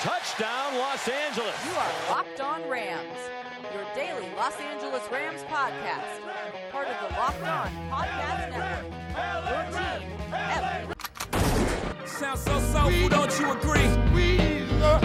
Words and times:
Touchdown, 0.00 0.78
Los 0.78 1.08
Angeles. 1.08 1.56
You 1.66 1.72
are 1.72 1.92
Locked 2.10 2.40
On 2.40 2.68
Rams, 2.68 3.18
your 3.74 3.84
daily 3.96 4.28
Los 4.36 4.54
Angeles 4.60 5.02
Rams 5.10 5.42
podcast. 5.50 6.20
Part 6.70 6.86
of 6.86 6.94
the 7.10 7.16
Locked 7.16 7.42
On 7.42 7.68
Podcast 7.90 8.50
Network. 8.52 8.84
Your 9.50 9.64
team 9.72 10.12
every 10.32 10.94
Sounds 12.06 12.40
so 12.42 12.60
soulful, 12.60 13.08
don't 13.08 13.40
you 13.40 13.50
agree? 13.50 13.88
We 14.14 14.38
look 14.78 15.02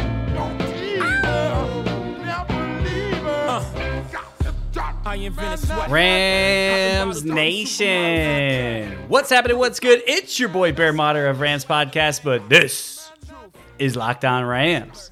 either. 0.83 1.23
Uh. 3.25 3.63
I 5.05 5.15
invented 5.15 5.67
sweat. 5.67 5.89
Rams 5.89 7.25
Nation. 7.25 8.95
What's 9.07 9.31
happening? 9.31 9.57
What's 9.57 9.79
good? 9.79 10.03
It's 10.05 10.39
your 10.39 10.49
boy 10.49 10.71
Bear 10.71 10.93
Motter 10.93 11.25
of 11.25 11.39
Rams 11.39 11.65
Podcast, 11.65 12.23
but 12.23 12.47
this 12.47 12.92
is 13.79 13.95
Locked 13.95 14.25
On 14.25 14.43
Rams. 14.45 15.11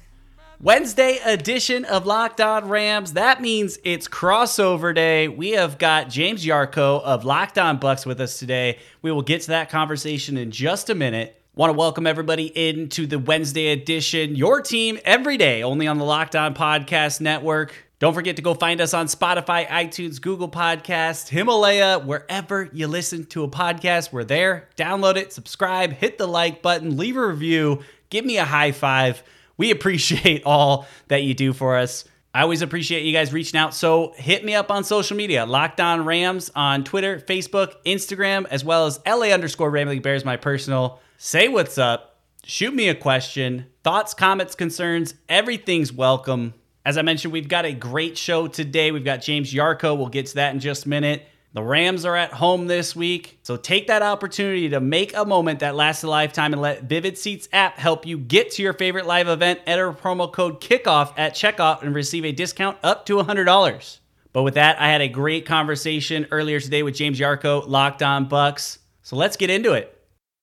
Wednesday 0.60 1.18
edition 1.24 1.84
of 1.84 2.06
Locked 2.06 2.40
On 2.40 2.68
Rams. 2.68 3.14
That 3.14 3.42
means 3.42 3.78
it's 3.84 4.06
crossover 4.06 4.94
day. 4.94 5.26
We 5.28 5.50
have 5.50 5.76
got 5.78 6.08
James 6.08 6.44
Yarcho 6.44 7.02
of 7.02 7.24
Locked 7.24 7.58
On 7.58 7.80
Bucs 7.80 8.06
with 8.06 8.20
us 8.20 8.38
today. 8.38 8.78
We 9.02 9.10
will 9.10 9.22
get 9.22 9.42
to 9.42 9.48
that 9.48 9.70
conversation 9.70 10.36
in 10.36 10.52
just 10.52 10.88
a 10.88 10.94
minute. 10.94 11.40
Want 11.54 11.70
to 11.70 11.76
welcome 11.76 12.06
everybody 12.06 12.46
into 12.46 13.06
the 13.06 13.18
Wednesday 13.18 13.72
edition. 13.72 14.36
Your 14.36 14.60
team 14.60 14.98
every 15.04 15.36
day, 15.36 15.62
only 15.62 15.86
on 15.86 15.98
the 15.98 16.04
Locked 16.04 16.36
On 16.36 16.54
Podcast 16.54 17.20
Network. 17.20 17.74
Don't 17.98 18.14
forget 18.14 18.34
to 18.36 18.42
go 18.42 18.54
find 18.54 18.80
us 18.80 18.94
on 18.94 19.06
Spotify, 19.06 19.64
iTunes, 19.68 20.20
Google 20.20 20.48
Podcasts, 20.48 21.28
Himalaya, 21.28 22.00
wherever 22.00 22.68
you 22.72 22.88
listen 22.88 23.26
to 23.26 23.44
a 23.44 23.48
podcast. 23.48 24.12
We're 24.12 24.24
there. 24.24 24.68
Download 24.76 25.14
it, 25.14 25.32
subscribe, 25.32 25.92
hit 25.92 26.18
the 26.18 26.26
like 26.26 26.62
button, 26.62 26.96
leave 26.96 27.16
a 27.16 27.24
review, 27.24 27.82
give 28.12 28.24
me 28.24 28.36
a 28.36 28.44
high 28.44 28.70
five. 28.70 29.24
We 29.56 29.72
appreciate 29.72 30.42
all 30.46 30.86
that 31.08 31.24
you 31.24 31.34
do 31.34 31.52
for 31.52 31.76
us. 31.76 32.04
I 32.34 32.42
always 32.42 32.62
appreciate 32.62 33.04
you 33.04 33.12
guys 33.12 33.32
reaching 33.32 33.58
out. 33.58 33.74
So 33.74 34.14
hit 34.16 34.44
me 34.44 34.54
up 34.54 34.70
on 34.70 34.84
social 34.84 35.16
media, 35.16 35.44
Locked 35.44 35.80
On 35.80 36.04
Rams 36.04 36.50
on 36.54 36.84
Twitter, 36.84 37.18
Facebook, 37.18 37.74
Instagram, 37.84 38.46
as 38.50 38.64
well 38.64 38.86
as 38.86 39.00
LA 39.06 39.26
underscore 39.26 39.70
Rambling 39.70 40.00
Bears, 40.00 40.24
my 40.24 40.36
personal. 40.36 41.00
Say 41.18 41.48
what's 41.48 41.76
up. 41.76 42.20
Shoot 42.44 42.74
me 42.74 42.88
a 42.88 42.94
question. 42.94 43.66
Thoughts, 43.84 44.14
comments, 44.14 44.54
concerns, 44.54 45.14
everything's 45.28 45.92
welcome. 45.92 46.54
As 46.84 46.98
I 46.98 47.02
mentioned, 47.02 47.32
we've 47.32 47.48
got 47.48 47.64
a 47.64 47.72
great 47.72 48.18
show 48.18 48.48
today. 48.48 48.92
We've 48.92 49.04
got 49.04 49.22
James 49.22 49.52
Yarcho. 49.52 49.96
We'll 49.96 50.08
get 50.08 50.26
to 50.26 50.34
that 50.36 50.54
in 50.54 50.60
just 50.60 50.86
a 50.86 50.88
minute. 50.88 51.26
The 51.54 51.62
Rams 51.62 52.06
are 52.06 52.16
at 52.16 52.32
home 52.32 52.66
this 52.66 52.96
week, 52.96 53.38
so 53.42 53.58
take 53.58 53.88
that 53.88 54.00
opportunity 54.00 54.70
to 54.70 54.80
make 54.80 55.14
a 55.14 55.26
moment 55.26 55.60
that 55.60 55.74
lasts 55.74 56.02
a 56.02 56.08
lifetime 56.08 56.54
and 56.54 56.62
let 56.62 56.84
Vivid 56.84 57.18
Seats 57.18 57.46
app 57.52 57.78
help 57.78 58.06
you 58.06 58.16
get 58.16 58.52
to 58.52 58.62
your 58.62 58.72
favorite 58.72 59.04
live 59.04 59.28
event. 59.28 59.60
Enter 59.66 59.92
promo 59.92 60.32
code 60.32 60.62
KICKOFF 60.62 61.12
at 61.18 61.34
checkout 61.34 61.82
and 61.82 61.94
receive 61.94 62.24
a 62.24 62.32
discount 62.32 62.78
up 62.82 63.04
to 63.04 63.16
$100. 63.16 63.98
But 64.32 64.44
with 64.44 64.54
that, 64.54 64.80
I 64.80 64.88
had 64.88 65.02
a 65.02 65.08
great 65.08 65.44
conversation 65.44 66.26
earlier 66.30 66.58
today 66.58 66.82
with 66.82 66.94
James 66.94 67.20
Yarcho, 67.20 67.68
Locked 67.68 68.02
On 68.02 68.30
Bucs. 68.30 68.78
So 69.02 69.16
let's 69.16 69.36
get 69.36 69.50
into 69.50 69.74
it. 69.74 69.94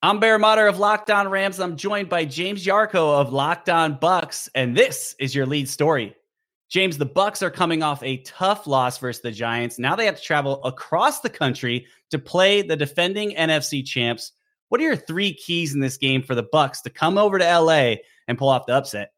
I'm 0.02 0.20
Bear 0.20 0.38
Motter 0.38 0.68
of 0.68 0.78
Locked 0.78 1.10
On 1.10 1.26
Rams. 1.26 1.58
I'm 1.58 1.76
joined 1.76 2.08
by 2.08 2.24
James 2.24 2.64
Yarcho 2.64 3.20
of 3.20 3.32
Locked 3.32 3.68
On 3.68 3.98
Bucs, 3.98 4.48
and 4.54 4.76
this 4.76 5.16
is 5.18 5.34
your 5.34 5.44
lead 5.44 5.68
story. 5.68 6.14
James, 6.70 6.96
the 6.96 7.06
Bucs 7.06 7.42
are 7.42 7.50
coming 7.50 7.82
off 7.82 8.00
a 8.04 8.18
tough 8.18 8.68
loss 8.68 8.96
versus 8.96 9.22
the 9.22 9.32
Giants. 9.32 9.78
Now 9.78 9.96
they 9.96 10.06
have 10.06 10.16
to 10.16 10.22
travel 10.22 10.62
across 10.62 11.20
the 11.20 11.28
country 11.28 11.84
to 12.10 12.18
play 12.18 12.62
the 12.62 12.76
defending 12.76 13.32
NFC 13.32 13.84
champs. 13.84 14.32
What 14.68 14.80
are 14.80 14.84
your 14.84 14.96
three 14.96 15.34
keys 15.34 15.74
in 15.74 15.80
this 15.80 15.96
game 15.96 16.22
for 16.22 16.36
the 16.36 16.44
Bucs 16.44 16.80
to 16.82 16.90
come 16.90 17.18
over 17.18 17.38
to 17.38 17.58
LA 17.58 17.96
and 18.28 18.38
pull 18.38 18.48
off 18.48 18.66
the 18.66 18.74
upset? 18.74 19.12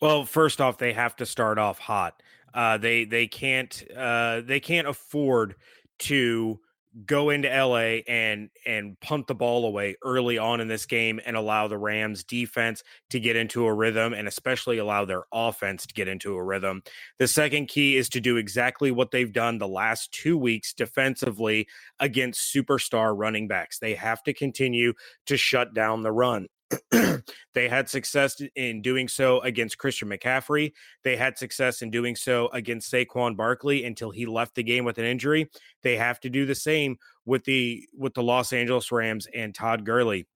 Well, 0.00 0.24
first 0.24 0.60
off, 0.60 0.78
they 0.78 0.92
have 0.92 1.14
to 1.16 1.26
start 1.26 1.58
off 1.58 1.78
hot. 1.78 2.20
Uh, 2.52 2.76
they 2.76 3.04
they 3.04 3.28
can't 3.28 3.84
uh, 3.96 4.40
they 4.40 4.58
can't 4.58 4.88
afford 4.88 5.54
to 6.00 6.58
go 7.06 7.30
into 7.30 7.48
LA 7.48 8.00
and 8.08 8.50
and 8.66 8.98
punt 9.00 9.26
the 9.26 9.34
ball 9.34 9.66
away 9.66 9.96
early 10.02 10.38
on 10.38 10.60
in 10.60 10.68
this 10.68 10.86
game 10.86 11.20
and 11.24 11.36
allow 11.36 11.68
the 11.68 11.78
Rams 11.78 12.24
defense 12.24 12.82
to 13.10 13.20
get 13.20 13.36
into 13.36 13.66
a 13.66 13.72
rhythm 13.72 14.12
and 14.12 14.26
especially 14.26 14.78
allow 14.78 15.04
their 15.04 15.24
offense 15.32 15.86
to 15.86 15.94
get 15.94 16.08
into 16.08 16.34
a 16.34 16.42
rhythm. 16.42 16.82
The 17.18 17.28
second 17.28 17.68
key 17.68 17.96
is 17.96 18.08
to 18.10 18.20
do 18.20 18.36
exactly 18.36 18.90
what 18.90 19.10
they've 19.10 19.32
done 19.32 19.58
the 19.58 19.68
last 19.68 20.12
2 20.12 20.36
weeks 20.36 20.72
defensively 20.72 21.68
against 22.00 22.54
superstar 22.54 23.16
running 23.16 23.48
backs. 23.48 23.78
They 23.78 23.94
have 23.94 24.22
to 24.24 24.34
continue 24.34 24.94
to 25.26 25.36
shut 25.36 25.74
down 25.74 26.02
the 26.02 26.12
run. 26.12 26.46
they 27.54 27.68
had 27.68 27.88
success 27.88 28.40
in 28.56 28.82
doing 28.82 29.08
so 29.08 29.40
against 29.40 29.78
Christian 29.78 30.08
McCaffrey. 30.08 30.72
They 31.02 31.16
had 31.16 31.38
success 31.38 31.82
in 31.82 31.90
doing 31.90 32.14
so 32.14 32.48
against 32.48 32.92
Saquon 32.92 33.36
Barkley 33.36 33.84
until 33.84 34.10
he 34.10 34.26
left 34.26 34.54
the 34.54 34.62
game 34.62 34.84
with 34.84 34.98
an 34.98 35.04
injury. 35.04 35.50
They 35.82 35.96
have 35.96 36.20
to 36.20 36.30
do 36.30 36.46
the 36.46 36.54
same 36.54 36.96
with 37.24 37.44
the 37.44 37.86
with 37.96 38.14
the 38.14 38.22
Los 38.22 38.52
Angeles 38.52 38.92
Rams 38.92 39.26
and 39.34 39.54
Todd 39.54 39.84
Gurley. 39.84 40.26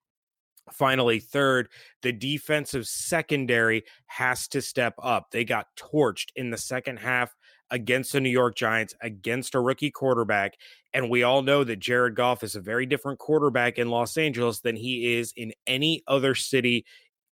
Finally, 0.72 1.18
third, 1.18 1.68
the 2.02 2.12
defensive 2.12 2.86
secondary 2.86 3.82
has 4.06 4.46
to 4.48 4.62
step 4.62 4.94
up. 5.02 5.30
They 5.30 5.44
got 5.44 5.66
torched 5.76 6.28
in 6.36 6.50
the 6.50 6.56
second 6.56 6.98
half 6.98 7.34
against 7.72 8.12
the 8.12 8.20
New 8.20 8.30
York 8.30 8.54
Giants, 8.54 8.94
against 9.00 9.56
a 9.56 9.60
rookie 9.60 9.90
quarterback. 9.90 10.54
And 10.92 11.10
we 11.10 11.24
all 11.24 11.42
know 11.42 11.64
that 11.64 11.80
Jared 11.80 12.14
Goff 12.14 12.44
is 12.44 12.54
a 12.54 12.60
very 12.60 12.86
different 12.86 13.18
quarterback 13.18 13.78
in 13.78 13.88
Los 13.88 14.16
Angeles 14.16 14.60
than 14.60 14.76
he 14.76 15.14
is 15.14 15.32
in 15.36 15.52
any 15.66 16.04
other 16.06 16.34
city 16.36 16.84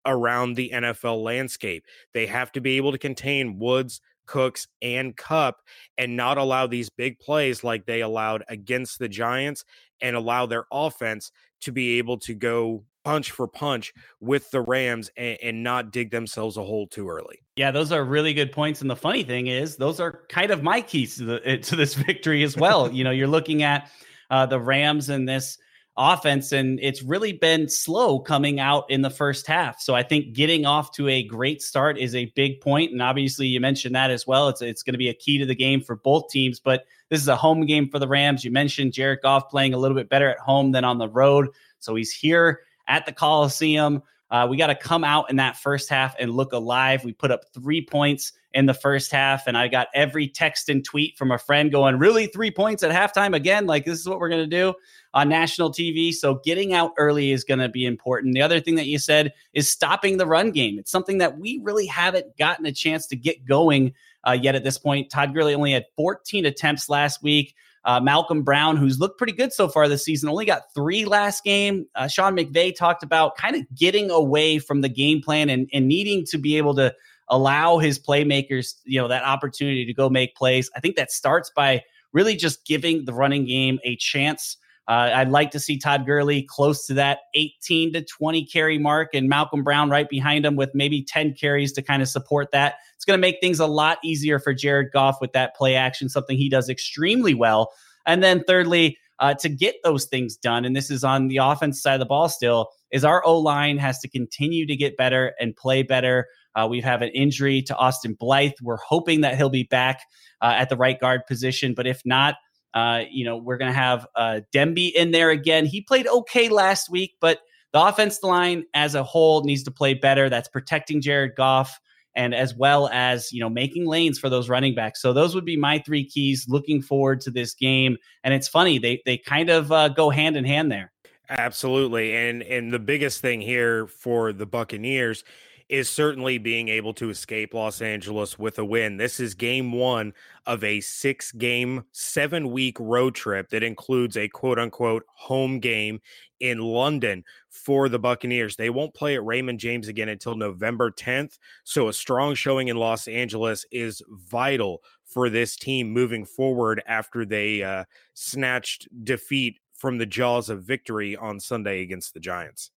around 0.06 0.54
the 0.54 0.70
NFL 0.72 1.22
landscape. 1.22 1.84
They 2.14 2.26
have 2.26 2.50
to 2.52 2.60
be 2.60 2.78
able 2.78 2.90
to 2.92 2.98
contain 2.98 3.58
Woods, 3.58 4.00
Cooks, 4.26 4.66
and 4.80 5.14
Kupp 5.14 5.58
and 5.98 6.16
not 6.16 6.38
allow 6.38 6.66
these 6.66 6.88
big 6.88 7.18
plays 7.18 7.62
like 7.62 7.84
they 7.84 8.00
allowed 8.00 8.42
against 8.48 8.98
the 8.98 9.08
Giants 9.08 9.64
and 10.00 10.16
allow 10.16 10.46
their 10.46 10.64
offense 10.72 11.30
to 11.60 11.72
be 11.72 11.98
able 11.98 12.16
to 12.20 12.34
go 12.34 12.84
punch 13.04 13.30
for 13.30 13.46
punch 13.46 13.92
with 14.20 14.50
the 14.50 14.60
Rams 14.60 15.10
and, 15.16 15.38
and, 15.42 15.62
not 15.62 15.92
dig 15.92 16.10
themselves 16.10 16.56
a 16.56 16.62
hole 16.62 16.86
too 16.86 17.08
early. 17.08 17.40
Yeah, 17.56 17.70
those 17.70 17.92
are 17.92 18.04
really 18.04 18.34
good 18.34 18.52
points. 18.52 18.80
And 18.80 18.90
the 18.90 18.96
funny 18.96 19.22
thing 19.22 19.46
is, 19.46 19.76
those 19.76 20.00
are 20.00 20.22
kind 20.28 20.50
of 20.50 20.62
my 20.62 20.80
keys 20.80 21.16
to, 21.16 21.24
the, 21.24 21.48
eh, 21.48 21.56
to 21.58 21.76
this 21.76 21.94
victory 22.06 22.42
as 22.42 22.56
well. 22.56 22.90
you 22.90 23.04
know, 23.04 23.10
you're 23.10 23.28
looking 23.28 23.62
at 23.62 23.90
uh, 24.30 24.46
the 24.46 24.60
Rams 24.60 25.08
and 25.08 25.28
this 25.28 25.58
offense, 25.96 26.52
and 26.52 26.78
it's 26.80 27.02
really 27.02 27.32
been 27.32 27.68
slow 27.68 28.18
coming 28.20 28.58
out 28.58 28.84
in 28.88 29.02
the 29.02 29.10
first 29.10 29.46
half. 29.46 29.80
So 29.80 29.94
I 29.94 30.02
think 30.02 30.34
getting 30.34 30.64
off 30.64 30.92
to 30.92 31.08
a 31.08 31.22
great 31.22 31.60
start 31.60 31.98
is 31.98 32.14
a 32.14 32.32
big 32.36 32.60
point. 32.60 32.92
And 32.92 33.02
obviously, 33.02 33.46
you 33.46 33.60
mentioned 33.60 33.94
that 33.94 34.10
as 34.10 34.26
well. 34.26 34.48
It's, 34.48 34.62
it's 34.62 34.82
going 34.82 34.94
to 34.94 34.98
be 34.98 35.08
a 35.08 35.14
key 35.14 35.38
to 35.38 35.46
the 35.46 35.54
game 35.54 35.80
for 35.82 35.96
both 35.96 36.30
teams, 36.30 36.60
but 36.60 36.84
this 37.10 37.20
is 37.20 37.28
a 37.28 37.36
home 37.36 37.66
game 37.66 37.88
for 37.88 37.98
the 37.98 38.08
Rams. 38.08 38.44
You 38.44 38.50
mentioned 38.50 38.92
Jared 38.92 39.20
Goff 39.22 39.50
playing 39.50 39.74
a 39.74 39.78
little 39.78 39.96
bit 39.96 40.08
better 40.08 40.30
at 40.30 40.38
home 40.38 40.72
than 40.72 40.84
on 40.84 40.98
the 40.98 41.08
road. 41.08 41.48
So 41.80 41.94
he's 41.94 42.12
here 42.12 42.60
at 42.90 43.06
the 43.06 43.12
Coliseum. 43.12 44.02
Uh, 44.30 44.46
we 44.48 44.56
got 44.56 44.68
to 44.68 44.74
come 44.76 45.02
out 45.02 45.28
in 45.30 45.36
that 45.36 45.56
first 45.56 45.88
half 45.88 46.14
and 46.20 46.32
look 46.32 46.52
alive. 46.52 47.04
We 47.04 47.12
put 47.12 47.32
up 47.32 47.46
three 47.52 47.84
points 47.84 48.32
in 48.52 48.66
the 48.66 48.74
first 48.74 49.10
half, 49.10 49.46
and 49.46 49.56
I 49.56 49.66
got 49.68 49.88
every 49.94 50.28
text 50.28 50.68
and 50.68 50.84
tweet 50.84 51.16
from 51.16 51.32
a 51.32 51.38
friend 51.38 51.70
going, 51.72 51.98
Really, 51.98 52.26
three 52.26 52.50
points 52.50 52.82
at 52.82 52.92
halftime 52.92 53.34
again? 53.34 53.66
Like, 53.66 53.84
this 53.84 53.98
is 53.98 54.08
what 54.08 54.20
we're 54.20 54.28
going 54.28 54.48
to 54.48 54.56
do 54.56 54.74
on 55.14 55.28
national 55.28 55.72
TV. 55.72 56.12
So, 56.12 56.40
getting 56.44 56.74
out 56.74 56.92
early 56.96 57.32
is 57.32 57.42
going 57.42 57.58
to 57.58 57.68
be 57.68 57.84
important. 57.84 58.34
The 58.34 58.42
other 58.42 58.60
thing 58.60 58.76
that 58.76 58.86
you 58.86 58.98
said 58.98 59.32
is 59.52 59.68
stopping 59.68 60.16
the 60.16 60.26
run 60.26 60.52
game. 60.52 60.78
It's 60.78 60.92
something 60.92 61.18
that 61.18 61.38
we 61.38 61.60
really 61.64 61.86
haven't 61.86 62.36
gotten 62.36 62.66
a 62.66 62.72
chance 62.72 63.08
to 63.08 63.16
get 63.16 63.44
going 63.44 63.94
uh, 64.26 64.38
yet 64.40 64.54
at 64.54 64.62
this 64.62 64.78
point. 64.78 65.10
Todd 65.10 65.34
Gurley 65.34 65.54
only 65.54 65.72
had 65.72 65.86
14 65.96 66.46
attempts 66.46 66.88
last 66.88 67.22
week. 67.22 67.54
Uh, 67.84 67.98
Malcolm 68.00 68.42
Brown, 68.42 68.76
who's 68.76 68.98
looked 68.98 69.16
pretty 69.16 69.32
good 69.32 69.52
so 69.52 69.68
far 69.68 69.88
this 69.88 70.04
season, 70.04 70.28
only 70.28 70.44
got 70.44 70.72
three 70.74 71.04
last 71.04 71.44
game. 71.44 71.86
Uh, 71.94 72.08
Sean 72.08 72.36
McVay 72.36 72.74
talked 72.74 73.02
about 73.02 73.36
kind 73.36 73.56
of 73.56 73.62
getting 73.74 74.10
away 74.10 74.58
from 74.58 74.82
the 74.82 74.88
game 74.88 75.22
plan 75.22 75.48
and, 75.48 75.68
and 75.72 75.88
needing 75.88 76.24
to 76.26 76.38
be 76.38 76.58
able 76.58 76.74
to 76.74 76.94
allow 77.28 77.78
his 77.78 77.98
playmakers, 77.98 78.74
you 78.84 79.00
know, 79.00 79.08
that 79.08 79.22
opportunity 79.22 79.86
to 79.86 79.94
go 79.94 80.10
make 80.10 80.34
plays. 80.34 80.70
I 80.76 80.80
think 80.80 80.96
that 80.96 81.10
starts 81.10 81.50
by 81.54 81.82
really 82.12 82.36
just 82.36 82.66
giving 82.66 83.04
the 83.04 83.14
running 83.14 83.46
game 83.46 83.78
a 83.84 83.96
chance. 83.96 84.56
Uh, 84.88 85.10
I'd 85.14 85.30
like 85.30 85.52
to 85.52 85.60
see 85.60 85.78
Todd 85.78 86.04
Gurley 86.04 86.42
close 86.42 86.86
to 86.86 86.94
that 86.94 87.20
18 87.34 87.92
to 87.92 88.02
20 88.02 88.44
carry 88.46 88.78
mark 88.78 89.14
and 89.14 89.28
Malcolm 89.28 89.62
Brown 89.62 89.88
right 89.88 90.08
behind 90.08 90.44
him 90.44 90.56
with 90.56 90.70
maybe 90.74 91.04
10 91.04 91.34
carries 91.34 91.72
to 91.74 91.82
kind 91.82 92.02
of 92.02 92.08
support 92.08 92.50
that. 92.52 92.76
It's 92.96 93.04
going 93.04 93.16
to 93.16 93.20
make 93.20 93.40
things 93.40 93.60
a 93.60 93.66
lot 93.66 93.98
easier 94.02 94.38
for 94.38 94.52
Jared 94.52 94.90
Goff 94.92 95.18
with 95.20 95.32
that 95.32 95.54
play 95.54 95.76
action, 95.76 96.08
something 96.08 96.36
he 96.36 96.48
does 96.48 96.68
extremely 96.68 97.34
well. 97.34 97.72
And 98.04 98.22
then 98.22 98.42
thirdly, 98.44 98.98
uh, 99.20 99.34
to 99.34 99.48
get 99.48 99.76
those 99.84 100.06
things 100.06 100.36
done, 100.36 100.64
and 100.64 100.74
this 100.74 100.90
is 100.90 101.04
on 101.04 101.28
the 101.28 101.36
offense 101.36 101.80
side 101.80 101.94
of 101.94 102.00
the 102.00 102.06
ball 102.06 102.28
still, 102.28 102.70
is 102.90 103.04
our 103.04 103.24
O 103.24 103.38
line 103.38 103.78
has 103.78 104.00
to 104.00 104.08
continue 104.08 104.66
to 104.66 104.74
get 104.74 104.96
better 104.96 105.34
and 105.38 105.54
play 105.54 105.82
better. 105.82 106.26
Uh, 106.56 106.66
we 106.68 106.80
have 106.80 107.02
an 107.02 107.10
injury 107.10 107.62
to 107.62 107.76
Austin 107.76 108.14
Blythe. 108.14 108.54
We're 108.62 108.78
hoping 108.78 109.20
that 109.20 109.36
he'll 109.36 109.50
be 109.50 109.64
back 109.64 110.00
uh, 110.40 110.54
at 110.56 110.68
the 110.68 110.76
right 110.76 110.98
guard 110.98 111.26
position, 111.28 111.74
but 111.74 111.86
if 111.86 112.02
not, 112.04 112.36
uh, 112.74 113.02
you 113.10 113.24
know, 113.24 113.36
we're 113.36 113.58
going 113.58 113.72
to 113.72 113.78
have 113.78 114.06
uh, 114.14 114.40
Demby 114.54 114.92
in 114.92 115.10
there 115.10 115.30
again. 115.30 115.66
He 115.66 115.80
played 115.80 116.06
okay 116.06 116.48
last 116.48 116.90
week, 116.90 117.16
but 117.20 117.40
The 117.72 117.80
offense 117.80 118.22
line 118.22 118.64
as 118.74 118.94
a 118.94 119.02
whole 119.04 119.42
needs 119.44 119.62
to 119.64 119.70
play 119.70 119.94
better. 119.94 120.28
That's 120.28 120.48
protecting 120.48 121.00
Jared 121.00 121.36
Goff 121.36 121.78
and 122.16 122.34
as 122.34 122.54
well 122.54 122.88
as 122.88 123.32
you 123.32 123.40
know 123.40 123.48
making 123.48 123.86
lanes 123.86 124.18
for 124.18 124.28
those 124.28 124.48
running 124.48 124.74
backs. 124.74 125.00
So 125.00 125.12
those 125.12 125.34
would 125.34 125.44
be 125.44 125.56
my 125.56 125.78
three 125.78 126.04
keys. 126.04 126.46
Looking 126.48 126.82
forward 126.82 127.20
to 127.22 127.30
this 127.30 127.54
game, 127.54 127.96
and 128.24 128.34
it's 128.34 128.48
funny 128.48 128.78
they 128.78 129.02
they 129.04 129.18
kind 129.18 129.50
of 129.50 129.70
uh, 129.72 129.88
go 129.88 130.10
hand 130.10 130.36
in 130.36 130.44
hand 130.44 130.70
there. 130.72 130.92
Absolutely, 131.28 132.14
and 132.14 132.42
and 132.42 132.72
the 132.72 132.78
biggest 132.78 133.20
thing 133.20 133.40
here 133.40 133.86
for 133.86 134.32
the 134.32 134.46
Buccaneers 134.46 135.24
is 135.70 135.88
certainly 135.88 136.36
being 136.36 136.68
able 136.68 136.92
to 136.92 137.10
escape 137.10 137.54
Los 137.54 137.80
Angeles 137.80 138.36
with 138.36 138.58
a 138.58 138.64
win. 138.64 138.96
This 138.96 139.20
is 139.20 139.34
game 139.34 139.70
one 139.70 140.12
of 140.44 140.64
a 140.64 140.80
six 140.80 141.30
game, 141.30 141.84
seven 141.92 142.50
week 142.50 142.76
road 142.80 143.14
trip 143.14 143.48
that 143.50 143.62
includes 143.62 144.16
a 144.16 144.28
quote 144.28 144.58
unquote 144.58 145.04
home 145.14 145.60
game 145.60 146.00
in 146.40 146.58
London 146.58 147.22
for 147.50 147.88
the 147.88 148.00
Buccaneers. 148.00 148.56
They 148.56 148.68
won't 148.68 148.94
play 148.94 149.14
at 149.14 149.24
Raymond 149.24 149.60
James 149.60 149.86
again 149.86 150.08
until 150.08 150.34
November 150.34 150.90
10th. 150.90 151.38
So 151.62 151.86
a 151.86 151.92
strong 151.92 152.34
showing 152.34 152.66
in 152.66 152.76
Los 152.76 153.06
Angeles 153.06 153.64
is 153.70 154.02
vital 154.08 154.82
for 155.04 155.30
this 155.30 155.54
team 155.54 155.92
moving 155.92 156.24
forward 156.24 156.82
after 156.88 157.24
they 157.24 157.62
uh, 157.62 157.84
snatched 158.14 158.88
defeat 159.04 159.60
from 159.76 159.98
the 159.98 160.06
jaws 160.06 160.50
of 160.50 160.64
victory 160.64 161.16
on 161.16 161.38
Sunday 161.38 161.82
against 161.82 162.12
the 162.12 162.20
Giants. 162.20 162.72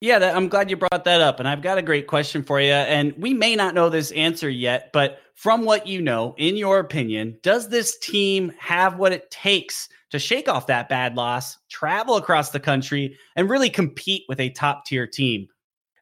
Yeah, 0.00 0.18
that, 0.18 0.36
I'm 0.36 0.48
glad 0.48 0.68
you 0.68 0.76
brought 0.76 1.04
that 1.04 1.20
up. 1.20 1.40
And 1.40 1.48
I've 1.48 1.62
got 1.62 1.78
a 1.78 1.82
great 1.82 2.06
question 2.06 2.42
for 2.42 2.60
you. 2.60 2.72
And 2.72 3.14
we 3.16 3.32
may 3.32 3.56
not 3.56 3.74
know 3.74 3.88
this 3.88 4.10
answer 4.12 4.48
yet, 4.48 4.90
but 4.92 5.20
from 5.34 5.64
what 5.64 5.86
you 5.86 6.02
know, 6.02 6.34
in 6.36 6.56
your 6.56 6.78
opinion, 6.78 7.38
does 7.42 7.68
this 7.68 7.98
team 7.98 8.52
have 8.58 8.98
what 8.98 9.12
it 9.12 9.30
takes 9.30 9.88
to 10.10 10.18
shake 10.18 10.48
off 10.48 10.66
that 10.66 10.88
bad 10.88 11.16
loss, 11.16 11.58
travel 11.70 12.16
across 12.16 12.50
the 12.50 12.60
country, 12.60 13.16
and 13.36 13.48
really 13.48 13.70
compete 13.70 14.24
with 14.28 14.38
a 14.40 14.50
top 14.50 14.84
tier 14.84 15.06
team? 15.06 15.48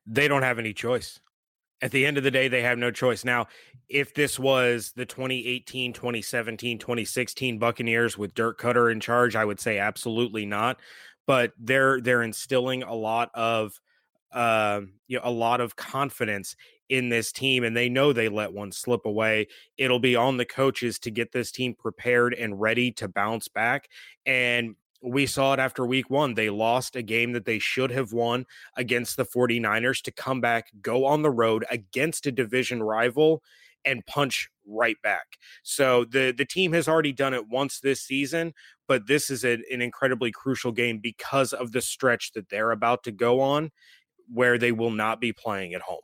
They 0.06 0.28
don't 0.28 0.42
have 0.42 0.58
any 0.58 0.72
choice. 0.72 1.20
At 1.80 1.90
the 1.90 2.06
end 2.06 2.16
of 2.16 2.24
the 2.24 2.30
day, 2.30 2.48
they 2.48 2.62
have 2.62 2.78
no 2.78 2.90
choice. 2.90 3.24
Now, 3.24 3.46
if 3.88 4.14
this 4.14 4.38
was 4.38 4.92
the 4.96 5.04
2018, 5.04 5.92
2017, 5.92 6.78
2016 6.78 7.58
Buccaneers 7.58 8.16
with 8.16 8.34
Dirk 8.34 8.60
Koetter 8.60 8.90
in 8.90 9.00
charge, 9.00 9.36
I 9.36 9.44
would 9.44 9.60
say 9.60 9.78
absolutely 9.78 10.46
not. 10.46 10.80
But 11.26 11.52
they're 11.58 12.00
they're 12.00 12.22
instilling 12.22 12.82
a 12.82 12.94
lot 12.94 13.30
of 13.34 13.80
uh, 14.34 14.82
you 15.06 15.16
know, 15.16 15.22
a 15.24 15.30
lot 15.30 15.60
of 15.60 15.76
confidence 15.76 16.56
in 16.88 17.08
this 17.08 17.32
team, 17.32 17.64
and 17.64 17.76
they 17.76 17.88
know 17.88 18.12
they 18.12 18.28
let 18.28 18.52
one 18.52 18.72
slip 18.72 19.06
away. 19.06 19.46
It'll 19.78 20.00
be 20.00 20.16
on 20.16 20.36
the 20.36 20.44
coaches 20.44 20.98
to 21.00 21.10
get 21.10 21.32
this 21.32 21.50
team 21.50 21.74
prepared 21.74 22.34
and 22.34 22.60
ready 22.60 22.92
to 22.92 23.08
bounce 23.08 23.48
back. 23.48 23.88
And 24.26 24.76
we 25.02 25.26
saw 25.26 25.52
it 25.52 25.60
after 25.60 25.86
week 25.86 26.10
one. 26.10 26.34
They 26.34 26.50
lost 26.50 26.96
a 26.96 27.02
game 27.02 27.32
that 27.32 27.44
they 27.44 27.58
should 27.58 27.90
have 27.90 28.12
won 28.12 28.46
against 28.76 29.16
the 29.16 29.24
49ers 29.24 30.02
to 30.02 30.10
come 30.12 30.40
back, 30.40 30.66
go 30.82 31.04
on 31.04 31.22
the 31.22 31.30
road 31.30 31.64
against 31.70 32.26
a 32.26 32.32
division 32.32 32.82
rival 32.82 33.42
and 33.84 34.04
punch 34.06 34.48
right 34.66 34.96
back. 35.02 35.36
So 35.62 36.04
the 36.06 36.32
the 36.36 36.46
team 36.46 36.72
has 36.72 36.88
already 36.88 37.12
done 37.12 37.34
it 37.34 37.48
once 37.48 37.80
this 37.80 38.00
season, 38.00 38.54
but 38.88 39.06
this 39.06 39.30
is 39.30 39.44
a, 39.44 39.52
an 39.70 39.82
incredibly 39.82 40.32
crucial 40.32 40.72
game 40.72 40.98
because 40.98 41.52
of 41.52 41.72
the 41.72 41.82
stretch 41.82 42.32
that 42.32 42.48
they're 42.48 42.70
about 42.70 43.04
to 43.04 43.12
go 43.12 43.40
on 43.40 43.70
where 44.32 44.58
they 44.58 44.72
will 44.72 44.90
not 44.90 45.20
be 45.20 45.32
playing 45.32 45.74
at 45.74 45.80
home. 45.80 46.00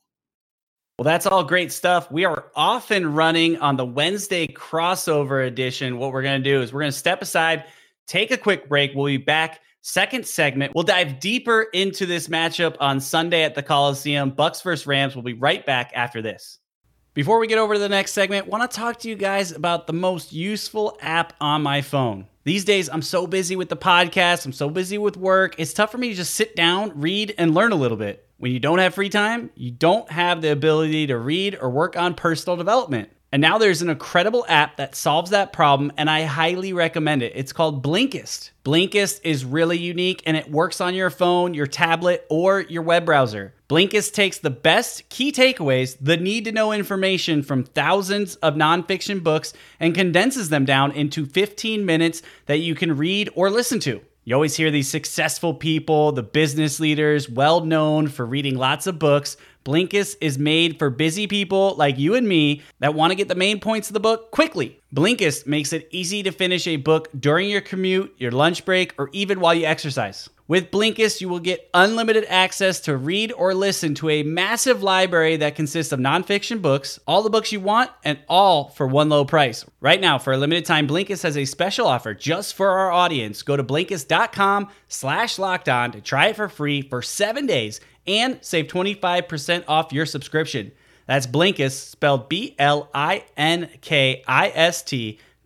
Well, 0.98 1.04
that's 1.04 1.26
all 1.26 1.44
great 1.44 1.72
stuff. 1.72 2.10
We 2.10 2.26
are 2.26 2.52
off 2.54 2.90
and 2.90 3.16
running 3.16 3.56
on 3.58 3.76
the 3.76 3.86
Wednesday 3.86 4.46
crossover 4.46 5.46
edition. 5.46 5.96
What 5.96 6.12
we're 6.12 6.22
going 6.22 6.42
to 6.42 6.50
do 6.50 6.60
is 6.60 6.72
we're 6.72 6.80
going 6.80 6.92
to 6.92 6.98
step 6.98 7.22
aside, 7.22 7.64
take 8.06 8.30
a 8.30 8.36
quick 8.36 8.68
break. 8.68 8.92
We'll 8.94 9.06
be 9.06 9.16
back. 9.16 9.60
Second 9.80 10.26
segment, 10.26 10.74
we'll 10.74 10.84
dive 10.84 11.18
deeper 11.18 11.62
into 11.72 12.04
this 12.04 12.28
matchup 12.28 12.76
on 12.80 13.00
Sunday 13.00 13.44
at 13.44 13.54
the 13.54 13.62
Coliseum. 13.62 14.30
Bucs 14.32 14.62
versus 14.62 14.86
Rams. 14.86 15.16
We'll 15.16 15.24
be 15.24 15.32
right 15.32 15.64
back 15.64 15.90
after 15.94 16.20
this. 16.20 16.58
Before 17.14 17.38
we 17.38 17.46
get 17.46 17.56
over 17.56 17.74
to 17.74 17.80
the 17.80 17.88
next 17.88 18.12
segment, 18.12 18.46
want 18.46 18.70
to 18.70 18.76
talk 18.76 18.98
to 19.00 19.08
you 19.08 19.16
guys 19.16 19.52
about 19.52 19.86
the 19.86 19.94
most 19.94 20.34
useful 20.34 20.98
app 21.00 21.32
on 21.40 21.62
my 21.62 21.80
phone. 21.80 22.26
These 22.50 22.64
days, 22.64 22.88
I'm 22.88 23.00
so 23.00 23.28
busy 23.28 23.54
with 23.54 23.68
the 23.68 23.76
podcast, 23.76 24.44
I'm 24.44 24.52
so 24.52 24.68
busy 24.68 24.98
with 24.98 25.16
work, 25.16 25.54
it's 25.56 25.72
tough 25.72 25.92
for 25.92 25.98
me 25.98 26.08
to 26.08 26.16
just 26.16 26.34
sit 26.34 26.56
down, 26.56 27.00
read, 27.00 27.32
and 27.38 27.54
learn 27.54 27.70
a 27.70 27.76
little 27.76 27.96
bit. 27.96 28.26
When 28.38 28.50
you 28.50 28.58
don't 28.58 28.80
have 28.80 28.92
free 28.92 29.08
time, 29.08 29.50
you 29.54 29.70
don't 29.70 30.10
have 30.10 30.42
the 30.42 30.50
ability 30.50 31.06
to 31.06 31.16
read 31.16 31.56
or 31.60 31.70
work 31.70 31.96
on 31.96 32.14
personal 32.14 32.56
development. 32.56 33.10
And 33.32 33.40
now 33.40 33.58
there's 33.58 33.80
an 33.80 33.90
incredible 33.90 34.44
app 34.48 34.76
that 34.78 34.96
solves 34.96 35.30
that 35.30 35.52
problem, 35.52 35.92
and 35.96 36.10
I 36.10 36.22
highly 36.22 36.72
recommend 36.72 37.22
it. 37.22 37.32
It's 37.36 37.52
called 37.52 37.82
Blinkist. 37.82 38.50
Blinkist 38.64 39.20
is 39.22 39.44
really 39.44 39.78
unique 39.78 40.22
and 40.26 40.36
it 40.36 40.50
works 40.50 40.80
on 40.80 40.94
your 40.94 41.10
phone, 41.10 41.54
your 41.54 41.68
tablet, 41.68 42.26
or 42.28 42.60
your 42.62 42.82
web 42.82 43.06
browser. 43.06 43.54
Blinkist 43.68 44.14
takes 44.14 44.38
the 44.38 44.50
best 44.50 45.08
key 45.10 45.30
takeaways, 45.30 45.96
the 46.00 46.16
need 46.16 46.44
to 46.46 46.52
know 46.52 46.72
information 46.72 47.44
from 47.44 47.62
thousands 47.62 48.34
of 48.36 48.54
nonfiction 48.54 49.22
books, 49.22 49.52
and 49.78 49.94
condenses 49.94 50.48
them 50.48 50.64
down 50.64 50.90
into 50.92 51.24
15 51.24 51.86
minutes 51.86 52.22
that 52.46 52.58
you 52.58 52.74
can 52.74 52.96
read 52.96 53.30
or 53.36 53.48
listen 53.48 53.78
to. 53.80 54.00
You 54.24 54.34
always 54.34 54.56
hear 54.56 54.70
these 54.70 54.88
successful 54.88 55.54
people, 55.54 56.12
the 56.12 56.22
business 56.22 56.78
leaders, 56.78 57.28
well 57.28 57.64
known 57.64 58.06
for 58.06 58.26
reading 58.26 58.56
lots 58.56 58.86
of 58.86 58.98
books. 58.98 59.36
Blinkist 59.64 60.16
is 60.20 60.38
made 60.38 60.78
for 60.78 60.88
busy 60.88 61.26
people 61.26 61.74
like 61.76 61.98
you 61.98 62.14
and 62.14 62.26
me 62.26 62.62
that 62.78 62.94
want 62.94 63.10
to 63.10 63.14
get 63.14 63.28
the 63.28 63.34
main 63.34 63.60
points 63.60 63.90
of 63.90 63.94
the 63.94 64.00
book 64.00 64.30
quickly. 64.30 64.80
Blinkist 64.94 65.46
makes 65.46 65.72
it 65.72 65.88
easy 65.90 66.22
to 66.22 66.32
finish 66.32 66.66
a 66.66 66.76
book 66.76 67.08
during 67.18 67.50
your 67.50 67.60
commute, 67.60 68.14
your 68.16 68.32
lunch 68.32 68.64
break, 68.64 68.94
or 68.96 69.10
even 69.12 69.38
while 69.38 69.54
you 69.54 69.66
exercise. 69.66 70.30
With 70.48 70.72
Blinkist, 70.72 71.20
you 71.20 71.28
will 71.28 71.38
get 71.38 71.70
unlimited 71.74 72.24
access 72.28 72.80
to 72.80 72.96
read 72.96 73.30
or 73.30 73.54
listen 73.54 73.94
to 73.94 74.10
a 74.10 74.24
massive 74.24 74.82
library 74.82 75.36
that 75.36 75.54
consists 75.54 75.92
of 75.92 76.00
nonfiction 76.00 76.60
books, 76.60 76.98
all 77.06 77.22
the 77.22 77.30
books 77.30 77.52
you 77.52 77.60
want, 77.60 77.88
and 78.02 78.18
all 78.28 78.70
for 78.70 78.88
one 78.88 79.08
low 79.08 79.24
price. 79.24 79.64
Right 79.80 80.00
now, 80.00 80.18
for 80.18 80.32
a 80.32 80.36
limited 80.36 80.64
time, 80.64 80.88
Blinkist 80.88 81.22
has 81.22 81.36
a 81.36 81.44
special 81.44 81.86
offer 81.86 82.14
just 82.14 82.54
for 82.54 82.70
our 82.70 82.90
audience. 82.90 83.42
Go 83.42 83.56
to 83.56 83.62
Blinkist.com 83.62 84.70
slash 84.88 85.38
locked 85.38 85.68
on 85.68 85.92
to 85.92 86.00
try 86.00 86.26
it 86.28 86.36
for 86.36 86.48
free 86.48 86.82
for 86.82 87.00
seven 87.00 87.46
days 87.46 87.80
and 88.10 88.38
save 88.42 88.66
25% 88.66 89.64
off 89.68 89.92
your 89.92 90.04
subscription. 90.06 90.72
That's 91.06 91.26
Blinkist, 91.26 91.90
spelled 91.90 92.28
B-L-I-N-K-I-S-T 92.28 92.88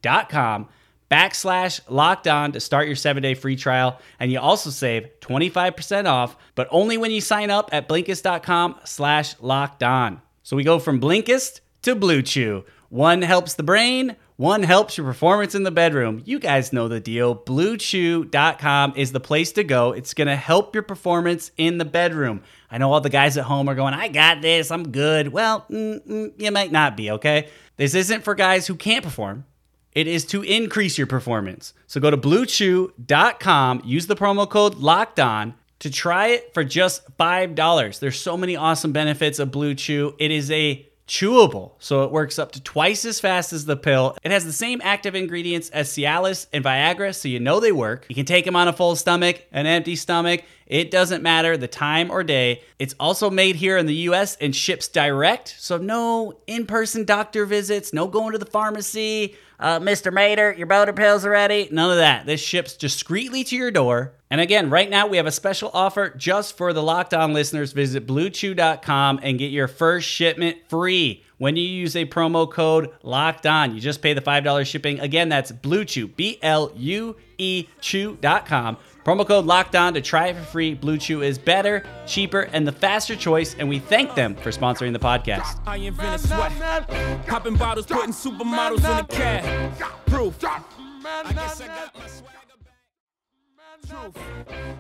dot 0.03 0.29
com 0.29 0.69
backslash 1.11 1.81
locked 1.89 2.27
on 2.27 2.53
to 2.53 2.61
start 2.61 2.87
your 2.87 2.97
seven 2.97 3.23
day 3.23 3.35
free 3.35 3.57
trial. 3.57 4.01
And 4.19 4.33
you 4.33 4.41
also 4.41 4.71
save 4.71 5.09
25% 5.21 6.07
off, 6.07 6.37
but 6.55 6.69
only 6.71 6.97
when 6.99 7.11
you 7.11 7.21
sign 7.21 7.51
up 7.51 7.69
at 7.73 7.89
blinkist.com 7.89 8.81
slash 8.85 9.35
locked 9.41 9.83
on. 9.83 10.21
So 10.43 10.57
we 10.57 10.65
go 10.65 10.79
from 10.79 11.01
Blinkist 11.01 11.61
to 11.83 11.95
Blue 11.95 12.23
Chew. 12.23 12.65
One 12.89 13.23
helps 13.23 13.55
the 13.55 13.63
brain, 13.63 14.17
one 14.37 14.65
helps 14.65 14.97
your 14.97 15.07
performance 15.07 15.55
in 15.55 15.63
the 15.63 15.71
bedroom. 15.71 16.21
You 16.25 16.41
guys 16.41 16.73
know 16.73 16.89
the 16.89 16.99
deal. 16.99 17.37
BlueChew.com 17.37 18.95
is 18.97 19.13
the 19.13 19.21
place 19.21 19.53
to 19.53 19.63
go. 19.63 19.93
It's 19.93 20.13
going 20.13 20.27
to 20.27 20.35
help 20.37 20.75
your 20.75 20.83
performance 20.83 21.53
in 21.57 21.79
the 21.79 21.85
bedroom. 21.85 22.43
I 22.69 22.79
know 22.79 22.93
all 22.93 23.01
the 23.01 23.11
guys 23.11 23.37
at 23.37 23.45
home 23.45 23.69
are 23.69 23.77
going, 23.77 23.95
I 23.95 24.09
got 24.09 24.43
this, 24.43 24.73
I'm 24.73 24.91
good. 24.91 25.29
Well, 25.29 25.65
mm, 25.71 26.05
mm, 26.05 26.33
you 26.37 26.51
might 26.51 26.73
not 26.73 26.97
be, 26.97 27.13
okay? 27.13 27.49
This 27.77 27.95
isn't 27.95 28.25
for 28.25 28.35
guys 28.35 28.67
who 28.67 28.75
can't 28.75 29.05
perform. 29.05 29.45
It 29.93 30.09
is 30.09 30.25
to 30.27 30.43
increase 30.43 30.99
your 30.99 31.07
performance. 31.07 31.73
So 31.87 32.01
go 32.01 32.11
to 32.11 32.17
bluechew.com, 32.17 33.83
use 33.85 34.09
the 34.09 34.17
promo 34.17 34.51
code 34.51 34.75
locked 34.75 35.21
on 35.21 35.55
to 35.79 35.91
try 35.91 36.29
it 36.29 36.53
for 36.53 36.65
just 36.65 37.17
$5. 37.17 37.99
There's 38.01 38.19
so 38.19 38.37
many 38.37 38.57
awesome 38.57 38.91
benefits 38.91 39.39
of 39.39 39.53
Blue 39.53 39.77
Chew. 39.77 40.17
It 40.19 40.33
is 40.33 40.51
a 40.51 40.89
chewable, 41.07 41.73
so 41.79 42.05
it 42.05 42.11
works 42.11 42.39
up 42.39 42.53
to 42.53 42.63
twice 42.63 43.05
as 43.05 43.21
fast 43.21 43.53
as 43.53 43.67
the 43.67 43.77
pill. 43.77 44.17
It 44.23 44.31
has 44.31 44.45
the 44.45 44.53
same 44.53 44.81
active 44.83 45.15
ingredients 45.15 45.69
as 45.71 45.91
Cialis 45.91 46.47
and 46.53 46.65
Viagra, 46.65 47.15
so 47.15 47.29
you 47.29 47.41
know 47.41 47.61
they 47.61 47.73
work. 47.73 48.07
You 48.09 48.15
can 48.15 48.25
take 48.25 48.45
them 48.45 48.57
on 48.57 48.69
a 48.69 48.73
full 48.73 48.97
stomach, 48.97 49.45
an 49.53 49.67
empty 49.67 49.97
stomach. 49.97 50.43
It 50.67 50.91
doesn't 50.91 51.23
matter 51.23 51.57
the 51.57 51.69
time 51.69 52.11
or 52.11 52.23
day. 52.23 52.63
It's 52.79 52.95
also 52.99 53.31
made 53.31 53.57
here 53.57 53.77
in 53.77 53.87
the 53.87 53.95
US 53.95 54.37
and 54.41 54.55
ships 54.55 54.89
direct, 54.89 55.55
so 55.59 55.77
no 55.77 56.39
in 56.47 56.67
person 56.67 57.05
doctor 57.05 57.47
visits, 57.47 57.93
no 57.93 58.09
going 58.09 58.33
to 58.33 58.39
the 58.39 58.47
pharmacy. 58.47 59.37
Uh, 59.61 59.79
Mr. 59.79 60.13
Mater, 60.13 60.53
your 60.53 60.67
boner 60.67 60.93
pills 60.93 61.25
are 61.25 61.31
ready. 61.31 61.69
None 61.71 61.91
of 61.91 61.97
that. 61.99 62.27
This 62.27 62.41
ships 62.41 62.77
discreetly 62.77 63.45
to 63.45 63.57
your 63.57 63.71
door. 63.71 64.13
And 64.31 64.41
again, 64.41 64.69
right 64.69 64.91
now 64.91 65.07
we 65.07 65.17
have 65.17 65.27
a 65.27 65.33
special 65.33 65.71
offer 65.73 66.11
just 66.11 66.57
for 66.57 66.73
the 66.73 66.83
Locked 66.83 67.15
On 67.15 67.33
listeners. 67.33 67.73
Visit 67.73 68.07
bluechew.com 68.07 69.21
and 69.23 69.39
get 69.39 69.53
your 69.53 69.69
first 69.69 70.09
shipment 70.09 70.59
free 70.69 71.23
when 71.39 71.57
you 71.57 71.67
use 71.67 71.97
a 71.97 72.07
promo 72.07 72.51
code 72.51 72.91
Locked 73.03 73.47
On. 73.47 73.75
You 73.75 73.81
just 73.81 74.03
pay 74.03 74.13
the 74.15 74.21
$5 74.21 74.67
shipping. 74.67 75.01
Again, 75.01 75.29
that's 75.29 75.53
Blue 75.53 75.85
Chew, 75.85 76.09
B 76.09 76.39
L 76.43 76.73
U 76.77 77.17
E 77.39 77.67
Chew.com. 77.81 78.77
Promo 79.05 79.27
code 79.27 79.45
locked 79.45 79.77
on 79.77 79.93
to 79.95 80.01
try 80.01 80.29
it 80.29 80.37
for 80.37 80.43
free. 80.45 80.73
Blue 80.73 80.97
Chew 80.97 81.23
is 81.23 81.37
better, 81.37 81.85
cheaper, 82.07 82.43
and 82.53 82.67
the 82.67 82.73
faster 82.73 83.15
choice, 83.15 83.55
and 83.59 83.69
we 83.69 83.79
thank 83.79 84.15
them 84.15 84.35
for 84.35 84.51
sponsoring 84.51 84.95
the 84.95 84.99
podcast. 84.99 85.61
I 85.67 85.77
invented 85.77 86.27
sweat. 86.27 86.89
Popping 87.27 87.57
bottles, 87.57 87.85
putting 87.87 88.13
supermodels 88.13 88.77
in 88.77 88.97
the 88.97 89.15
cab. 89.15 89.79
Proof. 90.07 90.43
I 90.43 91.33
guess 91.35 91.61
I 91.61 91.67
got 91.67 91.95
my 91.99 92.07
swagger 92.07 92.44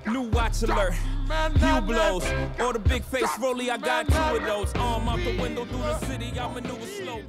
New 0.06 0.22
watch 0.30 0.62
alert. 0.62 0.94
Few 1.58 1.80
blows. 1.82 2.24
Or 2.58 2.72
the 2.72 2.78
big 2.78 3.04
face 3.04 3.28
rolly, 3.38 3.70
I 3.70 3.76
got 3.76 4.06
two 4.08 4.36
of 4.36 4.42
those. 4.42 4.72
Arm 4.74 5.08
out 5.08 5.18
the 5.18 5.36
window 5.40 5.64
through 5.64 5.78
the 5.78 5.98
city. 6.00 6.32
I 6.38 6.62
slow. 6.86 7.20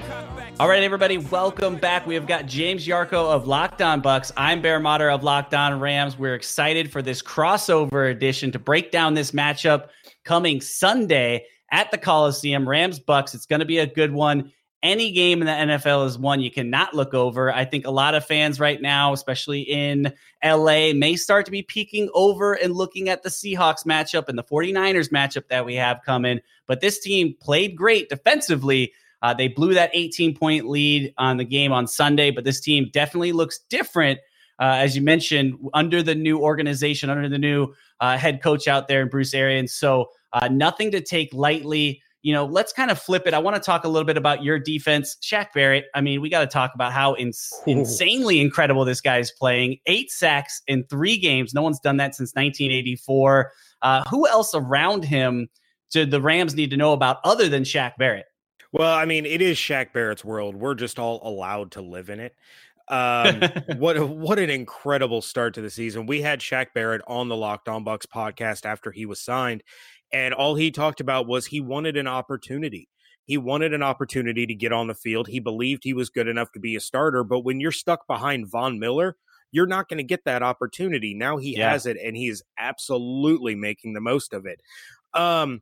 All 0.59 0.69
right, 0.69 0.83
everybody, 0.83 1.17
welcome 1.17 1.75
back. 1.75 2.05
We 2.07 2.15
have 2.15 2.27
got 2.27 2.45
James 2.45 2.87
Yarcho 2.87 3.13
of 3.13 3.47
Locked 3.47 3.81
On 3.81 4.01
Bucs. 4.01 4.31
I'm 4.37 4.61
Bear 4.61 4.79
Motter 4.79 5.09
of 5.09 5.23
Locked 5.23 5.53
On 5.53 5.79
Rams. 5.79 6.17
We're 6.17 6.35
excited 6.35 6.91
for 6.91 7.01
this 7.01 7.21
crossover 7.21 8.09
edition 8.11 8.51
to 8.51 8.59
break 8.59 8.91
down 8.91 9.13
this 9.13 9.31
matchup 9.31 9.89
coming 10.23 10.61
Sunday 10.61 11.45
at 11.71 11.91
the 11.91 11.97
Coliseum. 11.97 12.67
Rams 12.67 12.99
Bucs. 12.99 13.35
It's 13.35 13.45
going 13.45 13.59
to 13.59 13.65
be 13.65 13.79
a 13.79 13.87
good 13.87 14.13
one. 14.13 14.51
Any 14.85 15.11
game 15.11 15.41
in 15.41 15.47
the 15.47 15.73
NFL 15.73 16.05
is 16.05 16.15
one 16.15 16.41
you 16.41 16.51
cannot 16.51 16.93
look 16.93 17.15
over. 17.15 17.51
I 17.51 17.65
think 17.65 17.87
a 17.87 17.91
lot 17.91 18.13
of 18.13 18.23
fans 18.23 18.59
right 18.59 18.79
now, 18.79 19.13
especially 19.13 19.61
in 19.61 20.13
LA, 20.43 20.93
may 20.93 21.15
start 21.15 21.45
to 21.45 21.51
be 21.51 21.63
peeking 21.63 22.07
over 22.13 22.53
and 22.53 22.71
looking 22.71 23.09
at 23.09 23.23
the 23.23 23.29
Seahawks 23.29 23.83
matchup 23.83 24.29
and 24.29 24.37
the 24.37 24.43
49ers 24.43 25.09
matchup 25.09 25.47
that 25.47 25.65
we 25.65 25.73
have 25.73 26.01
coming. 26.05 26.39
But 26.67 26.81
this 26.81 26.99
team 26.99 27.33
played 27.41 27.75
great 27.75 28.09
defensively. 28.09 28.93
Uh, 29.23 29.33
they 29.33 29.47
blew 29.47 29.73
that 29.73 29.89
18 29.93 30.37
point 30.37 30.69
lead 30.69 31.15
on 31.17 31.37
the 31.37 31.45
game 31.45 31.71
on 31.71 31.87
Sunday, 31.87 32.29
but 32.29 32.43
this 32.43 32.59
team 32.59 32.91
definitely 32.93 33.31
looks 33.31 33.57
different. 33.57 34.19
Uh, 34.59 34.77
as 34.77 34.95
you 34.95 35.01
mentioned, 35.01 35.57
under 35.73 36.03
the 36.03 36.13
new 36.13 36.37
organization, 36.37 37.09
under 37.09 37.27
the 37.27 37.39
new 37.39 37.73
uh, 38.01 38.19
head 38.19 38.39
coach 38.43 38.67
out 38.67 38.87
there 38.87 39.01
in 39.01 39.09
Bruce 39.09 39.33
Arians. 39.33 39.73
So, 39.73 40.11
uh, 40.31 40.47
nothing 40.51 40.91
to 40.91 41.01
take 41.01 41.33
lightly 41.33 42.03
you 42.25 42.33
know, 42.33 42.43
let's 42.43 42.73
kind 42.73 42.89
of 42.89 42.99
flip 42.99 43.27
it. 43.27 43.35
I 43.35 43.37
want 43.37 43.55
to 43.55 43.61
talk 43.61 43.83
a 43.83 43.87
little 43.87 44.03
bit 44.03 44.17
about 44.17 44.41
your 44.43 44.57
defense, 44.57 45.15
Shaq 45.21 45.53
Barrett. 45.53 45.85
I 45.93 46.01
mean, 46.01 46.21
we 46.21 46.29
got 46.29 46.39
to 46.39 46.47
talk 46.47 46.71
about 46.73 46.91
how 46.91 47.15
ins- 47.17 47.53
insanely 47.67 48.41
incredible 48.41 48.83
this 48.83 48.99
guy 48.99 49.19
is 49.19 49.29
playing. 49.29 49.77
Eight 49.85 50.09
sacks 50.09 50.63
in 50.65 50.85
three 50.85 51.17
games. 51.17 51.53
No 51.53 51.61
one's 51.61 51.79
done 51.79 51.97
that 51.97 52.15
since 52.15 52.31
1984. 52.33 53.51
Uh, 53.83 54.03
who 54.09 54.27
else 54.27 54.55
around 54.55 55.05
him 55.05 55.49
did 55.91 56.09
the 56.09 56.19
Rams 56.19 56.55
need 56.55 56.71
to 56.71 56.77
know 56.77 56.93
about 56.93 57.17
other 57.23 57.47
than 57.47 57.61
Shaq 57.61 57.91
Barrett? 57.99 58.25
Well, 58.71 58.91
I 58.91 59.05
mean, 59.05 59.27
it 59.27 59.43
is 59.43 59.57
Shaq 59.57 59.93
Barrett's 59.93 60.25
world. 60.25 60.55
We're 60.55 60.73
just 60.73 60.97
all 60.97 61.19
allowed 61.21 61.73
to 61.73 61.83
live 61.83 62.09
in 62.09 62.19
it. 62.19 62.33
Um, 62.87 63.41
what 63.77 64.09
what 64.09 64.39
an 64.39 64.49
incredible 64.49 65.21
start 65.21 65.53
to 65.55 65.61
the 65.61 65.69
season. 65.69 66.05
We 66.05 66.21
had 66.21 66.39
Shaq 66.39 66.67
Barrett 66.73 67.01
on 67.07 67.29
the 67.29 67.35
Locked 67.35 67.67
On 67.67 67.83
Bucs 67.83 68.05
podcast 68.05 68.65
after 68.65 68.91
he 68.91 69.05
was 69.05 69.21
signed, 69.21 69.63
and 70.11 70.33
all 70.33 70.55
he 70.55 70.71
talked 70.71 71.01
about 71.01 71.27
was 71.27 71.45
he 71.45 71.61
wanted 71.61 71.97
an 71.97 72.07
opportunity. 72.07 72.89
He 73.25 73.37
wanted 73.37 73.73
an 73.73 73.81
opportunity 73.81 74.45
to 74.45 74.53
get 74.53 74.71
on 74.71 74.87
the 74.87 74.93
field. 74.93 75.27
He 75.27 75.39
believed 75.39 75.83
he 75.83 75.93
was 75.93 76.09
good 76.09 76.27
enough 76.27 76.51
to 76.51 76.59
be 76.59 76.75
a 76.75 76.79
starter. 76.79 77.23
But 77.23 77.39
when 77.39 77.59
you're 77.59 77.71
stuck 77.71 78.05
behind 78.05 78.51
Von 78.51 78.77
Miller, 78.77 79.17
you're 79.51 79.65
not 79.65 79.89
going 79.89 79.97
to 79.97 80.03
get 80.03 80.25
that 80.25 80.43
opportunity. 80.43 81.15
Now 81.15 81.37
he 81.37 81.57
yeah. 81.57 81.71
has 81.71 81.85
it, 81.87 81.97
and 82.03 82.15
he 82.15 82.27
is 82.27 82.43
absolutely 82.57 83.55
making 83.55 83.93
the 83.93 84.01
most 84.01 84.33
of 84.33 84.45
it. 84.45 84.61
Um, 85.13 85.61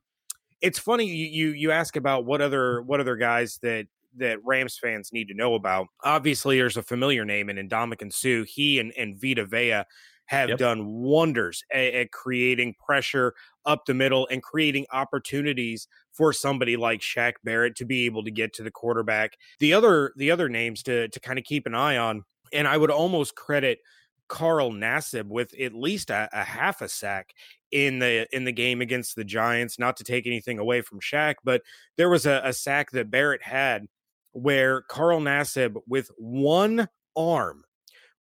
it's 0.60 0.78
funny 0.78 1.06
you, 1.06 1.26
you 1.26 1.48
you 1.52 1.70
ask 1.70 1.96
about 1.96 2.24
what 2.24 2.40
other 2.40 2.82
what 2.82 3.00
other 3.00 3.16
guys 3.16 3.58
that 3.62 3.86
that 4.18 4.38
Rams 4.44 4.78
fans 4.80 5.10
need 5.12 5.28
to 5.28 5.34
know 5.34 5.54
about. 5.54 5.86
Obviously, 6.02 6.58
there's 6.58 6.76
a 6.76 6.82
familiar 6.82 7.24
name 7.24 7.48
in 7.48 7.56
Ndamukong 7.68 8.12
Sue. 8.12 8.44
He 8.44 8.78
and, 8.78 8.92
and 8.96 9.20
Vita 9.20 9.44
Vea 9.44 9.84
have 10.26 10.48
yep. 10.48 10.58
done 10.58 10.86
wonders 10.86 11.62
at, 11.72 11.94
at, 11.94 12.10
creating 12.10 12.74
pressure 12.84 13.34
up 13.66 13.84
the 13.86 13.94
middle 13.94 14.26
and 14.30 14.42
creating 14.42 14.86
opportunities 14.92 15.86
for 16.12 16.32
somebody 16.32 16.76
like 16.76 17.00
Shaq 17.00 17.34
Barrett 17.44 17.76
to 17.76 17.84
be 17.84 18.06
able 18.06 18.24
to 18.24 18.30
get 18.30 18.52
to 18.54 18.62
the 18.62 18.70
quarterback. 18.70 19.36
The 19.60 19.74
other 19.74 20.12
the 20.16 20.30
other 20.30 20.48
names 20.48 20.82
to 20.84 21.08
to 21.08 21.20
kind 21.20 21.38
of 21.38 21.44
keep 21.44 21.66
an 21.66 21.74
eye 21.74 21.96
on, 21.96 22.24
and 22.52 22.66
I 22.66 22.76
would 22.76 22.90
almost 22.90 23.34
credit 23.34 23.80
Carl 24.28 24.72
Nassib 24.72 25.26
with 25.26 25.52
at 25.60 25.74
least 25.74 26.10
a, 26.10 26.28
a, 26.32 26.44
half 26.44 26.80
a 26.80 26.88
sack 26.88 27.34
in 27.70 27.98
the 27.98 28.26
in 28.34 28.44
the 28.44 28.52
game 28.52 28.80
against 28.80 29.16
the 29.16 29.24
Giants. 29.24 29.78
Not 29.78 29.96
to 29.98 30.04
take 30.04 30.26
anything 30.26 30.58
away 30.58 30.80
from 30.80 31.00
Shaq, 31.00 31.34
but 31.44 31.62
there 31.96 32.08
was 32.08 32.24
a, 32.26 32.40
a 32.44 32.52
sack 32.52 32.90
that 32.92 33.10
Barrett 33.10 33.42
had 33.42 33.86
where 34.34 34.82
Carl 34.82 35.20
Nassib 35.20 35.76
with 35.86 36.10
one 36.18 36.88
arm 37.16 37.64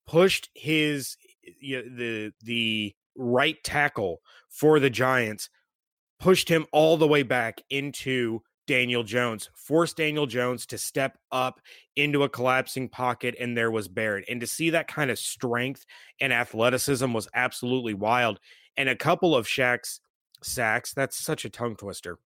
pushed 0.07 0.49
his 0.53 1.17
the 1.61 2.31
the 2.41 2.95
right 3.15 3.63
tackle 3.63 4.21
for 4.49 4.79
the 4.79 4.89
Giants 4.89 5.49
pushed 6.19 6.47
him 6.47 6.65
all 6.71 6.95
the 6.95 7.07
way 7.07 7.21
back 7.21 7.61
into 7.69 8.41
Daniel 8.65 9.03
Jones, 9.03 9.49
forced 9.55 9.97
Daniel 9.97 10.25
Jones 10.25 10.65
to 10.67 10.77
step 10.77 11.17
up 11.33 11.59
into 11.97 12.23
a 12.23 12.29
collapsing 12.29 12.87
pocket, 12.87 13.35
and 13.39 13.57
there 13.57 13.71
was 13.71 13.89
Barrett. 13.89 14.25
And 14.29 14.39
to 14.39 14.47
see 14.47 14.69
that 14.69 14.87
kind 14.87 15.11
of 15.11 15.19
strength 15.19 15.85
and 16.21 16.31
athleticism 16.31 17.11
was 17.11 17.27
absolutely 17.33 17.93
wild. 17.93 18.39
And 18.77 18.87
a 18.87 18.95
couple 18.95 19.35
of 19.35 19.47
Shaq's 19.47 19.99
sacks, 20.41 20.93
that's 20.93 21.17
such 21.17 21.43
a 21.43 21.49
tongue 21.49 21.75
twister. 21.75 22.19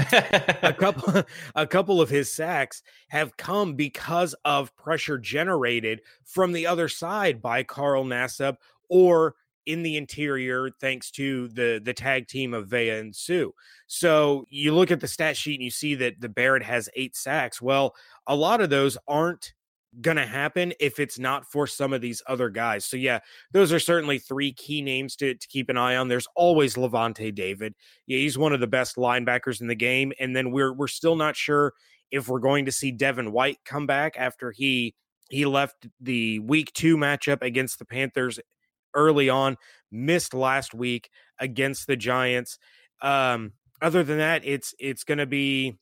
a 0.62 0.74
couple 0.76 1.22
a 1.54 1.66
couple 1.66 2.00
of 2.00 2.08
his 2.08 2.32
sacks 2.32 2.82
have 3.08 3.36
come 3.36 3.74
because 3.74 4.34
of 4.44 4.74
pressure 4.76 5.18
generated 5.18 6.00
from 6.24 6.52
the 6.52 6.66
other 6.66 6.88
side 6.88 7.42
by 7.42 7.62
Carl 7.62 8.04
Nassib 8.04 8.56
or 8.88 9.34
in 9.66 9.82
the 9.82 9.96
interior 9.96 10.70
thanks 10.80 11.10
to 11.12 11.48
the 11.48 11.80
the 11.84 11.94
tag 11.94 12.26
team 12.26 12.54
of 12.54 12.68
Vea 12.68 12.90
and 12.90 13.14
Sue. 13.14 13.54
So 13.86 14.44
you 14.48 14.74
look 14.74 14.90
at 14.90 15.00
the 15.00 15.08
stat 15.08 15.36
sheet 15.36 15.56
and 15.56 15.64
you 15.64 15.70
see 15.70 15.94
that 15.96 16.20
the 16.20 16.28
Barrett 16.28 16.62
has 16.62 16.88
8 16.94 17.14
sacks. 17.16 17.60
Well, 17.60 17.94
a 18.26 18.36
lot 18.36 18.60
of 18.60 18.70
those 18.70 18.96
aren't 19.06 19.52
gonna 20.00 20.26
happen 20.26 20.72
if 20.78 20.98
it's 20.98 21.18
not 21.18 21.50
for 21.50 21.66
some 21.66 21.92
of 21.92 22.00
these 22.00 22.22
other 22.26 22.48
guys. 22.48 22.84
So 22.84 22.96
yeah, 22.96 23.20
those 23.52 23.72
are 23.72 23.80
certainly 23.80 24.18
three 24.18 24.52
key 24.52 24.82
names 24.82 25.16
to, 25.16 25.34
to 25.34 25.48
keep 25.48 25.68
an 25.68 25.76
eye 25.76 25.96
on. 25.96 26.08
There's 26.08 26.28
always 26.36 26.74
Lavonte 26.74 27.34
David. 27.34 27.74
Yeah, 28.06 28.18
he's 28.18 28.38
one 28.38 28.52
of 28.52 28.60
the 28.60 28.66
best 28.66 28.96
linebackers 28.96 29.60
in 29.60 29.66
the 29.66 29.74
game. 29.74 30.12
And 30.20 30.34
then 30.34 30.52
we're 30.52 30.72
we're 30.72 30.88
still 30.88 31.16
not 31.16 31.36
sure 31.36 31.72
if 32.10 32.28
we're 32.28 32.40
going 32.40 32.66
to 32.66 32.72
see 32.72 32.92
Devin 32.92 33.32
White 33.32 33.58
come 33.64 33.86
back 33.86 34.14
after 34.18 34.52
he 34.52 34.94
he 35.30 35.46
left 35.46 35.86
the 36.00 36.40
week 36.40 36.72
two 36.72 36.96
matchup 36.96 37.42
against 37.42 37.78
the 37.78 37.84
Panthers 37.84 38.40
early 38.94 39.28
on, 39.28 39.56
missed 39.90 40.34
last 40.34 40.74
week 40.74 41.08
against 41.38 41.86
the 41.86 41.96
Giants. 41.96 42.58
Um, 43.00 43.52
other 43.80 44.02
than 44.02 44.18
that, 44.18 44.42
it's 44.44 44.74
it's 44.78 45.04
gonna 45.04 45.26
be 45.26 45.78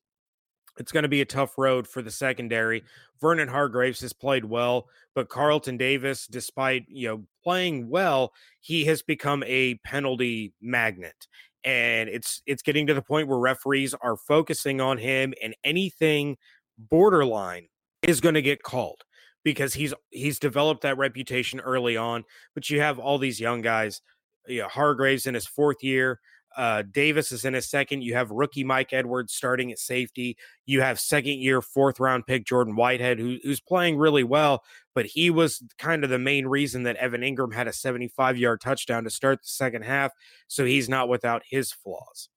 it's 0.79 0.93
going 0.93 1.03
to 1.03 1.09
be 1.09 1.21
a 1.21 1.27
tough 1.27 1.59
road 1.59 1.87
for 1.87 2.03
the 2.03 2.11
secondary. 2.11 2.85
Vernon 3.21 3.49
Hargreaves 3.49 4.01
has 4.01 4.13
played 4.13 4.45
well, 4.45 4.89
but 5.15 5.29
Carlton 5.29 5.77
Davis, 5.77 6.27
despite 6.27 6.85
you 6.89 7.09
know 7.09 7.25
playing 7.43 7.89
well, 7.89 8.33
he 8.61 8.85
has 8.85 9.03
become 9.03 9.43
a 9.47 9.75
penalty 9.85 10.53
magnet, 10.61 11.27
and 11.65 12.09
it's 12.09 12.43
it's 12.47 12.63
getting 12.63 12.87
to 12.87 12.95
the 12.95 13.03
point 13.03 13.29
where 13.29 13.39
referees 13.39 13.95
are 13.95 14.17
focusing 14.17 14.81
on 14.81 14.99
him, 14.99 15.35
and 15.43 15.55
anything 15.65 16.37
borderline 16.79 17.67
is 18.03 18.21
going 18.21 18.37
to 18.37 18.43
get 18.43 18.63
called 18.63 19.03
because 19.45 19.75
he's 19.75 19.95
he's 20.11 20.39
developed 20.39 20.83
that 20.83 20.99
reputation 20.99 21.61
early 21.61 21.97
on. 21.97 22.25
But 22.55 22.71
you 22.71 22.81
have 22.81 22.99
all 22.99 23.19
these 23.19 23.41
young 23.41 23.63
guys, 23.63 24.01
you 24.47 24.63
know, 24.63 24.69
Hargreaves 24.69 25.27
in 25.27 25.35
his 25.35 25.47
fourth 25.47 25.83
year. 25.83 26.21
Uh, 26.59 26.83
Davis 26.83 27.31
is 27.31 27.45
in 27.45 27.55
a 27.55 27.63
second. 27.63 28.03
You 28.03 28.15
have 28.15 28.33
rookie 28.33 28.65
Mike 28.65 28.93
Edwards 28.93 29.33
starting 29.33 29.71
at 29.71 29.79
safety. 29.79 30.37
You 30.67 30.81
have 30.81 30.99
second 30.99 31.39
year, 31.39 31.63
fourth 31.63 32.01
round 32.01 32.27
pick 32.27 32.45
Jordan 32.45 32.75
Whitehead, 32.75 33.21
who, 33.21 33.39
who's 33.45 33.61
playing 33.61 33.97
really 33.97 34.25
well, 34.25 34.65
but 34.93 35.07
he 35.07 35.31
was 35.31 35.63
kind 35.79 36.03
of 36.03 36.11
the 36.11 36.19
main 36.19 36.47
reason 36.47 36.83
that 36.83 36.97
Evan 36.97 37.21
Engram 37.21 37.55
had 37.55 37.69
a 37.69 37.73
75 37.73 38.37
yard 38.37 38.61
touchdown 38.61 39.05
to 39.05 39.11
start 39.11 39.41
the 39.41 39.49
second 39.49 39.83
half. 39.83 40.13
So 40.49 40.65
he's 40.65 40.89
not 40.89 41.09
without 41.09 41.43
his 41.49 41.71
flaws. 41.71 42.29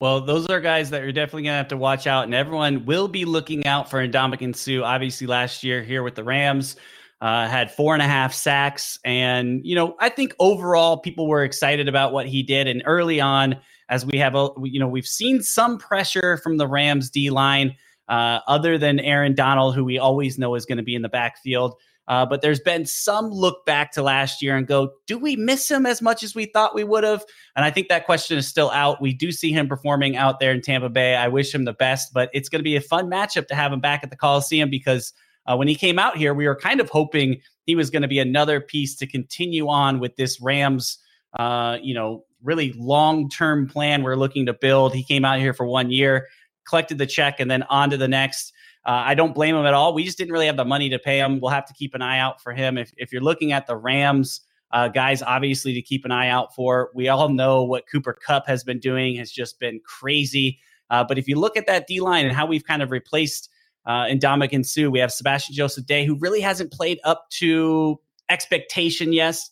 Well, 0.00 0.22
those 0.22 0.46
are 0.46 0.60
guys 0.60 0.88
that 0.90 1.02
you're 1.02 1.12
definitely 1.12 1.42
going 1.42 1.52
to 1.52 1.58
have 1.58 1.68
to 1.68 1.76
watch 1.76 2.06
out, 2.06 2.24
and 2.24 2.34
everyone 2.34 2.86
will 2.86 3.08
be 3.08 3.26
looking 3.26 3.66
out 3.66 3.90
for 3.90 4.06
Ndamukong 4.06 4.56
Sue. 4.56 4.84
Obviously, 4.84 5.26
last 5.26 5.62
year 5.62 5.82
here 5.82 6.02
with 6.02 6.14
the 6.14 6.24
Rams, 6.24 6.76
uh, 7.20 7.48
had 7.48 7.70
four 7.70 7.94
and 7.94 8.02
a 8.02 8.06
half 8.06 8.34
sacks. 8.34 8.98
And, 9.04 9.64
you 9.64 9.74
know, 9.74 9.96
I 10.00 10.08
think 10.08 10.34
overall 10.38 10.98
people 10.98 11.26
were 11.26 11.44
excited 11.44 11.88
about 11.88 12.12
what 12.12 12.26
he 12.26 12.42
did. 12.42 12.66
And 12.66 12.82
early 12.84 13.20
on, 13.20 13.56
as 13.88 14.04
we 14.04 14.18
have, 14.18 14.34
a, 14.34 14.50
you 14.62 14.80
know, 14.80 14.88
we've 14.88 15.06
seen 15.06 15.42
some 15.42 15.78
pressure 15.78 16.36
from 16.38 16.56
the 16.56 16.66
Rams 16.66 17.10
D 17.10 17.30
line, 17.30 17.74
uh, 18.08 18.40
other 18.46 18.78
than 18.78 19.00
Aaron 19.00 19.34
Donald, 19.34 19.74
who 19.74 19.84
we 19.84 19.98
always 19.98 20.38
know 20.38 20.54
is 20.54 20.66
going 20.66 20.78
to 20.78 20.84
be 20.84 20.94
in 20.94 21.02
the 21.02 21.08
backfield. 21.08 21.74
Uh, 22.08 22.24
but 22.24 22.40
there's 22.40 22.60
been 22.60 22.86
some 22.86 23.30
look 23.30 23.66
back 23.66 23.90
to 23.90 24.02
last 24.02 24.40
year 24.40 24.56
and 24.56 24.68
go, 24.68 24.92
do 25.08 25.18
we 25.18 25.34
miss 25.34 25.68
him 25.68 25.86
as 25.86 26.00
much 26.00 26.22
as 26.22 26.36
we 26.36 26.46
thought 26.46 26.74
we 26.74 26.84
would 26.84 27.02
have? 27.02 27.24
And 27.56 27.64
I 27.64 27.70
think 27.72 27.88
that 27.88 28.06
question 28.06 28.38
is 28.38 28.46
still 28.46 28.70
out. 28.70 29.00
We 29.00 29.12
do 29.12 29.32
see 29.32 29.50
him 29.50 29.66
performing 29.66 30.16
out 30.16 30.38
there 30.38 30.52
in 30.52 30.62
Tampa 30.62 30.88
Bay. 30.88 31.16
I 31.16 31.26
wish 31.26 31.52
him 31.52 31.64
the 31.64 31.72
best, 31.72 32.12
but 32.12 32.30
it's 32.32 32.48
going 32.48 32.60
to 32.60 32.64
be 32.64 32.76
a 32.76 32.80
fun 32.80 33.10
matchup 33.10 33.48
to 33.48 33.56
have 33.56 33.72
him 33.72 33.80
back 33.80 34.04
at 34.04 34.10
the 34.10 34.16
Coliseum 34.16 34.70
because 34.70 35.12
uh, 35.46 35.56
when 35.56 35.68
he 35.68 35.74
came 35.74 35.98
out 35.98 36.16
here, 36.16 36.34
we 36.34 36.46
were 36.46 36.56
kind 36.56 36.80
of 36.80 36.88
hoping 36.90 37.40
he 37.64 37.74
was 37.74 37.90
going 37.90 38.02
to 38.02 38.08
be 38.08 38.18
another 38.18 38.60
piece 38.60 38.96
to 38.96 39.06
continue 39.06 39.68
on 39.68 40.00
with 40.00 40.16
this 40.16 40.40
Rams, 40.40 40.98
uh, 41.38 41.78
you 41.82 41.94
know, 41.94 42.24
really 42.42 42.72
long 42.76 43.28
term 43.28 43.68
plan 43.68 44.02
we're 44.02 44.16
looking 44.16 44.46
to 44.46 44.54
build. 44.54 44.94
He 44.94 45.02
came 45.02 45.24
out 45.24 45.38
here 45.38 45.52
for 45.52 45.66
one 45.66 45.90
year, 45.90 46.28
collected 46.68 46.98
the 46.98 47.06
check, 47.06 47.40
and 47.40 47.50
then 47.50 47.62
on 47.64 47.90
to 47.90 47.96
the 47.96 48.08
next. 48.08 48.52
Uh, 48.84 49.02
I 49.04 49.14
don't 49.14 49.34
blame 49.34 49.56
him 49.56 49.66
at 49.66 49.74
all. 49.74 49.94
We 49.94 50.04
just 50.04 50.16
didn't 50.16 50.32
really 50.32 50.46
have 50.46 50.56
the 50.56 50.64
money 50.64 50.88
to 50.90 50.98
pay 50.98 51.18
him. 51.18 51.40
We'll 51.40 51.50
have 51.50 51.66
to 51.66 51.74
keep 51.74 51.94
an 51.94 52.02
eye 52.02 52.20
out 52.20 52.40
for 52.40 52.52
him. 52.52 52.78
If, 52.78 52.92
if 52.96 53.12
you're 53.12 53.22
looking 53.22 53.50
at 53.52 53.66
the 53.66 53.76
Rams 53.76 54.42
uh, 54.72 54.88
guys, 54.88 55.22
obviously, 55.22 55.74
to 55.74 55.82
keep 55.82 56.04
an 56.04 56.12
eye 56.12 56.28
out 56.28 56.54
for. 56.54 56.90
We 56.94 57.08
all 57.08 57.28
know 57.28 57.64
what 57.64 57.84
Cooper 57.90 58.12
Kupp 58.12 58.46
has 58.46 58.62
been 58.64 58.78
doing 58.78 59.16
has 59.16 59.30
just 59.30 59.58
been 59.58 59.80
crazy. 59.84 60.60
Uh, 60.90 61.04
but 61.04 61.18
if 61.18 61.26
you 61.26 61.36
look 61.36 61.56
at 61.56 61.66
that 61.66 61.86
D 61.86 62.00
line 62.00 62.26
and 62.26 62.34
how 62.34 62.46
we've 62.46 62.64
kind 62.64 62.82
of 62.82 62.90
replaced 62.90 63.48
uh, 63.86 64.04
Ndamukong 64.04 64.66
Sue. 64.66 64.90
we 64.90 64.98
have 64.98 65.12
Sebastian 65.12 65.54
Joseph 65.54 65.86
Day, 65.86 66.04
who 66.04 66.16
really 66.18 66.40
hasn't 66.40 66.72
played 66.72 66.98
up 67.04 67.28
to 67.30 68.00
expectation 68.28 69.12
yes 69.12 69.50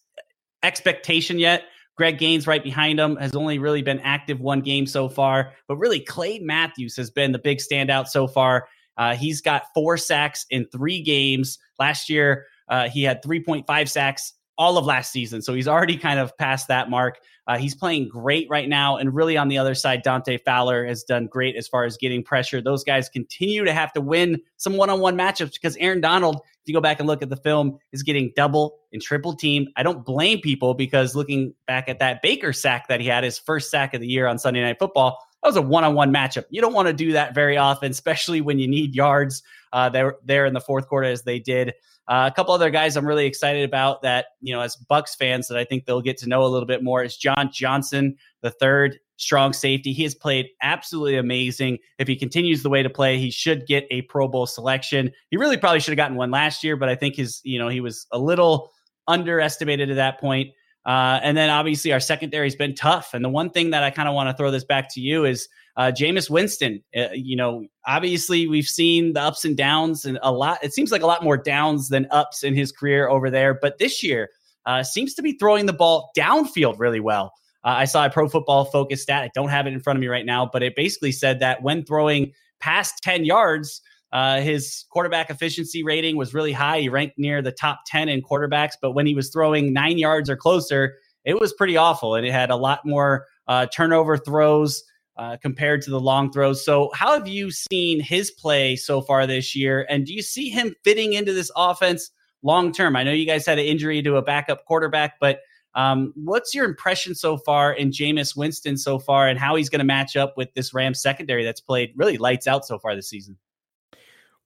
expectation 0.64 1.38
yet. 1.38 1.64
Greg 1.96 2.18
Gaines 2.18 2.48
right 2.48 2.62
behind 2.62 2.98
him 2.98 3.16
has 3.16 3.36
only 3.36 3.60
really 3.60 3.82
been 3.82 4.00
active 4.00 4.40
one 4.40 4.62
game 4.62 4.86
so 4.86 5.08
far, 5.08 5.52
but 5.68 5.76
really 5.76 6.00
Clay 6.00 6.40
Matthews 6.40 6.96
has 6.96 7.10
been 7.10 7.30
the 7.30 7.38
big 7.38 7.58
standout 7.58 8.08
so 8.08 8.26
far. 8.26 8.66
Uh, 8.96 9.14
he's 9.14 9.40
got 9.40 9.64
four 9.74 9.96
sacks 9.96 10.44
in 10.50 10.66
three 10.72 11.02
games. 11.02 11.58
Last 11.78 12.08
year, 12.10 12.46
uh, 12.68 12.88
he 12.88 13.04
had 13.04 13.22
3.5 13.22 13.88
sacks 13.88 14.32
all 14.56 14.78
of 14.78 14.84
last 14.84 15.10
season. 15.12 15.42
So 15.42 15.54
he's 15.54 15.68
already 15.68 15.96
kind 15.96 16.20
of 16.20 16.36
past 16.38 16.68
that 16.68 16.88
mark. 16.88 17.18
Uh, 17.46 17.58
he's 17.58 17.74
playing 17.74 18.08
great 18.08 18.48
right 18.48 18.68
now. 18.68 18.96
And 18.96 19.14
really 19.14 19.36
on 19.36 19.48
the 19.48 19.58
other 19.58 19.74
side, 19.74 20.02
Dante 20.02 20.38
Fowler 20.38 20.86
has 20.86 21.02
done 21.02 21.26
great 21.26 21.56
as 21.56 21.68
far 21.68 21.84
as 21.84 21.96
getting 21.96 22.22
pressure. 22.22 22.62
Those 22.62 22.84
guys 22.84 23.08
continue 23.08 23.64
to 23.64 23.72
have 23.72 23.92
to 23.94 24.00
win 24.00 24.40
some 24.56 24.76
one 24.76 24.90
on 24.90 25.00
one 25.00 25.16
matchups 25.16 25.54
because 25.54 25.76
Aaron 25.76 26.00
Donald, 26.00 26.36
if 26.36 26.66
you 26.66 26.74
go 26.74 26.80
back 26.80 27.00
and 27.00 27.06
look 27.06 27.22
at 27.22 27.28
the 27.28 27.36
film, 27.36 27.78
is 27.92 28.02
getting 28.02 28.32
double 28.36 28.76
and 28.92 29.02
triple 29.02 29.34
team. 29.34 29.66
I 29.76 29.82
don't 29.82 30.04
blame 30.04 30.40
people 30.40 30.72
because 30.72 31.14
looking 31.14 31.52
back 31.66 31.88
at 31.88 31.98
that 31.98 32.22
Baker 32.22 32.52
sack 32.52 32.88
that 32.88 33.00
he 33.00 33.08
had, 33.08 33.24
his 33.24 33.38
first 33.38 33.70
sack 33.70 33.92
of 33.92 34.00
the 34.00 34.08
year 34.08 34.26
on 34.26 34.38
Sunday 34.38 34.62
Night 34.62 34.78
Football, 34.78 35.18
that 35.42 35.48
was 35.48 35.56
a 35.56 35.62
one 35.62 35.84
on 35.84 35.94
one 35.94 36.14
matchup. 36.14 36.44
You 36.48 36.62
don't 36.62 36.72
want 36.72 36.88
to 36.88 36.94
do 36.94 37.12
that 37.12 37.34
very 37.34 37.58
often, 37.58 37.90
especially 37.90 38.40
when 38.40 38.58
you 38.58 38.66
need 38.66 38.94
yards 38.94 39.42
uh, 39.74 39.90
there, 39.90 40.16
there 40.24 40.46
in 40.46 40.54
the 40.54 40.60
fourth 40.60 40.88
quarter 40.88 41.08
as 41.08 41.24
they 41.24 41.38
did. 41.38 41.74
Uh, 42.06 42.30
a 42.30 42.34
couple 42.34 42.54
other 42.54 42.70
guys 42.70 42.96
I'm 42.96 43.06
really 43.06 43.26
excited 43.26 43.64
about 43.64 44.02
that, 44.02 44.26
you 44.40 44.54
know, 44.54 44.60
as 44.60 44.76
Bucs 44.90 45.16
fans 45.18 45.48
that 45.48 45.58
I 45.58 45.64
think 45.64 45.84
they'll 45.84 46.00
get 46.00 46.16
to 46.18 46.28
know 46.28 46.44
a 46.44 46.46
little 46.48 46.66
bit 46.66 46.82
more 46.82 47.02
is 47.02 47.16
John 47.16 47.50
Johnson, 47.52 48.16
the 48.42 48.50
third 48.50 48.98
strong 49.16 49.52
safety. 49.52 49.92
He 49.92 50.02
has 50.04 50.14
played 50.14 50.46
absolutely 50.62 51.16
amazing. 51.16 51.78
If 51.98 52.08
he 52.08 52.14
continues 52.14 52.62
the 52.62 52.70
way 52.70 52.82
to 52.82 52.90
play, 52.90 53.18
he 53.18 53.30
should 53.30 53.66
get 53.66 53.86
a 53.90 54.02
Pro 54.02 54.28
Bowl 54.28 54.46
selection. 54.46 55.10
He 55.30 55.36
really 55.36 55.56
probably 55.56 55.80
should 55.80 55.92
have 55.92 55.96
gotten 55.96 56.16
one 56.16 56.30
last 56.30 56.62
year, 56.62 56.76
but 56.76 56.88
I 56.88 56.94
think 56.94 57.16
his, 57.16 57.40
you 57.42 57.58
know, 57.58 57.68
he 57.68 57.80
was 57.80 58.06
a 58.12 58.18
little 58.18 58.70
underestimated 59.08 59.90
at 59.90 59.96
that 59.96 60.20
point. 60.20 60.50
Uh, 60.86 61.18
and 61.22 61.36
then 61.36 61.48
obviously 61.48 61.92
our 61.92 62.00
secondary 62.00 62.46
has 62.46 62.56
been 62.56 62.74
tough. 62.74 63.14
And 63.14 63.24
the 63.24 63.28
one 63.30 63.50
thing 63.50 63.70
that 63.70 63.82
I 63.82 63.90
kind 63.90 64.08
of 64.08 64.14
want 64.14 64.28
to 64.28 64.36
throw 64.36 64.50
this 64.50 64.64
back 64.64 64.92
to 64.94 65.00
you 65.00 65.24
is 65.24 65.48
uh, 65.76 65.90
Jameis 65.94 66.28
Winston, 66.28 66.82
uh, 66.96 67.08
you 67.14 67.36
know, 67.36 67.66
obviously 67.86 68.46
we've 68.46 68.68
seen 68.68 69.14
the 69.14 69.22
ups 69.22 69.44
and 69.44 69.56
downs 69.56 70.04
and 70.04 70.18
a 70.22 70.30
lot. 70.30 70.62
It 70.62 70.74
seems 70.74 70.92
like 70.92 71.02
a 71.02 71.06
lot 71.06 71.24
more 71.24 71.38
downs 71.38 71.88
than 71.88 72.06
ups 72.10 72.44
in 72.44 72.54
his 72.54 72.70
career 72.70 73.08
over 73.08 73.30
there. 73.30 73.54
But 73.54 73.78
this 73.78 74.02
year 74.02 74.28
uh, 74.66 74.82
seems 74.82 75.14
to 75.14 75.22
be 75.22 75.32
throwing 75.32 75.66
the 75.66 75.72
ball 75.72 76.10
downfield 76.16 76.78
really 76.78 77.00
well. 77.00 77.32
Uh, 77.64 77.76
I 77.78 77.86
saw 77.86 78.04
a 78.04 78.10
Pro 78.10 78.28
Football 78.28 78.66
Focus 78.66 79.02
stat. 79.02 79.22
I 79.22 79.30
don't 79.34 79.48
have 79.48 79.66
it 79.66 79.72
in 79.72 79.80
front 79.80 79.96
of 79.96 80.00
me 80.00 80.08
right 80.08 80.26
now, 80.26 80.48
but 80.50 80.62
it 80.62 80.76
basically 80.76 81.12
said 81.12 81.40
that 81.40 81.62
when 81.62 81.84
throwing 81.84 82.32
past 82.60 82.94
10 83.02 83.24
yards, 83.24 83.80
uh, 84.14 84.40
his 84.40 84.84
quarterback 84.90 85.28
efficiency 85.28 85.82
rating 85.82 86.16
was 86.16 86.32
really 86.32 86.52
high. 86.52 86.78
He 86.78 86.88
ranked 86.88 87.18
near 87.18 87.42
the 87.42 87.50
top 87.50 87.80
10 87.88 88.08
in 88.08 88.22
quarterbacks, 88.22 88.74
but 88.80 88.92
when 88.92 89.06
he 89.06 89.14
was 89.14 89.28
throwing 89.28 89.72
nine 89.72 89.98
yards 89.98 90.30
or 90.30 90.36
closer, 90.36 90.94
it 91.24 91.40
was 91.40 91.52
pretty 91.52 91.76
awful. 91.76 92.14
And 92.14 92.24
it 92.24 92.30
had 92.30 92.50
a 92.50 92.56
lot 92.56 92.86
more 92.86 93.26
uh, 93.48 93.66
turnover 93.66 94.16
throws 94.16 94.84
uh, 95.16 95.36
compared 95.42 95.82
to 95.82 95.90
the 95.90 95.98
long 95.98 96.30
throws. 96.30 96.64
So, 96.64 96.92
how 96.94 97.12
have 97.14 97.26
you 97.26 97.50
seen 97.50 97.98
his 97.98 98.30
play 98.30 98.76
so 98.76 99.00
far 99.00 99.26
this 99.26 99.56
year? 99.56 99.84
And 99.90 100.06
do 100.06 100.14
you 100.14 100.22
see 100.22 100.48
him 100.48 100.76
fitting 100.84 101.14
into 101.14 101.32
this 101.32 101.50
offense 101.56 102.10
long 102.44 102.70
term? 102.70 102.94
I 102.94 103.02
know 103.02 103.12
you 103.12 103.26
guys 103.26 103.44
had 103.44 103.58
an 103.58 103.64
injury 103.64 104.00
to 104.02 104.16
a 104.16 104.22
backup 104.22 104.64
quarterback, 104.64 105.18
but 105.20 105.40
um, 105.74 106.12
what's 106.14 106.54
your 106.54 106.66
impression 106.66 107.16
so 107.16 107.36
far 107.36 107.72
in 107.72 107.90
Jameis 107.90 108.36
Winston 108.36 108.76
so 108.76 109.00
far 109.00 109.26
and 109.26 109.40
how 109.40 109.56
he's 109.56 109.68
going 109.68 109.80
to 109.80 109.84
match 109.84 110.16
up 110.16 110.34
with 110.36 110.54
this 110.54 110.72
Rams 110.72 111.02
secondary 111.02 111.42
that's 111.42 111.60
played 111.60 111.90
really 111.96 112.16
lights 112.16 112.46
out 112.46 112.64
so 112.64 112.78
far 112.78 112.94
this 112.94 113.08
season? 113.08 113.36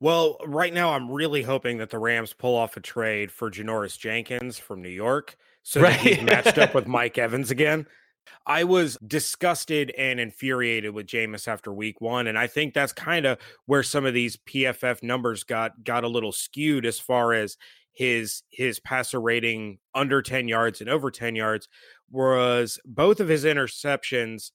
Well, 0.00 0.36
right 0.46 0.72
now, 0.72 0.92
I'm 0.92 1.10
really 1.10 1.42
hoping 1.42 1.78
that 1.78 1.90
the 1.90 1.98
Rams 1.98 2.32
pull 2.32 2.54
off 2.54 2.76
a 2.76 2.80
trade 2.80 3.32
for 3.32 3.50
Janoris 3.50 3.98
Jenkins 3.98 4.58
from 4.58 4.80
New 4.80 4.88
York 4.88 5.36
so 5.64 5.80
right. 5.80 5.92
that 5.92 6.00
he's 6.00 6.22
matched 6.22 6.58
up 6.58 6.74
with 6.74 6.86
Mike 6.86 7.18
Evans 7.18 7.50
again. 7.50 7.86
I 8.46 8.64
was 8.64 8.96
disgusted 9.06 9.90
and 9.96 10.20
infuriated 10.20 10.94
with 10.94 11.06
Jameis 11.06 11.48
after 11.48 11.72
week 11.72 12.00
one. 12.00 12.26
And 12.26 12.38
I 12.38 12.46
think 12.46 12.74
that's 12.74 12.92
kind 12.92 13.26
of 13.26 13.38
where 13.66 13.82
some 13.82 14.06
of 14.06 14.14
these 14.14 14.36
PFF 14.36 15.02
numbers 15.02 15.44
got 15.44 15.82
got 15.84 16.04
a 16.04 16.08
little 16.08 16.32
skewed 16.32 16.86
as 16.86 17.00
far 17.00 17.32
as 17.32 17.56
his 17.92 18.42
his 18.50 18.78
passer 18.80 19.20
rating 19.20 19.78
under 19.94 20.22
10 20.22 20.46
yards 20.46 20.80
and 20.80 20.88
over 20.88 21.10
10 21.10 21.34
yards 21.34 21.68
was 22.10 22.78
both 22.84 23.20
of 23.20 23.28
his 23.28 23.44
interceptions 23.44 24.52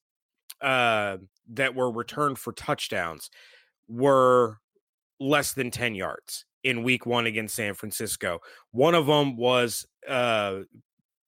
uh, 0.61 1.17
that 1.49 1.75
were 1.75 1.91
returned 1.91 2.39
for 2.39 2.53
touchdowns 2.53 3.29
were 3.89 4.59
less 5.23 5.53
than 5.53 5.71
10 5.71 5.95
yards 5.95 6.45
in 6.63 6.83
week 6.83 7.05
one 7.05 7.25
against 7.25 7.55
San 7.55 7.73
Francisco. 7.73 8.39
One 8.71 8.95
of 8.95 9.05
them 9.05 9.35
was 9.35 9.85
uh, 10.07 10.59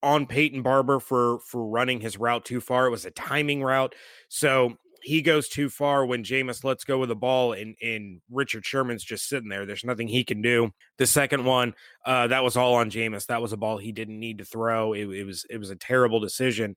on 0.02 0.26
Peyton 0.26 0.62
Barber 0.62 1.00
for 1.00 1.40
for 1.40 1.66
running 1.66 2.00
his 2.00 2.18
route 2.18 2.44
too 2.44 2.60
far. 2.60 2.86
It 2.86 2.90
was 2.90 3.04
a 3.04 3.10
timing 3.10 3.62
route. 3.62 3.94
So 4.28 4.76
he 5.02 5.22
goes 5.22 5.48
too 5.48 5.68
far 5.68 6.04
when 6.04 6.24
Jameis 6.24 6.64
lets 6.64 6.84
go 6.84 7.02
of 7.02 7.08
the 7.08 7.14
ball 7.14 7.52
and, 7.52 7.76
and 7.80 8.20
Richard 8.30 8.66
Sherman's 8.66 9.04
just 9.04 9.28
sitting 9.28 9.48
there. 9.48 9.64
There's 9.64 9.84
nothing 9.84 10.08
he 10.08 10.24
can 10.24 10.42
do. 10.42 10.70
The 10.98 11.06
second 11.06 11.44
one, 11.44 11.74
uh, 12.04 12.26
that 12.28 12.42
was 12.42 12.56
all 12.56 12.74
on 12.74 12.90
Jameis. 12.90 13.26
That 13.26 13.42
was 13.42 13.52
a 13.52 13.56
ball 13.56 13.78
he 13.78 13.92
didn't 13.92 14.18
need 14.18 14.38
to 14.38 14.44
throw. 14.44 14.94
It, 14.94 15.06
it 15.08 15.24
was 15.24 15.44
it 15.48 15.58
was 15.58 15.70
a 15.70 15.76
terrible 15.76 16.20
decision. 16.20 16.76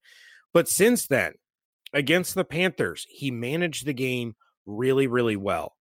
But 0.54 0.68
since 0.68 1.08
then, 1.08 1.34
against 1.94 2.36
the 2.36 2.44
Panthers, 2.46 3.06
he 3.10 3.32
managed 3.32 3.86
the 3.86 3.94
game 3.94 4.36
really, 4.66 5.08
really 5.08 5.36
well. 5.36 5.76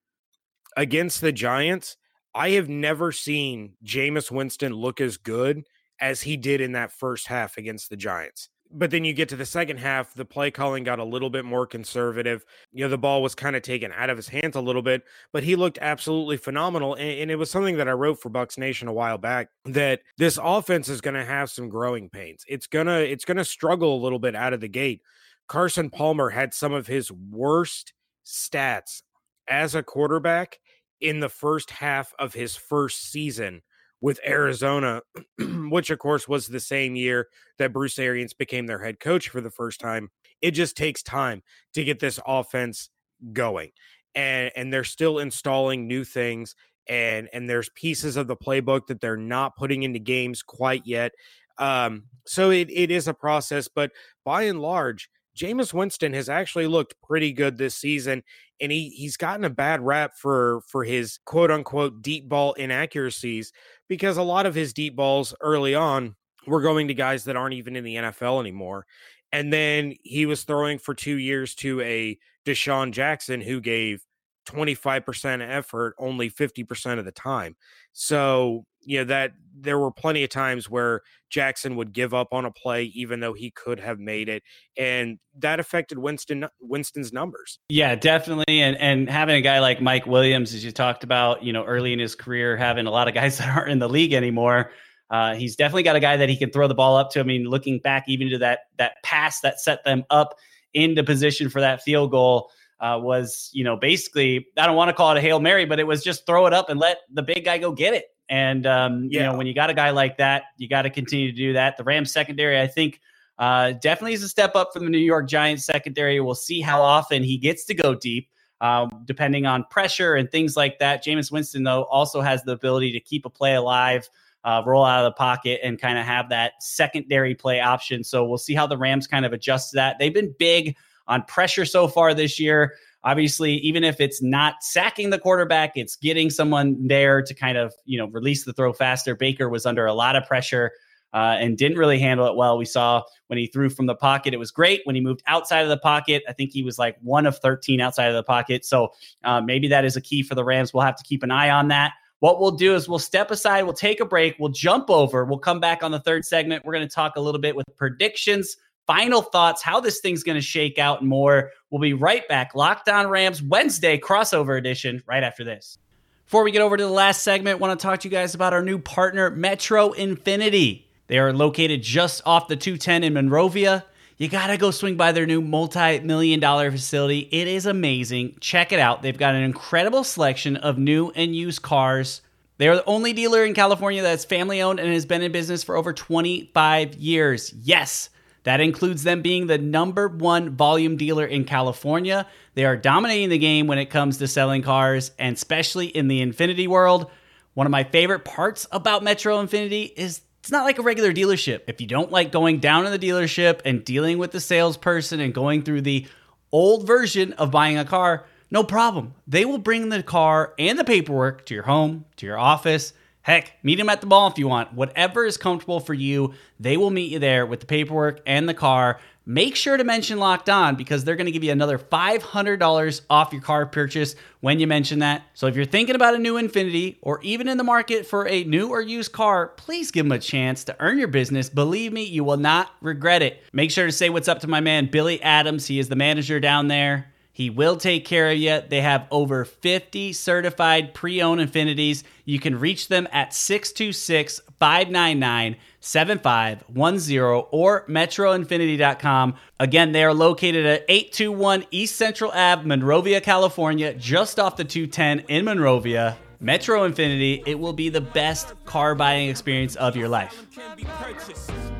Against 0.78 1.22
the 1.22 1.32
Giants, 1.32 1.96
I 2.36 2.50
have 2.50 2.68
never 2.68 3.10
seen 3.10 3.72
Jameis 3.84 4.30
Winston 4.30 4.72
look 4.72 5.00
as 5.00 5.16
good 5.16 5.64
as 6.00 6.20
he 6.20 6.36
did 6.36 6.60
in 6.60 6.70
that 6.72 6.92
first 6.92 7.26
half 7.26 7.56
against 7.56 7.90
the 7.90 7.96
Giants. 7.96 8.48
But 8.70 8.92
then 8.92 9.04
you 9.04 9.12
get 9.12 9.28
to 9.30 9.36
the 9.36 9.44
second 9.44 9.78
half, 9.78 10.14
the 10.14 10.24
play 10.24 10.52
calling 10.52 10.84
got 10.84 11.00
a 11.00 11.04
little 11.04 11.30
bit 11.30 11.44
more 11.44 11.66
conservative. 11.66 12.44
You 12.70 12.84
know, 12.84 12.90
the 12.90 12.96
ball 12.96 13.22
was 13.22 13.34
kind 13.34 13.56
of 13.56 13.62
taken 13.62 13.90
out 13.90 14.08
of 14.08 14.16
his 14.16 14.28
hands 14.28 14.54
a 14.54 14.60
little 14.60 14.82
bit, 14.82 15.02
but 15.32 15.42
he 15.42 15.56
looked 15.56 15.80
absolutely 15.82 16.36
phenomenal. 16.36 16.94
And, 16.94 17.22
and 17.22 17.30
it 17.32 17.36
was 17.36 17.50
something 17.50 17.78
that 17.78 17.88
I 17.88 17.92
wrote 17.92 18.20
for 18.20 18.30
Bucs 18.30 18.56
Nation 18.56 18.86
a 18.86 18.92
while 18.92 19.18
back 19.18 19.48
that 19.64 20.02
this 20.16 20.38
offense 20.40 20.88
is 20.88 21.00
going 21.00 21.14
to 21.14 21.24
have 21.24 21.50
some 21.50 21.68
growing 21.68 22.08
pains. 22.08 22.44
It's 22.46 22.68
gonna 22.68 23.00
it's 23.00 23.24
gonna 23.24 23.44
struggle 23.44 23.96
a 23.96 24.04
little 24.04 24.20
bit 24.20 24.36
out 24.36 24.52
of 24.52 24.60
the 24.60 24.68
gate. 24.68 25.02
Carson 25.48 25.90
Palmer 25.90 26.30
had 26.30 26.54
some 26.54 26.72
of 26.72 26.86
his 26.86 27.10
worst 27.10 27.94
stats 28.24 29.02
as 29.48 29.74
a 29.74 29.82
quarterback 29.82 30.60
in 31.00 31.20
the 31.20 31.28
first 31.28 31.70
half 31.70 32.12
of 32.18 32.34
his 32.34 32.56
first 32.56 33.10
season 33.10 33.62
with 34.00 34.20
Arizona, 34.26 35.02
which 35.38 35.90
of 35.90 35.98
course 35.98 36.28
was 36.28 36.46
the 36.46 36.60
same 36.60 36.96
year 36.96 37.28
that 37.58 37.72
Bruce 37.72 37.98
Arians 37.98 38.34
became 38.34 38.66
their 38.66 38.82
head 38.82 39.00
coach 39.00 39.28
for 39.28 39.40
the 39.40 39.50
first 39.50 39.80
time. 39.80 40.10
It 40.40 40.52
just 40.52 40.76
takes 40.76 41.02
time 41.02 41.42
to 41.74 41.84
get 41.84 41.98
this 41.98 42.20
offense 42.26 42.90
going. 43.32 43.70
And 44.14 44.50
and 44.56 44.72
they're 44.72 44.84
still 44.84 45.18
installing 45.18 45.86
new 45.86 46.04
things 46.04 46.54
and 46.88 47.28
and 47.32 47.48
there's 47.48 47.68
pieces 47.70 48.16
of 48.16 48.26
the 48.26 48.36
playbook 48.36 48.86
that 48.86 49.00
they're 49.00 49.16
not 49.16 49.56
putting 49.56 49.82
into 49.82 49.98
games 49.98 50.42
quite 50.42 50.82
yet. 50.84 51.12
Um, 51.58 52.04
so 52.26 52.50
it, 52.50 52.70
it 52.70 52.90
is 52.90 53.08
a 53.08 53.14
process, 53.14 53.68
but 53.68 53.90
by 54.24 54.42
and 54.42 54.60
large, 54.60 55.10
Jameis 55.38 55.72
Winston 55.72 56.12
has 56.14 56.28
actually 56.28 56.66
looked 56.66 57.00
pretty 57.02 57.32
good 57.32 57.56
this 57.56 57.76
season, 57.76 58.22
and 58.60 58.72
he 58.72 58.88
he's 58.90 59.16
gotten 59.16 59.44
a 59.44 59.50
bad 59.50 59.80
rap 59.80 60.16
for 60.16 60.62
for 60.68 60.82
his 60.82 61.18
quote 61.24 61.50
unquote 61.50 62.02
deep 62.02 62.28
ball 62.28 62.54
inaccuracies 62.54 63.52
because 63.88 64.16
a 64.16 64.22
lot 64.22 64.46
of 64.46 64.54
his 64.54 64.72
deep 64.72 64.96
balls 64.96 65.34
early 65.40 65.74
on 65.74 66.16
were 66.46 66.60
going 66.60 66.88
to 66.88 66.94
guys 66.94 67.24
that 67.24 67.36
aren't 67.36 67.54
even 67.54 67.76
in 67.76 67.84
the 67.84 67.96
NFL 67.96 68.40
anymore. 68.40 68.86
And 69.30 69.52
then 69.52 69.94
he 70.02 70.26
was 70.26 70.44
throwing 70.44 70.78
for 70.78 70.94
two 70.94 71.18
years 71.18 71.54
to 71.56 71.80
a 71.82 72.18
DeSean 72.46 72.92
Jackson 72.92 73.40
who 73.40 73.60
gave 73.60 74.02
25% 74.48 75.46
effort 75.48 75.94
only 75.98 76.30
50% 76.30 76.98
of 76.98 77.04
the 77.04 77.12
time. 77.12 77.56
So, 77.92 78.64
you 78.82 78.98
know, 78.98 79.04
that 79.04 79.32
there 79.54 79.78
were 79.78 79.90
plenty 79.90 80.24
of 80.24 80.30
times 80.30 80.70
where 80.70 81.02
Jackson 81.30 81.76
would 81.76 81.92
give 81.92 82.14
up 82.14 82.28
on 82.32 82.44
a 82.44 82.50
play 82.50 82.84
even 82.84 83.20
though 83.20 83.34
he 83.34 83.50
could 83.50 83.80
have 83.80 83.98
made 83.98 84.28
it. 84.28 84.42
And 84.76 85.18
that 85.38 85.60
affected 85.60 85.98
Winston 85.98 86.46
Winston's 86.60 87.12
numbers. 87.12 87.58
Yeah, 87.68 87.94
definitely. 87.96 88.60
And 88.60 88.76
and 88.78 89.10
having 89.10 89.36
a 89.36 89.40
guy 89.40 89.58
like 89.58 89.80
Mike 89.80 90.06
Williams, 90.06 90.54
as 90.54 90.64
you 90.64 90.72
talked 90.72 91.04
about, 91.04 91.42
you 91.42 91.52
know, 91.52 91.64
early 91.64 91.92
in 91.92 91.98
his 91.98 92.14
career, 92.14 92.56
having 92.56 92.86
a 92.86 92.90
lot 92.90 93.08
of 93.08 93.14
guys 93.14 93.38
that 93.38 93.54
aren't 93.54 93.70
in 93.70 93.78
the 93.78 93.88
league 93.88 94.12
anymore. 94.12 94.72
Uh, 95.10 95.34
he's 95.34 95.56
definitely 95.56 95.82
got 95.82 95.96
a 95.96 96.00
guy 96.00 96.16
that 96.18 96.28
he 96.28 96.36
can 96.36 96.50
throw 96.50 96.68
the 96.68 96.74
ball 96.74 96.96
up 96.96 97.10
to. 97.10 97.20
I 97.20 97.22
mean, 97.22 97.44
looking 97.44 97.78
back 97.78 98.04
even 98.08 98.30
to 98.30 98.38
that 98.38 98.60
that 98.78 98.94
pass 99.02 99.40
that 99.40 99.60
set 99.60 99.84
them 99.84 100.04
up 100.10 100.34
into 100.74 101.02
position 101.02 101.48
for 101.48 101.60
that 101.60 101.82
field 101.82 102.10
goal 102.10 102.50
uh, 102.80 102.98
was, 103.00 103.50
you 103.52 103.64
know, 103.64 103.76
basically, 103.76 104.46
I 104.56 104.66
don't 104.66 104.76
want 104.76 104.88
to 104.88 104.94
call 104.94 105.10
it 105.12 105.18
a 105.18 105.20
Hail 105.20 105.40
Mary, 105.40 105.64
but 105.64 105.80
it 105.80 105.86
was 105.86 106.02
just 106.02 106.26
throw 106.26 106.46
it 106.46 106.52
up 106.52 106.70
and 106.70 106.78
let 106.78 106.98
the 107.12 107.22
big 107.22 107.44
guy 107.44 107.58
go 107.58 107.72
get 107.72 107.94
it. 107.94 108.06
And 108.28 108.66
um, 108.66 109.04
you 109.10 109.20
know, 109.20 109.36
when 109.36 109.46
you 109.46 109.54
got 109.54 109.70
a 109.70 109.74
guy 109.74 109.90
like 109.90 110.18
that, 110.18 110.44
you 110.58 110.68
got 110.68 110.82
to 110.82 110.90
continue 110.90 111.30
to 111.30 111.36
do 111.36 111.54
that. 111.54 111.76
The 111.76 111.84
Rams 111.84 112.12
secondary, 112.12 112.60
I 112.60 112.66
think, 112.66 113.00
uh, 113.38 113.72
definitely 113.72 114.12
is 114.12 114.22
a 114.22 114.28
step 114.28 114.54
up 114.54 114.70
from 114.72 114.84
the 114.84 114.90
New 114.90 114.98
York 114.98 115.28
Giants 115.28 115.64
secondary. 115.64 116.20
We'll 116.20 116.34
see 116.34 116.60
how 116.60 116.82
often 116.82 117.22
he 117.22 117.38
gets 117.38 117.64
to 117.66 117.74
go 117.74 117.94
deep, 117.94 118.28
um, 118.60 119.02
depending 119.06 119.46
on 119.46 119.64
pressure 119.70 120.14
and 120.14 120.30
things 120.30 120.56
like 120.56 120.78
that. 120.80 121.04
Jameis 121.04 121.32
Winston, 121.32 121.62
though, 121.62 121.84
also 121.84 122.20
has 122.20 122.42
the 122.42 122.52
ability 122.52 122.92
to 122.92 123.00
keep 123.00 123.24
a 123.24 123.30
play 123.30 123.54
alive, 123.54 124.08
uh, 124.44 124.62
roll 124.66 124.84
out 124.84 125.04
of 125.04 125.10
the 125.10 125.16
pocket, 125.16 125.60
and 125.62 125.80
kind 125.80 125.98
of 125.98 126.04
have 126.04 126.28
that 126.28 126.62
secondary 126.62 127.34
play 127.34 127.60
option. 127.60 128.04
So 128.04 128.26
we'll 128.26 128.38
see 128.38 128.54
how 128.54 128.66
the 128.66 128.76
Rams 128.76 129.06
kind 129.06 129.24
of 129.24 129.32
adjust 129.32 129.70
to 129.70 129.76
that. 129.76 129.98
They've 129.98 130.12
been 130.12 130.34
big 130.38 130.76
on 131.08 131.24
pressure 131.24 131.64
so 131.64 131.88
far 131.88 132.14
this 132.14 132.38
year. 132.38 132.74
Obviously, 133.04 133.54
even 133.54 133.84
if 133.84 134.00
it's 134.00 134.22
not 134.22 134.54
sacking 134.60 135.10
the 135.10 135.18
quarterback, 135.18 135.72
it's 135.76 135.96
getting 135.96 136.30
someone 136.30 136.76
there 136.86 137.22
to 137.22 137.34
kind 137.34 137.58
of 137.58 137.72
you 137.84 137.98
know 137.98 138.06
release 138.08 138.44
the 138.44 138.52
throw 138.52 138.72
faster. 138.72 139.14
Baker 139.14 139.48
was 139.48 139.66
under 139.66 139.86
a 139.86 139.94
lot 139.94 140.16
of 140.16 140.24
pressure 140.26 140.72
uh, 141.14 141.36
and 141.38 141.56
didn't 141.56 141.78
really 141.78 141.98
handle 141.98 142.26
it 142.26 142.36
well. 142.36 142.58
We 142.58 142.64
saw 142.64 143.02
when 143.28 143.38
he 143.38 143.46
threw 143.46 143.70
from 143.70 143.86
the 143.86 143.94
pocket, 143.94 144.34
it 144.34 144.38
was 144.38 144.50
great. 144.50 144.82
When 144.84 144.94
he 144.94 145.00
moved 145.00 145.22
outside 145.26 145.60
of 145.60 145.68
the 145.68 145.78
pocket, 145.78 146.22
I 146.28 146.32
think 146.32 146.52
he 146.52 146.62
was 146.62 146.78
like 146.78 146.96
one 147.00 147.26
of 147.26 147.38
13 147.38 147.80
outside 147.80 148.08
of 148.08 148.14
the 148.14 148.22
pocket. 148.22 148.64
So 148.64 148.92
uh, 149.24 149.40
maybe 149.40 149.68
that 149.68 149.84
is 149.84 149.96
a 149.96 150.00
key 150.00 150.22
for 150.22 150.34
the 150.34 150.44
Rams. 150.44 150.74
We'll 150.74 150.84
have 150.84 150.96
to 150.96 151.04
keep 151.04 151.22
an 151.22 151.30
eye 151.30 151.50
on 151.50 151.68
that. 151.68 151.92
What 152.20 152.40
we'll 152.40 152.50
do 152.50 152.74
is 152.74 152.88
we'll 152.88 152.98
step 152.98 153.30
aside, 153.30 153.62
we'll 153.62 153.74
take 153.74 154.00
a 154.00 154.04
break, 154.04 154.34
we'll 154.40 154.50
jump 154.50 154.90
over, 154.90 155.24
we'll 155.24 155.38
come 155.38 155.60
back 155.60 155.84
on 155.84 155.92
the 155.92 156.00
third 156.00 156.24
segment. 156.24 156.64
We're 156.64 156.72
going 156.72 156.88
to 156.88 156.92
talk 156.92 157.14
a 157.14 157.20
little 157.20 157.40
bit 157.40 157.54
with 157.54 157.64
predictions, 157.76 158.56
final 158.88 159.22
thoughts, 159.22 159.62
how 159.62 159.78
this 159.78 160.00
thing's 160.00 160.24
going 160.24 160.34
to 160.34 160.42
shake 160.42 160.78
out, 160.78 161.00
and 161.00 161.08
more. 161.08 161.52
We'll 161.70 161.80
be 161.80 161.92
right 161.92 162.26
back. 162.26 162.56
Locked 162.56 162.88
On 162.88 163.06
Rams 163.06 163.40
Wednesday 163.40 163.98
crossover 163.98 164.58
edition 164.58 165.04
right 165.06 165.22
after 165.22 165.44
this. 165.44 165.78
Before 166.24 166.42
we 166.42 166.50
get 166.50 166.62
over 166.62 166.76
to 166.76 166.82
the 166.82 166.90
last 166.90 167.22
segment, 167.22 167.60
want 167.60 167.78
to 167.78 167.82
talk 167.82 168.00
to 168.00 168.08
you 168.08 168.10
guys 168.10 168.34
about 168.34 168.52
our 168.52 168.62
new 168.62 168.78
partner, 168.78 169.30
Metro 169.30 169.90
Infiniti. 169.90 170.84
They 171.06 171.18
are 171.18 171.32
located 171.32 171.82
just 171.82 172.22
off 172.26 172.48
the 172.48 172.56
210 172.56 173.04
in 173.04 173.14
Monrovia. 173.14 173.84
You 174.16 174.28
got 174.28 174.48
to 174.48 174.56
go 174.56 174.70
swing 174.70 174.96
by 174.96 175.12
their 175.12 175.26
new 175.26 175.40
multi 175.40 176.00
million 176.00 176.40
dollar 176.40 176.70
facility. 176.70 177.28
It 177.30 177.46
is 177.46 177.66
amazing. 177.66 178.38
Check 178.40 178.72
it 178.72 178.80
out. 178.80 179.02
They've 179.02 179.16
got 179.16 179.34
an 179.34 179.42
incredible 179.42 180.02
selection 180.02 180.56
of 180.56 180.76
new 180.76 181.10
and 181.14 181.36
used 181.36 181.62
cars. 181.62 182.20
They 182.56 182.68
are 182.68 182.74
the 182.74 182.84
only 182.86 183.12
dealer 183.12 183.44
in 183.44 183.54
California 183.54 184.02
that's 184.02 184.24
family 184.24 184.60
owned 184.60 184.80
and 184.80 184.92
has 184.92 185.06
been 185.06 185.22
in 185.22 185.30
business 185.30 185.62
for 185.62 185.76
over 185.76 185.92
25 185.92 186.94
years. 186.94 187.52
Yes, 187.62 188.10
that 188.44 188.60
includes 188.60 189.02
them 189.02 189.22
being 189.22 189.46
the 189.46 189.58
number 189.58 190.08
one 190.08 190.50
volume 190.50 190.96
dealer 190.96 191.24
in 191.26 191.44
California. 191.44 192.26
They 192.54 192.64
are 192.64 192.76
dominating 192.76 193.28
the 193.28 193.38
game 193.38 193.66
when 193.66 193.78
it 193.78 193.90
comes 193.90 194.18
to 194.18 194.28
selling 194.28 194.62
cars, 194.62 195.10
and 195.18 195.36
especially 195.36 195.86
in 195.86 196.08
the 196.08 196.24
Infiniti 196.24 196.66
world. 196.66 197.10
One 197.54 197.66
of 197.66 197.70
my 197.70 197.84
favorite 197.84 198.24
parts 198.24 198.66
about 198.70 199.02
Metro 199.02 199.44
Infiniti 199.44 199.92
is 199.96 200.22
it's 200.40 200.52
not 200.52 200.64
like 200.64 200.78
a 200.78 200.82
regular 200.82 201.12
dealership. 201.12 201.62
If 201.66 201.80
you 201.80 201.86
don't 201.86 202.12
like 202.12 202.32
going 202.32 202.60
down 202.60 202.84
to 202.84 202.90
the 202.90 202.98
dealership 202.98 203.60
and 203.64 203.84
dealing 203.84 204.18
with 204.18 204.30
the 204.30 204.40
salesperson 204.40 205.20
and 205.20 205.34
going 205.34 205.62
through 205.62 205.82
the 205.82 206.06
old 206.52 206.86
version 206.86 207.32
of 207.34 207.50
buying 207.50 207.76
a 207.76 207.84
car, 207.84 208.24
no 208.50 208.64
problem. 208.64 209.14
They 209.26 209.44
will 209.44 209.58
bring 209.58 209.88
the 209.88 210.02
car 210.02 210.54
and 210.58 210.78
the 210.78 210.84
paperwork 210.84 211.44
to 211.46 211.54
your 211.54 211.64
home, 211.64 212.06
to 212.16 212.26
your 212.26 212.38
office. 212.38 212.92
Heck, 213.28 213.62
meet 213.62 213.76
them 213.76 213.90
at 213.90 214.00
the 214.00 214.06
mall 214.06 214.26
if 214.28 214.38
you 214.38 214.48
want. 214.48 214.72
Whatever 214.72 215.26
is 215.26 215.36
comfortable 215.36 215.80
for 215.80 215.92
you, 215.92 216.32
they 216.58 216.78
will 216.78 216.88
meet 216.88 217.12
you 217.12 217.18
there 217.18 217.44
with 217.44 217.60
the 217.60 217.66
paperwork 217.66 218.22
and 218.24 218.48
the 218.48 218.54
car. 218.54 219.00
Make 219.26 219.54
sure 219.54 219.76
to 219.76 219.84
mention 219.84 220.18
Locked 220.18 220.48
On 220.48 220.76
because 220.76 221.04
they're 221.04 221.14
going 221.14 221.26
to 221.26 221.30
give 221.30 221.44
you 221.44 221.52
another 221.52 221.78
$500 221.78 223.00
off 223.10 223.32
your 223.34 223.42
car 223.42 223.66
purchase 223.66 224.16
when 224.40 224.60
you 224.60 224.66
mention 224.66 225.00
that. 225.00 225.24
So 225.34 225.46
if 225.46 225.56
you're 225.56 225.66
thinking 225.66 225.94
about 225.94 226.14
a 226.14 226.18
new 226.18 226.36
Infiniti 226.40 226.96
or 227.02 227.20
even 227.20 227.48
in 227.48 227.58
the 227.58 227.64
market 227.64 228.06
for 228.06 228.26
a 228.26 228.44
new 228.44 228.70
or 228.70 228.80
used 228.80 229.12
car, 229.12 229.48
please 229.48 229.90
give 229.90 230.06
them 230.06 230.12
a 230.12 230.18
chance 230.18 230.64
to 230.64 230.76
earn 230.80 230.98
your 230.98 231.08
business. 231.08 231.50
Believe 231.50 231.92
me, 231.92 232.04
you 232.04 232.24
will 232.24 232.38
not 232.38 232.70
regret 232.80 233.20
it. 233.20 233.42
Make 233.52 233.70
sure 233.70 233.84
to 233.84 233.92
say 233.92 234.08
what's 234.08 234.28
up 234.28 234.40
to 234.40 234.48
my 234.48 234.60
man 234.60 234.86
Billy 234.90 235.22
Adams. 235.22 235.66
He 235.66 235.78
is 235.78 235.90
the 235.90 235.96
manager 235.96 236.40
down 236.40 236.68
there. 236.68 237.12
He 237.38 237.50
will 237.50 237.76
take 237.76 238.04
care 238.04 238.32
of 238.32 238.36
you. 238.36 238.62
They 238.68 238.80
have 238.80 239.06
over 239.12 239.44
50 239.44 240.12
certified 240.12 240.92
pre 240.92 241.22
owned 241.22 241.40
Infinitis. 241.40 242.02
You 242.24 242.40
can 242.40 242.58
reach 242.58 242.88
them 242.88 243.06
at 243.12 243.32
626 243.32 244.40
599 244.58 245.54
7510 245.78 247.46
or 247.52 247.86
metroinfiniti.com. 247.86 249.36
Again, 249.60 249.92
they 249.92 250.02
are 250.02 250.14
located 250.14 250.66
at 250.66 250.84
821 250.88 251.66
East 251.70 251.94
Central 251.94 252.32
Ave, 252.32 252.66
Monrovia, 252.66 253.20
California, 253.20 253.94
just 253.94 254.40
off 254.40 254.56
the 254.56 254.64
210 254.64 255.20
in 255.28 255.44
Monrovia. 255.44 256.16
Metro 256.40 256.88
Infiniti, 256.88 257.42
it 257.46 257.58
will 257.58 257.72
be 257.72 257.88
the 257.88 258.00
best 258.00 258.54
car 258.64 258.94
buying 258.94 259.28
experience 259.28 259.74
of 259.76 259.96
your 259.96 260.08
life. 260.08 260.46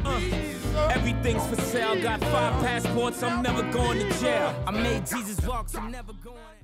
Uh, 0.05 0.88
everything's 0.92 1.47
for 1.47 1.61
sale. 1.62 2.01
Got 2.03 2.21
five 2.23 2.61
passports. 2.64 3.23
I'm 3.23 3.42
never 3.42 3.62
going 3.71 4.01
to 4.01 4.21
jail. 4.21 4.64
I 4.66 4.73
made 4.73 5.07
Jesus 5.07 5.40
walk, 5.47 5.68
I'm 5.77 5.92
never 5.92 6.12
going 6.12 6.58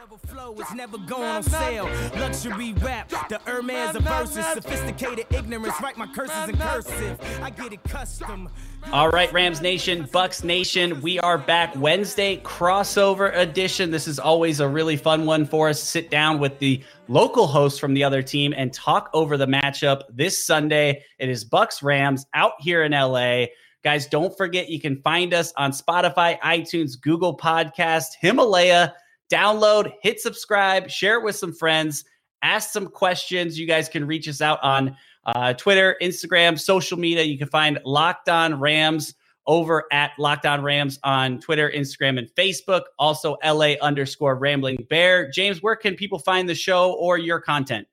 level 0.00 0.18
flow, 0.28 0.56
it's 0.58 0.72
never 0.72 0.96
going 0.96 1.28
on 1.28 1.42
sale. 1.42 1.84
Luxury 2.18 2.72
rap, 2.80 3.10
the 3.28 3.38
Hermes 3.44 3.94
of 3.94 4.02
verses, 4.02 4.46
sophisticated 4.46 5.26
ignorance, 5.28 5.74
write 5.82 5.98
my 5.98 6.06
curses 6.06 6.48
in 6.48 6.56
cursive. 6.56 7.20
I 7.42 7.50
get 7.50 7.74
it 7.74 7.84
custom. 7.84 8.48
All 8.92 9.10
right, 9.10 9.30
Rams 9.30 9.60
Nation, 9.60 10.04
Bucs 10.04 10.42
Nation, 10.42 11.02
we 11.02 11.20
are 11.20 11.36
back 11.36 11.76
Wednesday 11.76 12.38
crossover 12.38 13.36
edition. 13.36 13.90
This 13.90 14.08
is 14.08 14.18
always 14.18 14.60
a 14.60 14.66
really 14.66 14.96
fun 14.96 15.26
one 15.26 15.44
for 15.44 15.68
us. 15.68 15.82
Sit 15.82 16.08
down 16.08 16.38
with 16.38 16.58
the 16.60 16.82
local 17.08 17.46
host 17.46 17.78
from 17.78 17.92
the 17.92 18.02
other 18.02 18.22
team 18.22 18.54
and 18.56 18.72
talk 18.72 19.10
over 19.12 19.36
the 19.36 19.46
matchup 19.46 20.04
this 20.08 20.42
Sunday. 20.42 21.04
It 21.18 21.28
is 21.28 21.44
Bucs 21.44 21.82
Rams 21.82 22.24
out 22.32 22.52
here 22.58 22.84
in 22.84 22.92
LA. 22.92 23.48
Guys, 23.84 24.06
don't 24.06 24.34
forget 24.34 24.70
you 24.70 24.80
can 24.80 25.02
find 25.02 25.34
us 25.34 25.52
on 25.58 25.72
Spotify, 25.72 26.40
iTunes, 26.40 26.98
Google 26.98 27.36
Podcast, 27.36 28.14
Himalaya. 28.18 28.94
Download, 29.30 29.92
hit 30.02 30.20
subscribe, 30.20 30.90
share 30.90 31.18
it 31.18 31.24
with 31.24 31.36
some 31.36 31.52
friends, 31.52 32.04
ask 32.42 32.70
some 32.70 32.86
questions. 32.86 33.58
You 33.58 33.66
guys 33.66 33.88
can 33.88 34.06
reach 34.06 34.28
us 34.28 34.40
out 34.40 34.62
on 34.62 34.96
uh, 35.24 35.52
Twitter, 35.54 35.96
Instagram, 36.02 36.58
social 36.58 36.98
media. 36.98 37.22
You 37.22 37.38
can 37.38 37.48
find 37.48 37.78
Locked 37.84 38.28
On 38.28 38.58
Rams 38.58 39.14
over 39.46 39.84
at 39.92 40.12
Locked 40.18 40.46
On 40.46 40.62
Rams 40.62 40.98
on 41.04 41.40
Twitter, 41.40 41.70
Instagram, 41.74 42.18
and 42.18 42.28
Facebook. 42.34 42.82
Also, 42.98 43.36
LA 43.44 43.74
underscore 43.82 44.36
Rambling 44.36 44.86
Bear. 44.88 45.30
James, 45.30 45.62
where 45.62 45.76
can 45.76 45.94
people 45.94 46.18
find 46.18 46.48
the 46.48 46.54
show 46.54 46.92
or 46.92 47.18
your 47.18 47.40
content? 47.40 47.86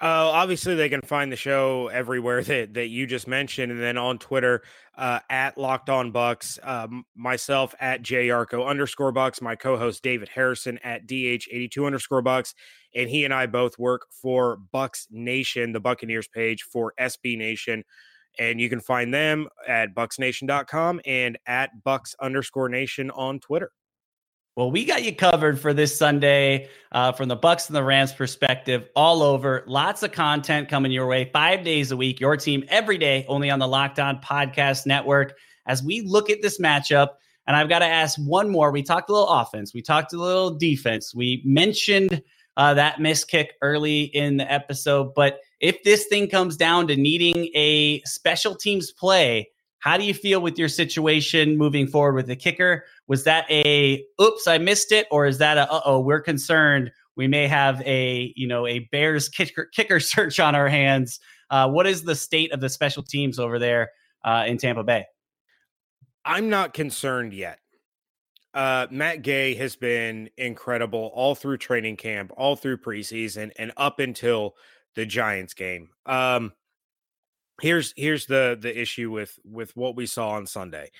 Uh, 0.00 0.30
obviously, 0.32 0.76
they 0.76 0.88
can 0.88 1.02
find 1.02 1.32
the 1.32 1.36
show 1.36 1.88
everywhere 1.88 2.42
that, 2.44 2.74
that 2.74 2.88
you 2.88 3.06
just 3.06 3.26
mentioned, 3.26 3.72
and 3.72 3.80
then 3.80 3.98
on 3.98 4.18
Twitter 4.18 4.62
uh, 4.96 5.20
at 5.28 5.58
Locked 5.58 5.90
On 5.90 6.12
Bucs, 6.12 6.58
um, 6.66 7.04
myself 7.16 7.74
at 7.80 8.02
Yarcho 8.02 8.66
underscore 8.66 9.12
Bucs, 9.12 9.42
my 9.42 9.56
co-host 9.56 10.02
David 10.02 10.28
Harrison 10.28 10.78
at 10.84 11.06
DH82 11.06 11.84
underscore 11.84 12.22
Bucs, 12.22 12.54
and 12.94 13.10
he 13.10 13.24
and 13.24 13.34
I 13.34 13.46
both 13.46 13.78
work 13.78 14.02
for 14.22 14.58
Bucs 14.72 15.06
Nation, 15.10 15.72
the 15.72 15.80
Buccaneers 15.80 16.28
page 16.28 16.62
for 16.62 16.94
SB 17.00 17.36
Nation, 17.36 17.82
and 18.38 18.60
you 18.60 18.68
can 18.68 18.80
find 18.80 19.12
them 19.12 19.48
at 19.66 19.94
BucsNation.com 19.94 21.00
and 21.04 21.38
at 21.46 21.70
Bucs 21.84 22.14
underscore 22.20 22.68
Nation 22.68 23.10
on 23.10 23.40
Twitter. 23.40 23.72
Well, 24.58 24.72
we 24.72 24.84
got 24.84 25.04
you 25.04 25.14
covered 25.14 25.60
for 25.60 25.72
this 25.72 25.96
Sunday 25.96 26.68
uh, 26.90 27.12
from 27.12 27.28
the 27.28 27.36
Bucs 27.36 27.68
and 27.68 27.76
the 27.76 27.84
Rams 27.84 28.12
perspective, 28.12 28.88
all 28.96 29.22
over. 29.22 29.62
Lots 29.68 30.02
of 30.02 30.10
content 30.10 30.68
coming 30.68 30.90
your 30.90 31.06
way, 31.06 31.30
five 31.32 31.62
days 31.62 31.92
a 31.92 31.96
week. 31.96 32.18
Your 32.18 32.36
team 32.36 32.64
every 32.66 32.98
day, 32.98 33.24
only 33.28 33.50
on 33.50 33.60
the 33.60 33.68
Locked 33.68 34.00
On 34.00 34.20
Podcast 34.20 34.84
Network. 34.84 35.38
As 35.68 35.80
we 35.84 36.00
look 36.00 36.28
at 36.28 36.42
this 36.42 36.58
matchup, 36.58 37.10
and 37.46 37.54
I've 37.54 37.68
got 37.68 37.78
to 37.78 37.86
ask 37.86 38.18
one 38.18 38.50
more. 38.50 38.72
We 38.72 38.82
talked 38.82 39.08
a 39.10 39.12
little 39.12 39.28
offense, 39.28 39.72
we 39.72 39.80
talked 39.80 40.12
a 40.12 40.18
little 40.18 40.50
defense. 40.50 41.14
We 41.14 41.40
mentioned 41.44 42.20
uh, 42.56 42.74
that 42.74 43.00
miss 43.00 43.22
kick 43.24 43.54
early 43.62 44.06
in 44.06 44.38
the 44.38 44.52
episode, 44.52 45.14
but 45.14 45.38
if 45.60 45.84
this 45.84 46.06
thing 46.06 46.28
comes 46.28 46.56
down 46.56 46.88
to 46.88 46.96
needing 46.96 47.48
a 47.54 48.00
special 48.00 48.56
teams 48.56 48.90
play, 48.90 49.50
how 49.78 49.96
do 49.96 50.02
you 50.02 50.14
feel 50.14 50.40
with 50.40 50.58
your 50.58 50.68
situation 50.68 51.56
moving 51.56 51.86
forward 51.86 52.14
with 52.14 52.26
the 52.26 52.34
kicker? 52.34 52.84
Was 53.08 53.24
that 53.24 53.50
a 53.50 54.04
oops, 54.20 54.46
I 54.46 54.58
missed 54.58 54.92
it, 54.92 55.06
or 55.10 55.26
is 55.26 55.38
that 55.38 55.58
a 55.58 55.70
uh 55.70 55.80
oh, 55.84 56.00
we're 56.00 56.20
concerned 56.20 56.92
we 57.16 57.26
may 57.26 57.48
have 57.48 57.82
a 57.82 58.32
you 58.36 58.46
know 58.46 58.66
a 58.66 58.80
Bears 58.92 59.28
kicker 59.28 59.68
kicker 59.74 60.00
search 60.00 60.38
on 60.38 60.54
our 60.54 60.68
hands? 60.68 61.18
Uh, 61.50 61.68
what 61.68 61.86
is 61.86 62.02
the 62.02 62.14
state 62.14 62.52
of 62.52 62.60
the 62.60 62.68
special 62.68 63.02
teams 63.02 63.38
over 63.38 63.58
there 63.58 63.90
uh, 64.24 64.44
in 64.46 64.58
Tampa 64.58 64.84
Bay? 64.84 65.06
I'm 66.24 66.50
not 66.50 66.74
concerned 66.74 67.32
yet. 67.32 67.58
Uh, 68.54 68.86
Matt 68.90 69.22
Gay 69.22 69.54
has 69.54 69.76
been 69.76 70.30
incredible 70.36 71.10
all 71.14 71.34
through 71.34 71.58
training 71.58 71.96
camp, 71.96 72.32
all 72.36 72.56
through 72.56 72.78
preseason, 72.78 73.50
and 73.56 73.72
up 73.76 73.98
until 73.98 74.54
the 74.94 75.06
Giants 75.06 75.54
game. 75.54 75.90
Um, 76.06 76.52
here's 77.60 77.92
here's 77.96 78.26
the 78.26 78.58
the 78.60 78.78
issue 78.78 79.10
with 79.10 79.38
with 79.44 79.76
what 79.76 79.96
we 79.96 80.06
saw 80.06 80.30
on 80.30 80.46
Sunday, 80.46 80.90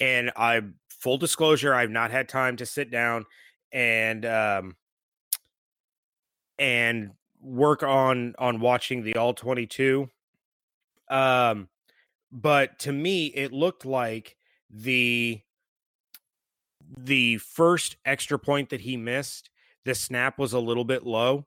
and 0.00 0.32
I 0.36 0.62
full 1.04 1.18
disclosure, 1.18 1.74
I've 1.74 1.90
not 1.90 2.10
had 2.10 2.30
time 2.30 2.56
to 2.56 2.64
sit 2.66 2.90
down 2.90 3.26
and 3.70 4.24
um 4.24 4.76
and 6.58 7.10
work 7.42 7.82
on 7.82 8.34
on 8.38 8.58
watching 8.58 9.02
the 9.02 9.16
all 9.16 9.34
22. 9.34 10.08
Um, 11.10 11.68
but 12.32 12.78
to 12.80 12.92
me, 12.92 13.26
it 13.26 13.52
looked 13.52 13.84
like 13.84 14.36
the 14.70 15.42
the 16.96 17.36
first 17.36 17.96
extra 18.06 18.38
point 18.38 18.70
that 18.70 18.80
he 18.80 18.96
missed, 18.96 19.50
the 19.84 19.94
snap 19.94 20.38
was 20.38 20.54
a 20.54 20.58
little 20.58 20.84
bit 20.84 21.04
low, 21.04 21.44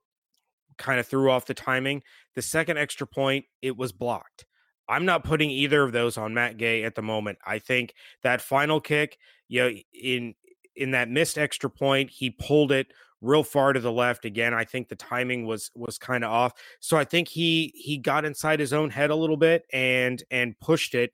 kind 0.78 1.00
of 1.00 1.08
threw 1.08 1.32
off 1.32 1.48
the 1.48 1.56
timing. 1.56 2.04
The 2.36 2.44
second 2.44 2.78
extra 2.78 3.08
point, 3.08 3.46
it 3.64 3.76
was 3.76 3.92
blocked. 3.92 4.46
I'm 4.90 5.06
not 5.06 5.24
putting 5.24 5.50
either 5.50 5.84
of 5.84 5.92
those 5.92 6.18
on 6.18 6.34
Matt 6.34 6.58
Gay 6.58 6.84
at 6.84 6.96
the 6.96 7.02
moment. 7.02 7.40
I 7.46 7.60
think 7.60 7.94
that 8.24 8.42
final 8.42 8.80
kick, 8.80 9.18
you 9.48 9.62
know, 9.62 9.72
in 9.94 10.36
in 10.76 10.92
that 10.92 11.10
missed 11.10 11.38
extra 11.38 11.70
point, 11.70 12.10
he 12.10 12.30
pulled 12.30 12.72
it 12.72 12.88
real 13.22 13.44
far 13.44 13.74
to 13.74 13.80
the 13.80 13.92
left 13.92 14.26
again 14.26 14.54
i 14.54 14.64
think 14.64 14.88
the 14.88 14.96
timing 14.96 15.46
was 15.46 15.72
was 15.74 15.98
kind 15.98 16.24
of 16.24 16.30
off. 16.30 16.54
So 16.80 16.98
i 16.98 17.04
think 17.04 17.28
he 17.28 17.74
he 17.76 17.98
got 17.98 18.26
inside 18.26 18.60
his 18.60 18.74
own 18.74 18.92
head 18.92 19.10
a 19.10 19.16
little 19.16 19.38
bit 19.38 19.66
and 19.74 20.24
and 20.30 20.60
pushed 20.60 20.94
it 20.94 21.12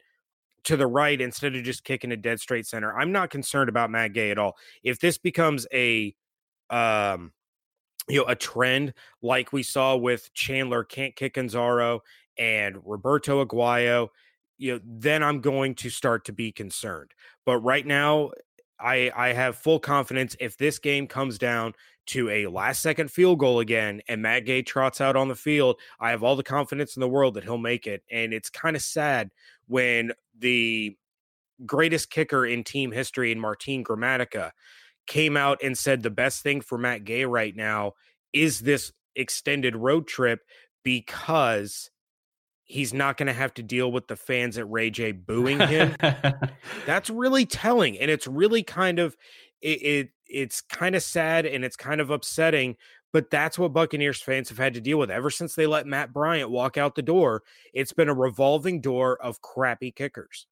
to 0.65 0.77
the 0.77 0.87
right 0.87 1.19
instead 1.19 1.55
of 1.55 1.63
just 1.63 1.83
kicking 1.83 2.11
a 2.11 2.17
dead 2.17 2.39
straight 2.39 2.65
center. 2.65 2.97
I'm 2.97 3.11
not 3.11 3.29
concerned 3.29 3.69
about 3.69 3.89
matt 3.89 4.13
gay 4.13 4.31
at 4.31 4.37
all. 4.37 4.55
If 4.83 4.99
this 4.99 5.17
becomes 5.17 5.67
a 5.73 6.15
um 6.69 7.31
you 8.09 8.19
know 8.19 8.25
a 8.27 8.35
trend 8.35 8.93
like 9.21 9.53
we 9.53 9.63
saw 9.63 9.95
with 9.95 10.33
chandler 10.33 10.83
can't 10.83 11.15
kick 11.15 11.35
Gonzaro 11.35 11.99
and 12.37 12.77
roberto 12.83 13.45
aguayo 13.45 14.09
you 14.63 14.73
know 14.73 14.79
then 14.85 15.21
i'm 15.21 15.41
going 15.41 15.75
to 15.75 15.89
start 15.89 16.25
to 16.25 16.31
be 16.31 16.51
concerned 16.51 17.11
but 17.45 17.57
right 17.59 17.85
now 17.85 18.31
I 18.79 19.11
I 19.15 19.33
have 19.33 19.55
full 19.55 19.79
confidence 19.79 20.35
if 20.39 20.57
this 20.57 20.77
game 20.77 21.07
comes 21.07 21.37
down 21.37 21.73
to 22.07 22.29
a 22.29 22.47
last 22.47 22.81
second 22.81 23.09
field 23.09 23.39
goal 23.39 23.59
again 23.59 24.01
and 24.07 24.21
Matt 24.21 24.45
Gay 24.45 24.61
trots 24.61 24.99
out 24.99 25.15
on 25.15 25.29
the 25.29 25.35
field, 25.35 25.79
I 25.99 26.09
have 26.11 26.21
all 26.21 26.35
the 26.35 26.43
confidence 26.43 26.95
in 26.97 26.99
the 26.99 27.07
world 27.07 27.35
that 27.35 27.45
he'll 27.45 27.57
make 27.57 27.87
it. 27.87 28.03
And 28.11 28.33
it's 28.33 28.49
kind 28.49 28.75
of 28.75 28.81
sad 28.81 29.31
when 29.67 30.11
the 30.37 30.97
greatest 31.65 32.09
kicker 32.09 32.45
in 32.45 32.65
team 32.65 32.91
history 32.91 33.31
in 33.31 33.39
Martin 33.39 33.85
Gramatica 33.85 34.51
came 35.07 35.37
out 35.37 35.59
and 35.63 35.77
said 35.77 36.03
the 36.03 36.09
best 36.09 36.43
thing 36.43 36.59
for 36.59 36.77
Matt 36.77 37.05
Gay 37.05 37.23
right 37.23 37.55
now 37.55 37.93
is 38.33 38.59
this 38.59 38.91
extended 39.15 39.75
road 39.75 40.07
trip 40.07 40.41
because 40.83 41.89
he's 42.73 42.91
not 42.91 43.17
going 43.17 43.27
to 43.27 43.33
have 43.33 43.53
to 43.53 43.61
deal 43.61 43.91
with 43.91 44.07
the 44.07 44.15
fans 44.15 44.57
at 44.57 44.69
Ray 44.69 44.89
J 44.89 45.11
booing 45.11 45.59
him. 45.59 45.95
That's 46.87 47.09
really 47.09 47.45
telling, 47.45 47.99
and 47.99 48.09
it's 48.09 48.25
really 48.25 48.63
kind 48.63 48.97
of 48.97 49.15
it, 49.61 49.81
it 49.81 50.09
it's 50.25 50.61
kind 50.61 50.95
of 50.95 51.03
sad 51.03 51.45
and 51.45 51.63
it's 51.63 51.75
kind 51.75 52.01
of 52.01 52.09
upsetting. 52.09 52.75
But 53.13 53.29
that's 53.29 53.59
what 53.59 53.73
Buccaneers 53.73 54.19
fans 54.19 54.49
have 54.49 54.57
had 54.57 54.73
to 54.73 54.81
deal 54.81 54.97
with 54.97 55.11
ever 55.11 55.29
since 55.29 55.53
they 55.53 55.67
let 55.67 55.85
Matt 55.85 56.11
Bryant 56.11 56.49
walk 56.49 56.77
out 56.77 56.95
the 56.95 57.03
door. 57.03 57.43
It's 57.71 57.93
been 57.93 58.09
a 58.09 58.13
revolving 58.13 58.81
door 58.81 59.21
of 59.21 59.39
crappy 59.39 59.91
kickers. 59.91 60.47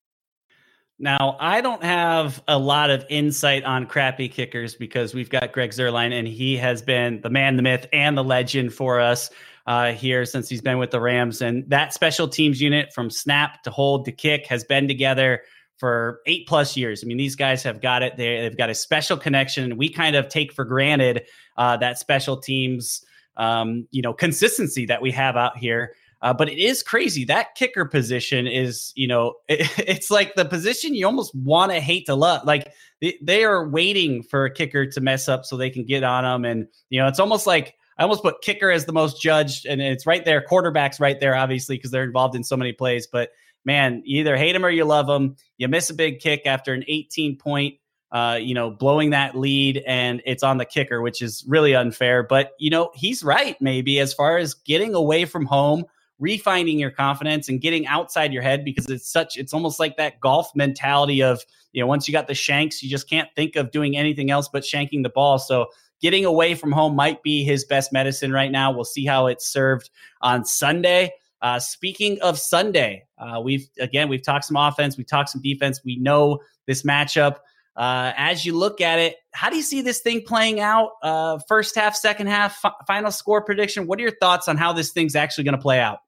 Now, 0.99 1.38
I 1.39 1.62
don't 1.62 1.84
have 1.84 2.43
a 2.47 2.60
lot 2.60 2.91
of 2.91 3.03
insight 3.10 3.63
on 3.63 3.88
crappy 3.88 4.29
kickers 4.29 4.75
because 4.75 5.15
we've 5.15 5.31
got 5.31 5.51
Greg 5.51 5.71
Zuerlein, 5.71 6.13
and 6.13 6.27
he 6.27 6.55
has 6.57 6.84
been 6.84 7.19
the 7.21 7.31
man, 7.31 7.55
the 7.55 7.63
myth, 7.63 7.88
and 7.91 8.15
the 8.15 8.23
legend 8.23 8.75
for 8.75 8.99
us 8.99 9.31
uh, 9.67 9.91
here 9.91 10.26
since 10.26 10.50
he's 10.50 10.62
been 10.62 10.78
with 10.78 10.91
the 10.91 11.00
Rams. 11.00 11.41
And 11.41 11.69
that 11.69 11.93
special 11.93 12.28
teams 12.28 12.62
unit 12.62 12.93
from 12.93 13.10
snap 13.10 13.63
to 13.63 13.71
hold 13.71 14.06
to 14.06 14.12
kick 14.12 14.47
has 14.47 14.63
been 14.63 14.88
together 14.88 15.41
for 15.78 16.19
eight 16.28 16.47
plus 16.47 16.78
years. 16.78 17.04
I 17.04 17.08
mean, 17.08 17.17
these 17.17 17.36
guys 17.36 17.63
have 17.63 17.82
got 17.82 18.04
it. 18.04 18.15
They, 18.17 18.43
have 18.43 18.58
got 18.58 18.69
a 18.69 18.76
special 18.76 19.17
connection. 19.17 19.78
We 19.78 19.89
kind 19.89 20.15
of 20.15 20.30
take 20.30 20.54
for 20.54 20.63
granted 20.63 21.24
uh, 21.58 21.78
that 21.78 21.97
special 21.97 22.38
teams, 22.38 23.04
um, 23.38 23.88
you 23.91 24.02
know, 24.02 24.13
consistency 24.13 24.86
that 24.86 25.02
we 25.02 25.12
have 25.12 25.36
out 25.36 25.58
here. 25.58 25.95
Uh, 26.21 26.34
but 26.34 26.50
it 26.50 26.60
is 26.60 26.84
crazy. 26.84 27.26
That 27.26 27.56
kicker 27.56 27.86
position 27.86 28.45
is, 28.45 28.93
you 28.95 29.08
know, 29.08 29.34
it, 29.47 29.67
it's 29.88 30.12
like 30.12 30.36
the 30.36 30.45
position 30.45 30.93
you 30.93 31.06
almost 31.06 31.34
want 31.34 31.71
to 31.71 31.80
hate 31.80 32.06
to 32.06 32.15
love. 32.15 32.45
Like 32.45 32.71
they, 33.02 33.17
they, 33.21 33.43
are 33.43 33.67
waiting 33.67 34.21
for 34.21 34.45
a 34.45 34.54
kicker 34.54 34.86
to 34.86 35.02
mess 35.02 35.28
up 35.28 35.45
so 35.45 35.58
they 35.58 35.71
can 35.71 35.84
get 35.84 36.04
on 36.04 36.24
them. 36.24 36.45
And, 36.45 36.67
you 36.89 37.02
know, 37.02 37.08
it's 37.08 37.19
almost 37.19 37.47
like 37.47 37.74
I 38.01 38.03
almost 38.03 38.23
put 38.23 38.41
kicker 38.41 38.71
as 38.71 38.85
the 38.85 38.93
most 38.93 39.21
judged, 39.21 39.67
and 39.67 39.79
it's 39.79 40.07
right 40.07 40.25
there. 40.25 40.41
Quarterback's 40.41 40.99
right 40.99 41.19
there, 41.19 41.35
obviously, 41.35 41.75
because 41.77 41.91
they're 41.91 42.03
involved 42.03 42.35
in 42.35 42.43
so 42.43 42.57
many 42.57 42.73
plays. 42.73 43.05
But 43.05 43.29
man, 43.63 44.01
you 44.05 44.21
either 44.21 44.35
hate 44.35 44.53
them 44.53 44.65
or 44.65 44.71
you 44.71 44.85
love 44.85 45.05
them. 45.05 45.35
You 45.59 45.67
miss 45.67 45.91
a 45.91 45.93
big 45.93 46.19
kick 46.19 46.47
after 46.47 46.73
an 46.73 46.83
18 46.87 47.37
point 47.37 47.75
uh, 48.11 48.39
you 48.41 48.55
know, 48.55 48.71
blowing 48.71 49.11
that 49.11 49.37
lead 49.37 49.83
and 49.85 50.19
it's 50.25 50.41
on 50.41 50.57
the 50.57 50.65
kicker, 50.65 50.99
which 50.99 51.21
is 51.21 51.45
really 51.47 51.75
unfair. 51.75 52.23
But, 52.23 52.53
you 52.57 52.71
know, 52.71 52.91
he's 52.95 53.23
right, 53.23 53.55
maybe 53.61 53.99
as 53.99 54.13
far 54.13 54.37
as 54.39 54.55
getting 54.55 54.95
away 54.95 55.25
from 55.25 55.45
home, 55.45 55.85
refining 56.19 56.79
your 56.79 56.91
confidence 56.91 57.47
and 57.47 57.61
getting 57.61 57.85
outside 57.85 58.33
your 58.33 58.41
head 58.41 58.65
because 58.65 58.89
it's 58.89 59.09
such, 59.09 59.37
it's 59.37 59.53
almost 59.53 59.79
like 59.79 59.95
that 59.97 60.19
golf 60.19 60.49
mentality 60.55 61.23
of, 61.23 61.45
you 61.71 61.81
know, 61.81 61.87
once 61.87 62.07
you 62.07 62.11
got 62.11 62.27
the 62.27 62.33
shanks, 62.33 62.83
you 62.83 62.89
just 62.89 63.09
can't 63.09 63.29
think 63.35 63.55
of 63.55 63.71
doing 63.71 63.95
anything 63.95 64.29
else 64.29 64.49
but 64.51 64.63
shanking 64.63 65.03
the 65.03 65.09
ball. 65.09 65.39
So 65.39 65.67
getting 66.01 66.25
away 66.25 66.55
from 66.55 66.71
home 66.71 66.95
might 66.95 67.23
be 67.23 67.43
his 67.43 67.63
best 67.65 67.93
medicine 67.93 68.31
right 68.31 68.51
now. 68.51 68.71
We'll 68.71 68.83
see 68.83 69.05
how 69.05 69.27
it's 69.27 69.47
served 69.47 69.89
on 70.21 70.45
Sunday. 70.45 71.13
Uh, 71.41 71.59
speaking 71.59 72.21
of 72.21 72.37
Sunday, 72.37 73.05
uh, 73.17 73.41
we've 73.41 73.67
again 73.79 74.09
we've 74.09 74.23
talked 74.23 74.45
some 74.45 74.57
offense, 74.57 74.97
we 74.97 75.03
talked 75.03 75.29
some 75.29 75.41
defense. 75.41 75.81
We 75.83 75.97
know 75.97 76.39
this 76.67 76.83
matchup. 76.83 77.37
Uh, 77.75 78.11
as 78.17 78.45
you 78.45 78.55
look 78.55 78.81
at 78.81 78.99
it, 78.99 79.15
how 79.33 79.49
do 79.49 79.55
you 79.55 79.61
see 79.61 79.81
this 79.81 80.01
thing 80.01 80.21
playing 80.21 80.59
out? 80.59 80.91
Uh, 81.01 81.39
first 81.47 81.73
half, 81.75 81.95
second 81.95 82.27
half, 82.27 82.61
final 82.85 83.11
score 83.11 83.41
prediction. 83.43 83.87
What 83.87 83.97
are 83.97 84.01
your 84.01 84.15
thoughts 84.19 84.47
on 84.47 84.57
how 84.57 84.73
this 84.73 84.91
thing's 84.91 85.15
actually 85.15 85.45
going 85.45 85.55
to 85.55 85.61
play 85.61 85.79
out? 85.79 85.99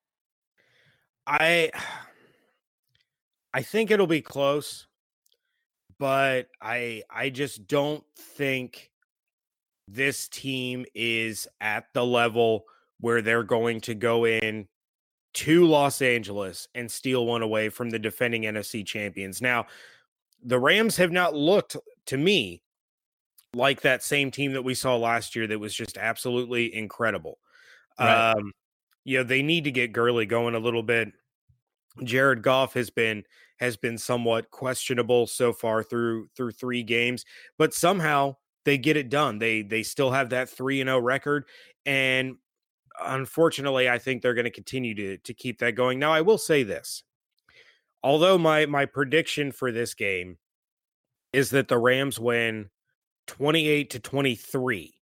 I 1.25 1.71
I 3.53 3.61
think 3.61 3.91
it'll 3.91 4.07
be 4.07 4.21
close, 4.21 4.87
but 5.97 6.47
I 6.61 7.03
I 7.09 7.29
just 7.29 7.65
don't 7.65 8.03
think 8.17 8.91
this 9.87 10.27
team 10.27 10.85
is 10.93 11.47
at 11.61 11.85
the 11.93 12.05
level 12.05 12.65
where 12.99 13.21
they're 13.21 13.43
going 13.43 13.81
to 13.81 13.93
go 13.93 14.25
in 14.25 14.67
to 15.33 15.65
Los 15.65 16.01
Angeles 16.01 16.67
and 16.75 16.89
steal 16.89 17.25
one 17.25 17.41
away 17.41 17.69
from 17.69 17.89
the 17.89 17.99
defending 17.99 18.43
NFC 18.43 18.85
champions. 18.85 19.41
Now, 19.41 19.65
the 20.43 20.59
Rams 20.59 20.97
have 20.97 21.11
not 21.11 21.33
looked 21.33 21.75
to 22.07 22.17
me 22.17 22.61
like 23.53 23.81
that 23.81 24.03
same 24.03 24.31
team 24.31 24.53
that 24.53 24.63
we 24.63 24.73
saw 24.73 24.95
last 24.95 25.35
year 25.35 25.47
that 25.47 25.59
was 25.59 25.73
just 25.73 25.97
absolutely 25.97 26.73
incredible. 26.73 27.39
Right. 27.99 28.31
Um, 28.31 28.51
you 29.03 29.17
know, 29.17 29.23
they 29.23 29.41
need 29.41 29.65
to 29.65 29.71
get 29.71 29.93
Gurley 29.93 30.25
going 30.25 30.55
a 30.55 30.59
little 30.59 30.83
bit. 30.83 31.09
Jared 32.03 32.41
Goff 32.41 32.73
has 32.73 32.89
been 32.89 33.23
has 33.57 33.77
been 33.77 33.97
somewhat 33.97 34.49
questionable 34.49 35.27
so 35.27 35.53
far 35.53 35.83
through 35.83 36.27
through 36.35 36.51
three 36.51 36.83
games, 36.83 37.23
but 37.57 37.73
somehow 37.73 38.35
they 38.65 38.77
get 38.77 38.97
it 38.97 39.09
done. 39.09 39.39
They 39.39 39.61
they 39.61 39.83
still 39.83 40.11
have 40.11 40.29
that 40.29 40.49
3 40.49 40.81
and 40.81 40.87
0 40.87 40.99
record 40.99 41.45
and 41.85 42.35
unfortunately 43.03 43.89
I 43.89 43.97
think 43.97 44.21
they're 44.21 44.33
going 44.33 44.45
to 44.45 44.51
continue 44.51 44.95
to 44.95 45.17
to 45.17 45.33
keep 45.33 45.59
that 45.59 45.75
going. 45.75 45.99
Now 45.99 46.11
I 46.11 46.21
will 46.21 46.37
say 46.37 46.63
this. 46.63 47.03
Although 48.03 48.37
my 48.37 48.65
my 48.65 48.85
prediction 48.85 49.51
for 49.51 49.71
this 49.71 49.93
game 49.93 50.37
is 51.31 51.49
that 51.49 51.67
the 51.67 51.77
Rams 51.77 52.19
win 52.19 52.69
28 53.27 53.89
to 53.91 53.99
23. 53.99 54.93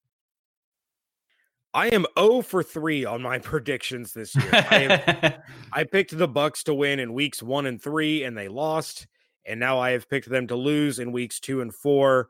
I 1.74 1.88
am 1.88 2.06
0 2.20 2.42
for 2.42 2.64
3 2.64 3.06
on 3.06 3.22
my 3.22 3.40
predictions 3.40 4.14
this 4.14 4.36
year. 4.36 4.50
I, 4.54 5.38
I 5.74 5.84
picked 5.84 6.18
the 6.18 6.28
Bucs 6.28 6.64
to 6.64 6.74
win 6.74 7.00
in 7.00 7.14
weeks 7.14 7.42
1 7.42 7.66
and 7.66 7.82
3 7.82 8.24
and 8.24 8.38
they 8.38 8.48
lost, 8.48 9.08
and 9.46 9.60
now 9.60 9.80
I 9.80 9.92
have 9.92 10.10
picked 10.10 10.30
them 10.30 10.48
to 10.48 10.56
lose 10.56 11.00
in 11.00 11.12
weeks 11.12 11.40
2 11.40 11.62
and 11.62 11.74
4 11.74 12.30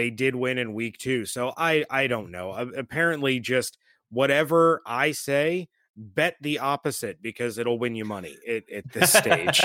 they 0.00 0.08
did 0.08 0.34
win 0.34 0.56
in 0.56 0.72
week 0.72 0.96
two. 0.96 1.26
So 1.26 1.52
I 1.58 1.84
I 1.90 2.06
don't 2.06 2.30
know. 2.30 2.52
Apparently, 2.52 3.38
just 3.38 3.76
whatever 4.08 4.80
I 4.86 5.12
say, 5.12 5.68
bet 5.94 6.36
the 6.40 6.58
opposite 6.60 7.20
because 7.20 7.58
it'll 7.58 7.78
win 7.78 7.94
you 7.94 8.06
money 8.06 8.34
at, 8.48 8.62
at 8.72 8.90
this 8.92 9.12
stage. 9.12 9.60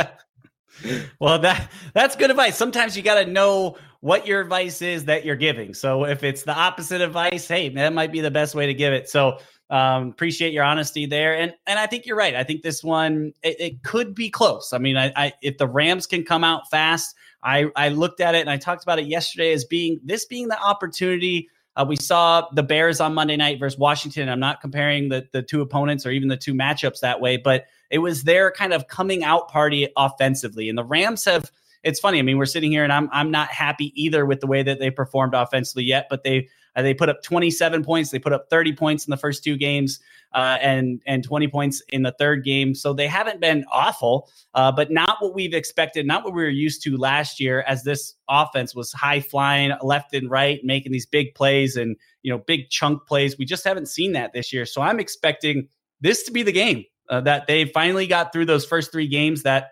well, 1.21 1.39
that 1.39 1.71
that's 1.93 2.17
good 2.17 2.32
advice. 2.32 2.58
Sometimes 2.58 2.98
you 2.98 3.02
got 3.02 3.24
to 3.24 3.32
know 3.32 3.78
what 4.02 4.28
your 4.28 4.41
advice 4.41 4.82
is 4.82 5.06
that 5.06 5.24
you're 5.24 5.38
giving. 5.38 5.74
So 5.74 6.04
if 6.04 6.21
it's 6.21 6.43
the 6.43 6.54
opposite 6.54 7.00
advice, 7.00 7.48
hey, 7.48 7.69
that 7.69 7.93
might 7.93 8.12
be 8.12 8.19
the 8.19 8.30
best 8.30 8.56
way 8.56 8.65
to 8.65 8.74
give 8.74 8.91
it. 8.91 9.08
So 9.08 9.38
um, 9.69 10.10
appreciate 10.10 10.52
your 10.52 10.65
honesty 10.65 11.06
there, 11.06 11.38
and 11.38 11.54
and 11.65 11.80
I 11.80 11.88
think 11.88 12.06
you're 12.06 12.17
right. 12.17 12.36
I 12.36 12.43
think 12.43 12.62
this 12.62 12.84
one 12.84 13.32
it, 13.41 13.56
it 13.58 13.84
could 13.84 14.13
be 14.13 14.30
close. 14.30 14.74
I 14.74 14.80
mean, 14.80 14.98
I, 14.98 15.13
I 15.15 15.34
if 15.41 15.58
the 15.58 15.67
Rams 15.67 16.06
can 16.06 16.26
come 16.26 16.43
out 16.43 16.69
fast, 16.69 17.15
I, 17.45 17.67
I 17.75 17.89
looked 17.89 18.19
at 18.19 18.34
it 18.34 18.39
and 18.39 18.49
I 18.49 18.58
talked 18.58 18.81
about 18.81 18.97
it 18.97 19.05
yesterday 19.05 19.53
as 19.53 19.63
being 19.63 20.01
this 20.03 20.25
being 20.25 20.47
the 20.47 20.60
opportunity. 20.60 21.49
Uh, 21.77 21.86
we 21.88 21.95
saw 21.95 22.47
the 22.53 22.63
Bears 22.63 22.99
on 22.99 23.13
Monday 23.13 23.38
night 23.38 23.60
versus 23.60 23.77
Washington. 23.77 24.29
I'm 24.29 24.39
not 24.39 24.62
comparing 24.62 25.10
the, 25.10 25.27
the 25.31 25.43
two 25.43 25.62
opponents 25.62 26.05
or 26.05 26.12
even 26.12 26.27
the 26.27 26.38
two 26.38 26.53
matchups 26.53 27.01
that 27.01 27.21
way, 27.21 27.38
but 27.38 27.65
it 27.91 27.99
was 27.99 28.23
their 28.23 28.49
kind 28.49 28.73
of 28.73 28.88
coming 28.88 29.23
out 29.23 29.49
party 29.49 29.88
offensively. 29.95 30.69
And 30.69 30.77
the 30.77 30.86
Rams 30.86 31.25
have, 31.25 31.51
it's 31.84 31.99
funny. 31.99 32.17
I 32.17 32.23
mean, 32.23 32.38
we're 32.38 32.45
sitting 32.45 32.71
here 32.71 32.84
and 32.84 32.91
I'm, 32.91 33.10
I'm 33.12 33.29
not 33.29 33.49
happy 33.49 33.91
either 34.01 34.25
with 34.25 34.39
the 34.39 34.47
way 34.47 34.63
that 34.63 34.79
they 34.79 34.89
performed 34.89 35.36
offensively 35.36 35.84
yet, 35.84 36.08
but 36.10 36.23
they, 36.23 36.47
Uh, 36.75 36.81
they 36.81 36.93
put 36.93 37.09
up 37.09 37.21
27 37.23 37.83
points. 37.83 38.09
They 38.09 38.19
put 38.19 38.33
up 38.33 38.47
30 38.49 38.73
points 38.73 39.05
in 39.05 39.11
the 39.11 39.17
first 39.17 39.43
two 39.43 39.57
games 39.57 39.99
uh, 40.33 40.57
and 40.61 41.01
and 41.05 41.23
20 41.23 41.47
points 41.47 41.81
in 41.89 42.03
the 42.03 42.11
third 42.11 42.43
game. 42.43 42.75
So 42.75 42.93
they 42.93 43.07
haven't 43.07 43.39
been 43.39 43.65
awful, 43.71 44.29
uh, 44.53 44.71
but 44.71 44.91
not 44.91 45.17
what 45.21 45.33
we've 45.33 45.53
expected, 45.53 46.05
not 46.05 46.23
what 46.23 46.33
we 46.33 46.43
were 46.43 46.49
used 46.49 46.83
to 46.83 46.97
last 46.97 47.39
year. 47.39 47.63
As 47.67 47.83
this 47.83 48.15
offense 48.29 48.75
was 48.75 48.91
high 48.91 49.21
flying 49.21 49.71
left 49.81 50.13
and 50.13 50.29
right, 50.29 50.59
making 50.63 50.91
these 50.91 51.05
big 51.05 51.33
plays 51.35 51.77
and 51.77 51.95
you 52.21 52.31
know 52.31 52.39
big 52.39 52.69
chunk 52.69 53.07
plays. 53.07 53.38
We 53.38 53.45
just 53.45 53.63
haven't 53.63 53.88
seen 53.88 54.11
that 54.13 54.33
this 54.33 54.51
year. 54.51 54.65
So 54.65 54.81
I'm 54.81 54.99
expecting 54.99 55.67
this 56.01 56.23
to 56.23 56.31
be 56.31 56.43
the 56.43 56.51
game 56.51 56.83
uh, 57.09 57.21
that 57.21 57.47
they 57.47 57.65
finally 57.65 58.07
got 58.07 58.33
through 58.33 58.45
those 58.45 58.65
first 58.65 58.91
three 58.91 59.07
games. 59.07 59.43
That 59.43 59.71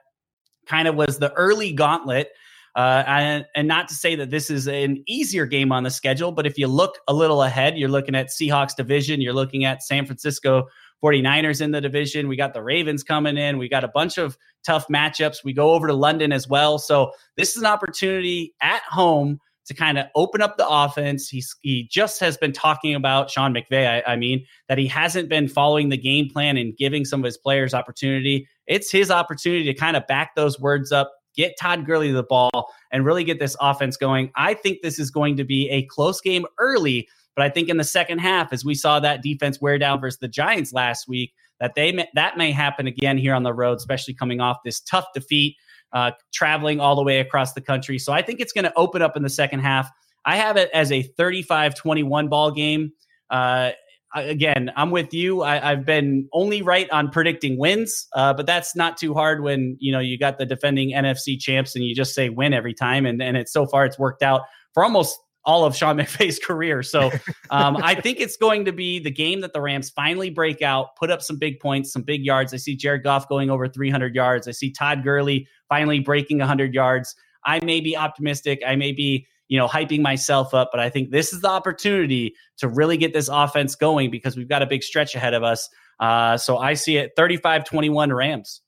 kind 0.65 0.87
of 0.87 0.95
was 0.95 1.19
the 1.19 1.33
early 1.33 1.73
gauntlet 1.73 2.31
uh, 2.75 3.03
and, 3.05 3.45
and 3.55 3.67
not 3.67 3.87
to 3.87 3.93
say 3.93 4.15
that 4.15 4.29
this 4.29 4.49
is 4.49 4.67
an 4.67 5.03
easier 5.07 5.45
game 5.45 5.71
on 5.71 5.83
the 5.83 5.91
schedule, 5.91 6.31
but 6.31 6.45
if 6.45 6.57
you 6.57 6.67
look 6.67 6.97
a 7.07 7.13
little 7.13 7.43
ahead, 7.43 7.77
you're 7.77 7.89
looking 7.89 8.15
at 8.15 8.27
Seahawks 8.27 8.75
division, 8.75 9.21
you're 9.21 9.33
looking 9.33 9.65
at 9.65 9.83
San 9.83 10.05
Francisco 10.05 10.65
49ers 11.03 11.61
in 11.61 11.71
the 11.71 11.81
division. 11.81 12.27
We 12.27 12.35
got 12.35 12.53
the 12.53 12.63
Ravens 12.63 13.03
coming 13.03 13.37
in. 13.37 13.57
We 13.57 13.67
got 13.67 13.83
a 13.83 13.89
bunch 13.89 14.17
of 14.17 14.37
tough 14.65 14.87
matchups. 14.87 15.43
We 15.43 15.53
go 15.53 15.71
over 15.71 15.87
to 15.87 15.93
London 15.93 16.31
as 16.31 16.47
well. 16.47 16.79
So 16.79 17.11
this 17.37 17.55
is 17.55 17.57
an 17.57 17.67
opportunity 17.67 18.55
at 18.61 18.81
home 18.83 19.39
to 19.65 19.73
kind 19.73 19.97
of 19.97 20.07
open 20.15 20.41
up 20.41 20.57
the 20.57 20.67
offense. 20.67 21.29
He's 21.29 21.55
he 21.61 21.87
just 21.89 22.19
has 22.19 22.37
been 22.37 22.51
talking 22.51 22.95
about 22.95 23.29
Sean 23.29 23.53
McVay. 23.53 24.03
I, 24.05 24.13
I, 24.13 24.15
mean 24.15 24.45
that 24.67 24.77
he 24.77 24.87
hasn't 24.87 25.29
been 25.29 25.47
following 25.47 25.89
the 25.89 25.97
game 25.97 26.29
plan 26.29 26.57
and 26.57 26.75
giving 26.75 27.05
some 27.05 27.21
of 27.21 27.25
his 27.25 27.37
players 27.37 27.73
opportunity. 27.73 28.47
It's 28.67 28.91
his 28.91 29.09
opportunity 29.09 29.65
to 29.65 29.73
kind 29.73 29.95
of 29.95 30.05
back 30.07 30.35
those 30.35 30.59
words 30.59 30.91
up, 30.91 31.13
get 31.35 31.55
Todd 31.59 31.85
Gurley 31.85 32.11
the 32.11 32.23
ball, 32.23 32.71
and 32.91 33.05
really 33.05 33.23
get 33.23 33.39
this 33.39 33.55
offense 33.59 33.97
going. 33.97 34.31
I 34.35 34.53
think 34.53 34.81
this 34.81 34.99
is 34.99 35.11
going 35.11 35.37
to 35.37 35.43
be 35.43 35.69
a 35.69 35.83
close 35.83 36.21
game 36.21 36.45
early, 36.59 37.07
but 37.35 37.43
I 37.43 37.49
think 37.49 37.69
in 37.69 37.77
the 37.77 37.83
second 37.83 38.19
half, 38.19 38.53
as 38.53 38.63
we 38.63 38.75
saw 38.75 38.99
that 38.99 39.21
defense 39.21 39.59
wear 39.61 39.77
down 39.77 39.99
versus 39.99 40.19
the 40.19 40.27
Giants 40.27 40.73
last 40.73 41.07
week, 41.07 41.33
that 41.59 41.75
they 41.75 41.91
may, 41.91 42.07
that 42.15 42.37
may 42.37 42.51
happen 42.51 42.87
again 42.87 43.17
here 43.17 43.33
on 43.33 43.43
the 43.43 43.53
road, 43.53 43.77
especially 43.77 44.13
coming 44.13 44.41
off 44.41 44.57
this 44.65 44.81
tough 44.81 45.05
defeat, 45.13 45.55
uh, 45.93 46.11
traveling 46.33 46.79
all 46.79 46.95
the 46.95 47.03
way 47.03 47.19
across 47.19 47.53
the 47.53 47.61
country. 47.61 47.97
So 47.97 48.11
I 48.11 48.21
think 48.21 48.39
it's 48.39 48.51
going 48.51 48.65
to 48.65 48.73
open 48.75 49.01
up 49.01 49.15
in 49.15 49.23
the 49.23 49.29
second 49.29 49.59
half. 49.59 49.89
I 50.25 50.35
have 50.35 50.57
it 50.57 50.69
as 50.73 50.91
a 50.91 51.03
35-21 51.19 52.29
ball 52.29 52.51
game. 52.51 52.91
Uh, 53.29 53.71
again, 54.13 54.71
I'm 54.75 54.91
with 54.91 55.13
you. 55.13 55.41
I, 55.41 55.57
have 55.57 55.85
been 55.85 56.27
only 56.33 56.61
right 56.61 56.89
on 56.91 57.09
predicting 57.09 57.57
wins, 57.57 58.07
uh, 58.13 58.33
but 58.33 58.45
that's 58.45 58.75
not 58.75 58.97
too 58.97 59.13
hard 59.13 59.41
when 59.41 59.77
you 59.79 59.91
know 59.91 59.99
you 59.99 60.17
got 60.17 60.37
the 60.37 60.45
defending 60.45 60.91
NFC 60.91 61.39
champs 61.39 61.75
and 61.75 61.83
you 61.83 61.95
just 61.95 62.13
say 62.13 62.29
win 62.29 62.53
every 62.53 62.73
time. 62.73 63.05
And 63.05 63.21
and 63.21 63.37
it's 63.37 63.51
so 63.51 63.65
far 63.65 63.85
it's 63.85 63.97
worked 63.97 64.23
out 64.23 64.41
for 64.73 64.83
almost 64.83 65.19
all 65.45 65.65
of 65.65 65.75
Sean 65.75 65.97
McVay's 65.99 66.39
career. 66.39 66.83
So 66.83 67.11
um, 67.49 67.77
I 67.77 67.95
think 67.95 68.19
it's 68.19 68.37
going 68.37 68.65
to 68.65 68.71
be 68.71 68.99
the 68.99 69.11
game 69.11 69.41
that 69.41 69.53
the 69.53 69.61
Rams 69.61 69.89
finally 69.89 70.29
break 70.29 70.61
out, 70.61 70.95
put 70.95 71.11
up 71.11 71.21
some 71.21 71.37
big 71.37 71.59
points, 71.59 71.91
some 71.91 72.03
big 72.03 72.23
yards. 72.23 72.53
I 72.53 72.57
see 72.57 72.75
Jared 72.75 73.03
Goff 73.03 73.27
going 73.27 73.49
over 73.49 73.67
300 73.67 74.15
yards. 74.15 74.47
I 74.47 74.51
see 74.51 74.71
Todd 74.71 75.03
Gurley 75.03 75.47
finally 75.69 75.99
breaking 75.99 76.39
100 76.39 76.73
yards. 76.73 77.15
I 77.45 77.63
may 77.63 77.81
be 77.81 77.97
optimistic. 77.97 78.61
I 78.65 78.75
may 78.75 78.93
be 78.93 79.27
you 79.47 79.57
know, 79.57 79.67
hyping 79.67 80.01
myself 80.01 80.53
up. 80.53 80.69
But 80.71 80.79
I 80.79 80.89
think 80.89 81.11
this 81.11 81.33
is 81.33 81.41
the 81.41 81.49
opportunity 81.49 82.35
to 82.57 82.67
really 82.67 82.97
get 82.97 83.13
this 83.13 83.29
offense 83.29 83.75
going 83.75 84.11
because 84.11 84.37
we've 84.37 84.49
got 84.49 84.61
a 84.61 84.67
big 84.67 84.83
stretch 84.83 85.15
ahead 85.15 85.33
of 85.33 85.43
us. 85.43 85.69
Uh, 85.99 86.37
so 86.37 86.57
I 86.57 86.73
see 86.73 86.97
it 86.97 87.11
35 87.15 87.65
21 87.65 88.11
Rams. 88.11 88.61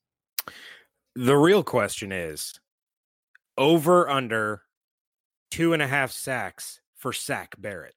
The 1.15 1.35
real 1.35 1.63
question 1.63 2.11
is 2.11 2.53
over 3.57 4.09
under 4.09 4.61
two 5.51 5.73
and 5.73 5.81
a 5.81 5.87
half 5.87 6.11
sacks 6.11 6.81
for 6.95 7.13
Sack 7.13 7.55
Barrett. 7.57 7.95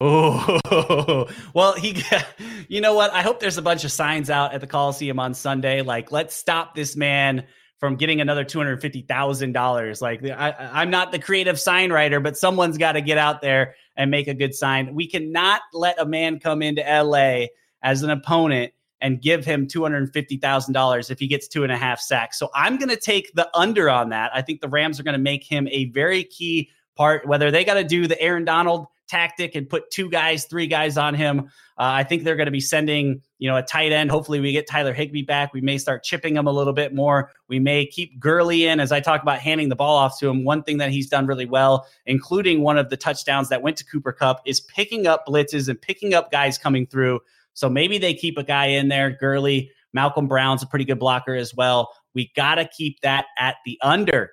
Oh, 0.00 1.28
well, 1.54 1.72
he, 1.74 2.02
you 2.68 2.80
know 2.80 2.94
what? 2.94 3.12
I 3.12 3.22
hope 3.22 3.40
there's 3.40 3.58
a 3.58 3.62
bunch 3.62 3.84
of 3.84 3.90
signs 3.90 4.30
out 4.30 4.54
at 4.54 4.60
the 4.60 4.66
Coliseum 4.66 5.18
on 5.18 5.34
Sunday. 5.34 5.82
Like, 5.82 6.12
let's 6.12 6.36
stop 6.36 6.74
this 6.74 6.94
man 6.94 7.46
from 7.78 7.96
getting 7.96 8.20
another 8.20 8.44
two 8.44 8.58
hundred 8.58 8.80
fifty 8.80 9.02
thousand 9.02 9.52
dollars. 9.52 10.02
Like 10.02 10.24
I, 10.24 10.54
I'm 10.72 10.90
not 10.90 11.12
the 11.12 11.18
creative 11.18 11.58
sign 11.58 11.92
writer, 11.92 12.20
but 12.20 12.36
someone's 12.36 12.78
got 12.78 12.92
to 12.92 13.00
get 13.00 13.18
out 13.18 13.40
there 13.40 13.74
and 13.96 14.10
make 14.10 14.28
a 14.28 14.34
good 14.34 14.54
sign. 14.54 14.94
We 14.94 15.08
cannot 15.08 15.62
let 15.72 16.00
a 16.00 16.06
man 16.06 16.40
come 16.40 16.62
into 16.62 16.82
LA 16.82 17.46
as 17.82 18.02
an 18.02 18.10
opponent 18.10 18.72
and 19.00 19.22
give 19.22 19.44
him 19.44 19.66
two 19.66 19.82
hundred 19.82 20.12
fifty 20.12 20.36
thousand 20.36 20.74
dollars 20.74 21.10
if 21.10 21.18
he 21.18 21.28
gets 21.28 21.46
two 21.46 21.62
and 21.62 21.72
a 21.72 21.76
half 21.76 22.00
sacks. 22.00 22.38
So 22.38 22.50
I'm 22.54 22.76
going 22.76 22.88
to 22.88 22.96
take 22.96 23.32
the 23.34 23.48
under 23.56 23.88
on 23.88 24.08
that. 24.10 24.32
I 24.34 24.42
think 24.42 24.60
the 24.60 24.68
Rams 24.68 24.98
are 24.98 25.04
going 25.04 25.16
to 25.16 25.22
make 25.22 25.44
him 25.44 25.68
a 25.70 25.86
very 25.86 26.24
key 26.24 26.70
part. 26.96 27.26
Whether 27.26 27.50
they 27.50 27.64
got 27.64 27.74
to 27.74 27.84
do 27.84 28.06
the 28.06 28.20
Aaron 28.20 28.44
Donald 28.44 28.86
tactic 29.08 29.54
and 29.54 29.68
put 29.68 29.90
two 29.90 30.08
guys, 30.10 30.44
three 30.44 30.66
guys 30.66 30.96
on 30.96 31.14
him. 31.14 31.50
Uh, 31.78 31.94
I 31.94 32.04
think 32.04 32.24
they're 32.24 32.36
going 32.36 32.46
to 32.46 32.52
be 32.52 32.60
sending, 32.60 33.22
you 33.38 33.48
know, 33.48 33.56
a 33.56 33.62
tight 33.62 33.92
end. 33.92 34.10
Hopefully, 34.10 34.40
we 34.40 34.52
get 34.52 34.66
Tyler 34.66 34.92
Higbee 34.92 35.22
back. 35.22 35.52
We 35.52 35.60
may 35.60 35.78
start 35.78 36.04
chipping 36.04 36.36
him 36.36 36.46
a 36.46 36.52
little 36.52 36.72
bit 36.72 36.94
more. 36.94 37.30
We 37.48 37.58
may 37.58 37.86
keep 37.86 38.18
Gurley 38.18 38.66
in 38.66 38.80
as 38.80 38.92
I 38.92 39.00
talk 39.00 39.22
about 39.22 39.38
handing 39.38 39.68
the 39.68 39.76
ball 39.76 39.96
off 39.96 40.18
to 40.20 40.28
him. 40.28 40.44
One 40.44 40.62
thing 40.62 40.78
that 40.78 40.90
he's 40.90 41.08
done 41.08 41.26
really 41.26 41.46
well, 41.46 41.86
including 42.06 42.62
one 42.62 42.78
of 42.78 42.90
the 42.90 42.96
touchdowns 42.96 43.48
that 43.48 43.62
went 43.62 43.76
to 43.78 43.84
Cooper 43.84 44.12
Kupp, 44.12 44.42
is 44.44 44.60
picking 44.60 45.06
up 45.06 45.24
blitzes 45.26 45.68
and 45.68 45.80
picking 45.80 46.14
up 46.14 46.30
guys 46.30 46.58
coming 46.58 46.86
through. 46.86 47.20
So 47.54 47.68
maybe 47.68 47.98
they 47.98 48.14
keep 48.14 48.38
a 48.38 48.44
guy 48.44 48.66
in 48.66 48.88
there. 48.88 49.10
Gurley, 49.10 49.70
Malcolm 49.92 50.28
Brown's 50.28 50.62
a 50.62 50.66
pretty 50.66 50.84
good 50.84 50.98
blocker 50.98 51.34
as 51.34 51.54
well. 51.54 51.92
We 52.14 52.30
got 52.36 52.56
to 52.56 52.68
keep 52.68 53.00
that 53.00 53.26
at 53.38 53.56
the 53.64 53.78
under. 53.82 54.32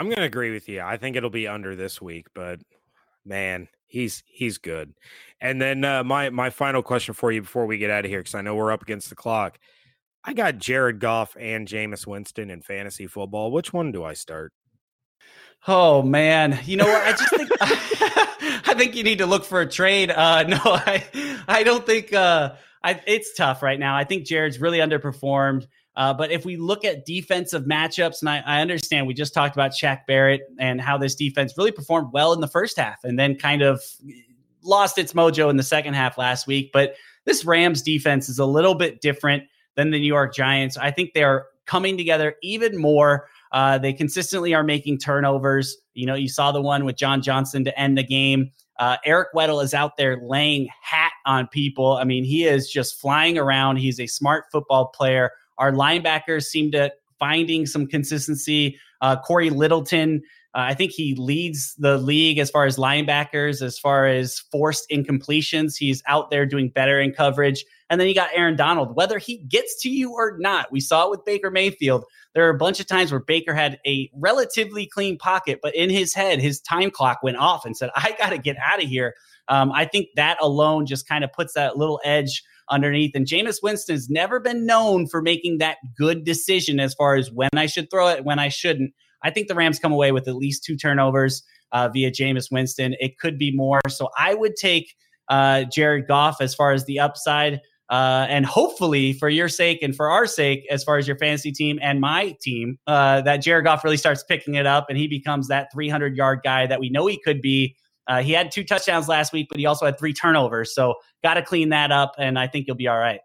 I'm 0.00 0.06
going 0.06 0.16
to 0.16 0.24
agree 0.24 0.50
with 0.50 0.66
you. 0.66 0.80
I 0.80 0.96
think 0.96 1.14
it'll 1.14 1.28
be 1.28 1.46
under 1.46 1.76
this 1.76 2.00
week, 2.00 2.28
but 2.34 2.58
man, 3.26 3.68
he's 3.86 4.22
he's 4.26 4.56
good. 4.56 4.94
And 5.42 5.60
then 5.60 5.84
uh, 5.84 6.02
my 6.04 6.30
my 6.30 6.48
final 6.48 6.82
question 6.82 7.12
for 7.12 7.30
you 7.30 7.42
before 7.42 7.66
we 7.66 7.76
get 7.76 7.90
out 7.90 8.06
of 8.06 8.10
here, 8.10 8.20
because 8.20 8.34
I 8.34 8.40
know 8.40 8.54
we're 8.54 8.72
up 8.72 8.80
against 8.80 9.10
the 9.10 9.14
clock. 9.14 9.58
I 10.24 10.32
got 10.32 10.56
Jared 10.56 11.00
Goff 11.00 11.36
and 11.38 11.68
Jameis 11.68 12.06
Winston 12.06 12.48
in 12.48 12.62
fantasy 12.62 13.08
football. 13.08 13.52
Which 13.52 13.74
one 13.74 13.92
do 13.92 14.02
I 14.02 14.14
start? 14.14 14.54
Oh 15.68 16.00
man, 16.00 16.58
you 16.64 16.78
know 16.78 16.86
what? 16.86 17.06
I 17.06 17.10
just 17.10 17.28
think 17.28 17.50
I 17.60 18.74
think 18.78 18.96
you 18.96 19.04
need 19.04 19.18
to 19.18 19.26
look 19.26 19.44
for 19.44 19.60
a 19.60 19.68
trade. 19.68 20.10
Uh, 20.10 20.42
no, 20.48 20.60
I 20.64 21.04
I 21.46 21.62
don't 21.62 21.84
think 21.84 22.14
uh, 22.14 22.54
I, 22.82 23.02
it's 23.06 23.34
tough 23.34 23.62
right 23.62 23.78
now. 23.78 23.98
I 23.98 24.04
think 24.04 24.24
Jared's 24.24 24.62
really 24.62 24.78
underperformed. 24.78 25.66
Uh, 25.96 26.14
but 26.14 26.30
if 26.30 26.44
we 26.44 26.56
look 26.56 26.84
at 26.84 27.04
defensive 27.04 27.64
matchups, 27.64 28.20
and 28.20 28.28
I, 28.28 28.42
I, 28.46 28.60
understand 28.60 29.06
we 29.06 29.14
just 29.14 29.34
talked 29.34 29.56
about 29.56 29.72
Shaq 29.72 30.06
Barrett 30.06 30.42
and 30.58 30.80
how 30.80 30.96
this 30.96 31.16
defense 31.16 31.54
really 31.58 31.72
performed 31.72 32.12
well 32.12 32.32
in 32.32 32.40
the 32.40 32.48
first 32.48 32.78
half 32.78 33.02
and 33.02 33.18
then 33.18 33.34
kind 33.34 33.60
of 33.60 33.82
lost 34.62 34.98
its 34.98 35.14
mojo 35.14 35.50
in 35.50 35.56
the 35.56 35.64
second 35.64 35.94
half 35.94 36.16
last 36.16 36.46
week. 36.46 36.70
But 36.72 36.94
this 37.24 37.44
Rams 37.44 37.82
defense 37.82 38.28
is 38.28 38.38
a 38.38 38.46
little 38.46 38.74
bit 38.74 39.00
different 39.00 39.44
than 39.74 39.90
the 39.90 39.98
New 39.98 40.06
York 40.06 40.34
Giants. 40.34 40.76
I 40.76 40.90
think 40.90 41.10
they're 41.12 41.46
coming 41.66 41.96
together 41.96 42.36
even 42.42 42.76
more. 42.76 43.28
Uh, 43.52 43.78
they 43.78 43.92
consistently 43.92 44.54
are 44.54 44.62
making 44.62 44.98
turnovers. 44.98 45.76
You 45.94 46.06
know, 46.06 46.14
you 46.14 46.28
saw 46.28 46.52
the 46.52 46.62
one 46.62 46.84
with 46.84 46.96
John 46.96 47.20
Johnson 47.20 47.64
to 47.64 47.78
end 47.78 47.98
the 47.98 48.04
game. 48.04 48.50
Uh, 48.78 48.96
Eric 49.04 49.28
Weddle 49.34 49.62
is 49.62 49.74
out 49.74 49.96
there 49.96 50.18
laying 50.22 50.68
hat 50.82 51.12
on 51.26 51.46
people. 51.48 51.96
I 51.96 52.04
mean, 52.04 52.24
he 52.24 52.44
is 52.44 52.70
just 52.70 52.98
flying 52.98 53.38
around. 53.38 53.76
He's 53.76 54.00
a 54.00 54.06
smart 54.06 54.44
football 54.50 54.86
player. 54.86 55.32
Our 55.60 55.70
linebackers 55.70 56.44
seem 56.44 56.72
to 56.72 56.92
finding 57.20 57.66
some 57.66 57.86
consistency. 57.86 58.78
Uh, 59.00 59.16
Cory 59.20 59.50
Littleton, 59.50 60.22
uh, 60.54 60.62
I 60.62 60.74
think 60.74 60.90
he 60.90 61.14
leads 61.14 61.74
the 61.76 61.98
league 61.98 62.38
as 62.38 62.50
far 62.50 62.64
as 62.64 62.76
linebackers, 62.76 63.62
as 63.62 63.78
far 63.78 64.06
as 64.06 64.40
forced 64.50 64.90
incompletions. 64.90 65.76
He's 65.76 66.02
out 66.06 66.30
there 66.30 66.46
doing 66.46 66.70
better 66.70 66.98
in 66.98 67.12
coverage. 67.12 67.64
And 67.88 68.00
then 68.00 68.08
you 68.08 68.14
got 68.14 68.30
Aaron 68.34 68.56
Donald. 68.56 68.96
Whether 68.96 69.18
he 69.18 69.38
gets 69.48 69.80
to 69.82 69.90
you 69.90 70.12
or 70.12 70.36
not, 70.38 70.72
we 70.72 70.80
saw 70.80 71.06
it 71.06 71.10
with 71.10 71.24
Baker 71.24 71.50
Mayfield. 71.50 72.04
There 72.34 72.46
are 72.46 72.50
a 72.50 72.58
bunch 72.58 72.80
of 72.80 72.86
times 72.86 73.12
where 73.12 73.20
Baker 73.20 73.54
had 73.54 73.78
a 73.86 74.10
relatively 74.14 74.86
clean 74.86 75.18
pocket, 75.18 75.60
but 75.62 75.74
in 75.74 75.90
his 75.90 76.14
head, 76.14 76.40
his 76.40 76.60
time 76.60 76.90
clock 76.90 77.22
went 77.22 77.36
off 77.36 77.64
and 77.64 77.76
said, 77.76 77.90
I 77.94 78.14
got 78.18 78.30
to 78.30 78.38
get 78.38 78.56
out 78.58 78.82
of 78.82 78.88
here. 78.88 79.14
Um, 79.48 79.72
I 79.72 79.84
think 79.84 80.06
that 80.16 80.38
alone 80.40 80.86
just 80.86 81.08
kind 81.08 81.24
of 81.24 81.32
puts 81.32 81.54
that 81.54 81.76
little 81.76 82.00
edge 82.04 82.42
underneath. 82.70 83.12
And 83.14 83.26
Jameis 83.26 83.58
Winston 83.62 83.94
has 83.94 84.08
never 84.08 84.40
been 84.40 84.66
known 84.66 85.06
for 85.06 85.20
making 85.20 85.58
that 85.58 85.78
good 85.96 86.24
decision 86.24 86.80
as 86.80 86.94
far 86.94 87.16
as 87.16 87.30
when 87.30 87.50
I 87.54 87.66
should 87.66 87.90
throw 87.90 88.08
it, 88.08 88.24
when 88.24 88.38
I 88.38 88.48
shouldn't. 88.48 88.92
I 89.22 89.30
think 89.30 89.48
the 89.48 89.54
Rams 89.54 89.78
come 89.78 89.92
away 89.92 90.12
with 90.12 90.28
at 90.28 90.36
least 90.36 90.64
two 90.64 90.76
turnovers 90.76 91.42
uh, 91.72 91.88
via 91.92 92.10
Jameis 92.10 92.50
Winston. 92.50 92.94
It 93.00 93.18
could 93.18 93.38
be 93.38 93.54
more. 93.54 93.80
So 93.88 94.08
I 94.18 94.34
would 94.34 94.56
take 94.56 94.94
uh, 95.28 95.64
Jared 95.64 96.06
Goff 96.08 96.40
as 96.40 96.54
far 96.54 96.72
as 96.72 96.84
the 96.86 97.00
upside. 97.00 97.60
Uh, 97.88 98.24
and 98.28 98.46
hopefully, 98.46 99.12
for 99.12 99.28
your 99.28 99.48
sake 99.48 99.80
and 99.82 99.96
for 99.96 100.08
our 100.08 100.24
sake, 100.24 100.64
as 100.70 100.84
far 100.84 100.96
as 100.96 101.08
your 101.08 101.18
fantasy 101.18 101.50
team 101.50 101.76
and 101.82 102.00
my 102.00 102.36
team, 102.40 102.78
uh, 102.86 103.20
that 103.22 103.38
Jared 103.38 103.64
Goff 103.64 103.82
really 103.82 103.96
starts 103.96 104.22
picking 104.22 104.54
it 104.54 104.64
up 104.64 104.86
and 104.88 104.96
he 104.96 105.08
becomes 105.08 105.48
that 105.48 105.72
300 105.72 106.16
yard 106.16 106.40
guy 106.44 106.68
that 106.68 106.78
we 106.78 106.88
know 106.88 107.08
he 107.08 107.20
could 107.20 107.40
be 107.40 107.74
uh, 108.06 108.22
he 108.22 108.32
had 108.32 108.50
two 108.50 108.64
touchdowns 108.64 109.08
last 109.08 109.32
week, 109.32 109.48
but 109.48 109.58
he 109.58 109.66
also 109.66 109.86
had 109.86 109.98
three 109.98 110.12
turnovers. 110.12 110.74
So 110.74 110.94
got 111.22 111.34
to 111.34 111.42
clean 111.42 111.68
that 111.70 111.92
up, 111.92 112.14
and 112.18 112.38
I 112.38 112.46
think 112.46 112.66
you'll 112.66 112.76
be 112.76 112.88
all 112.88 112.98
right. 112.98 113.20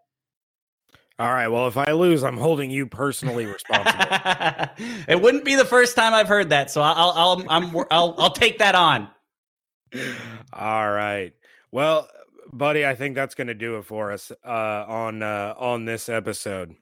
All 1.18 1.32
right. 1.32 1.48
Well, 1.48 1.66
if 1.66 1.78
I 1.78 1.92
lose, 1.92 2.22
I'm 2.22 2.36
holding 2.36 2.70
you 2.70 2.86
personally 2.86 3.46
responsible. 3.46 4.04
it 5.08 5.20
wouldn't 5.20 5.44
be 5.44 5.54
the 5.54 5.64
first 5.64 5.96
time 5.96 6.12
I've 6.12 6.28
heard 6.28 6.50
that, 6.50 6.70
so 6.70 6.82
I'll 6.82 7.12
I'll 7.16 7.44
I'm, 7.48 7.76
I'll 7.90 8.14
I'll 8.18 8.32
take 8.32 8.58
that 8.58 8.74
on. 8.74 9.08
All 10.52 10.90
right. 10.90 11.32
Well, 11.72 12.08
buddy, 12.52 12.84
I 12.84 12.94
think 12.94 13.14
that's 13.14 13.34
going 13.34 13.46
to 13.46 13.54
do 13.54 13.78
it 13.78 13.86
for 13.86 14.12
us 14.12 14.30
uh, 14.44 14.84
on 14.86 15.22
uh, 15.22 15.54
on 15.56 15.86
this 15.86 16.10
episode. 16.10 16.76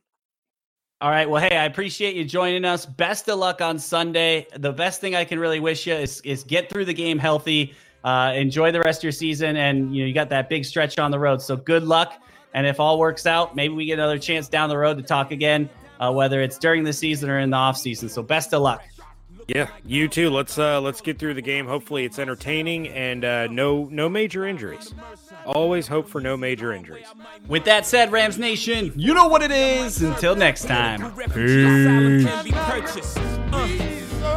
All 1.00 1.10
right. 1.10 1.28
Well, 1.28 1.42
hey, 1.42 1.56
I 1.56 1.64
appreciate 1.64 2.16
you 2.16 2.24
joining 2.24 2.64
us. 2.64 2.86
Best 2.86 3.28
of 3.28 3.38
luck 3.38 3.60
on 3.60 3.78
Sunday. 3.78 4.46
The 4.56 4.72
best 4.72 5.00
thing 5.00 5.14
I 5.14 5.24
can 5.24 5.38
really 5.38 5.60
wish 5.60 5.86
you 5.86 5.94
is 5.94 6.20
is 6.22 6.42
get 6.42 6.70
through 6.70 6.86
the 6.86 6.94
game 6.94 7.18
healthy. 7.18 7.74
Uh, 8.04 8.32
enjoy 8.36 8.70
the 8.70 8.80
rest 8.80 9.00
of 9.00 9.04
your 9.04 9.12
season, 9.12 9.56
and 9.56 9.96
you 9.96 10.02
know 10.02 10.08
you 10.08 10.14
got 10.14 10.28
that 10.28 10.48
big 10.48 10.64
stretch 10.64 10.98
on 10.98 11.10
the 11.10 11.18
road. 11.18 11.40
So 11.40 11.56
good 11.56 11.84
luck. 11.84 12.22
And 12.52 12.66
if 12.66 12.78
all 12.78 12.98
works 12.98 13.26
out, 13.26 13.56
maybe 13.56 13.74
we 13.74 13.86
get 13.86 13.94
another 13.94 14.18
chance 14.18 14.46
down 14.46 14.68
the 14.68 14.78
road 14.78 14.96
to 14.98 15.02
talk 15.02 15.32
again, 15.32 15.68
uh, 15.98 16.12
whether 16.12 16.40
it's 16.40 16.58
during 16.58 16.84
the 16.84 16.92
season 16.92 17.28
or 17.28 17.40
in 17.40 17.50
the 17.50 17.56
off 17.56 17.76
season. 17.76 18.08
So 18.08 18.22
best 18.22 18.54
of 18.54 18.62
luck. 18.62 18.82
Yeah, 19.46 19.68
you 19.84 20.08
too. 20.08 20.30
Let's 20.30 20.58
uh 20.58 20.80
let's 20.80 21.00
get 21.02 21.18
through 21.18 21.34
the 21.34 21.42
game. 21.42 21.66
Hopefully 21.66 22.04
it's 22.04 22.18
entertaining 22.18 22.88
and 22.88 23.24
uh 23.24 23.46
no 23.48 23.88
no 23.90 24.08
major 24.08 24.46
injuries. 24.46 24.94
Always 25.44 25.86
hope 25.86 26.08
for 26.08 26.20
no 26.20 26.36
major 26.36 26.72
injuries. 26.72 27.06
With 27.46 27.64
that 27.64 27.84
said, 27.84 28.10
Rams 28.10 28.38
Nation, 28.38 28.92
you 28.96 29.12
know 29.12 29.28
what 29.28 29.42
it 29.42 29.50
is. 29.50 30.02
Until 30.02 30.34
next 30.34 30.64
time. 30.64 31.12
Peace. 31.34 32.24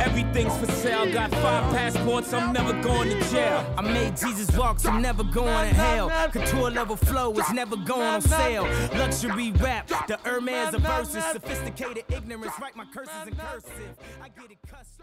Everything's 0.01 0.55
for 0.57 0.71
sale. 0.71 1.11
Got 1.11 1.31
five 1.31 1.73
passports. 1.73 2.33
I'm 2.33 2.53
never 2.53 2.73
going 2.81 3.09
to 3.09 3.29
jail. 3.29 3.73
I 3.77 3.81
made 3.81 4.17
Jesus 4.17 4.55
walk. 4.57 4.83
I'm 4.85 5.01
never 5.01 5.23
going 5.23 5.69
to 5.69 5.75
hell. 5.75 6.09
Couture 6.31 6.71
level 6.71 6.95
flow 6.95 7.31
is 7.33 7.51
never 7.51 7.75
going 7.75 8.01
on 8.01 8.21
sale. 8.21 8.63
Luxury 8.93 9.51
rap. 9.53 9.87
The 10.07 10.17
Hermes 10.23 10.73
of 10.73 10.81
verses. 10.81 11.23
Sophisticated 11.31 12.03
ignorance. 12.09 12.53
Write 12.59 12.75
my 12.75 12.85
curses 12.93 13.27
in 13.27 13.35
cursive. 13.35 13.97
I 14.21 14.29
get 14.29 14.51
it 14.51 14.57
custom. 14.67 14.96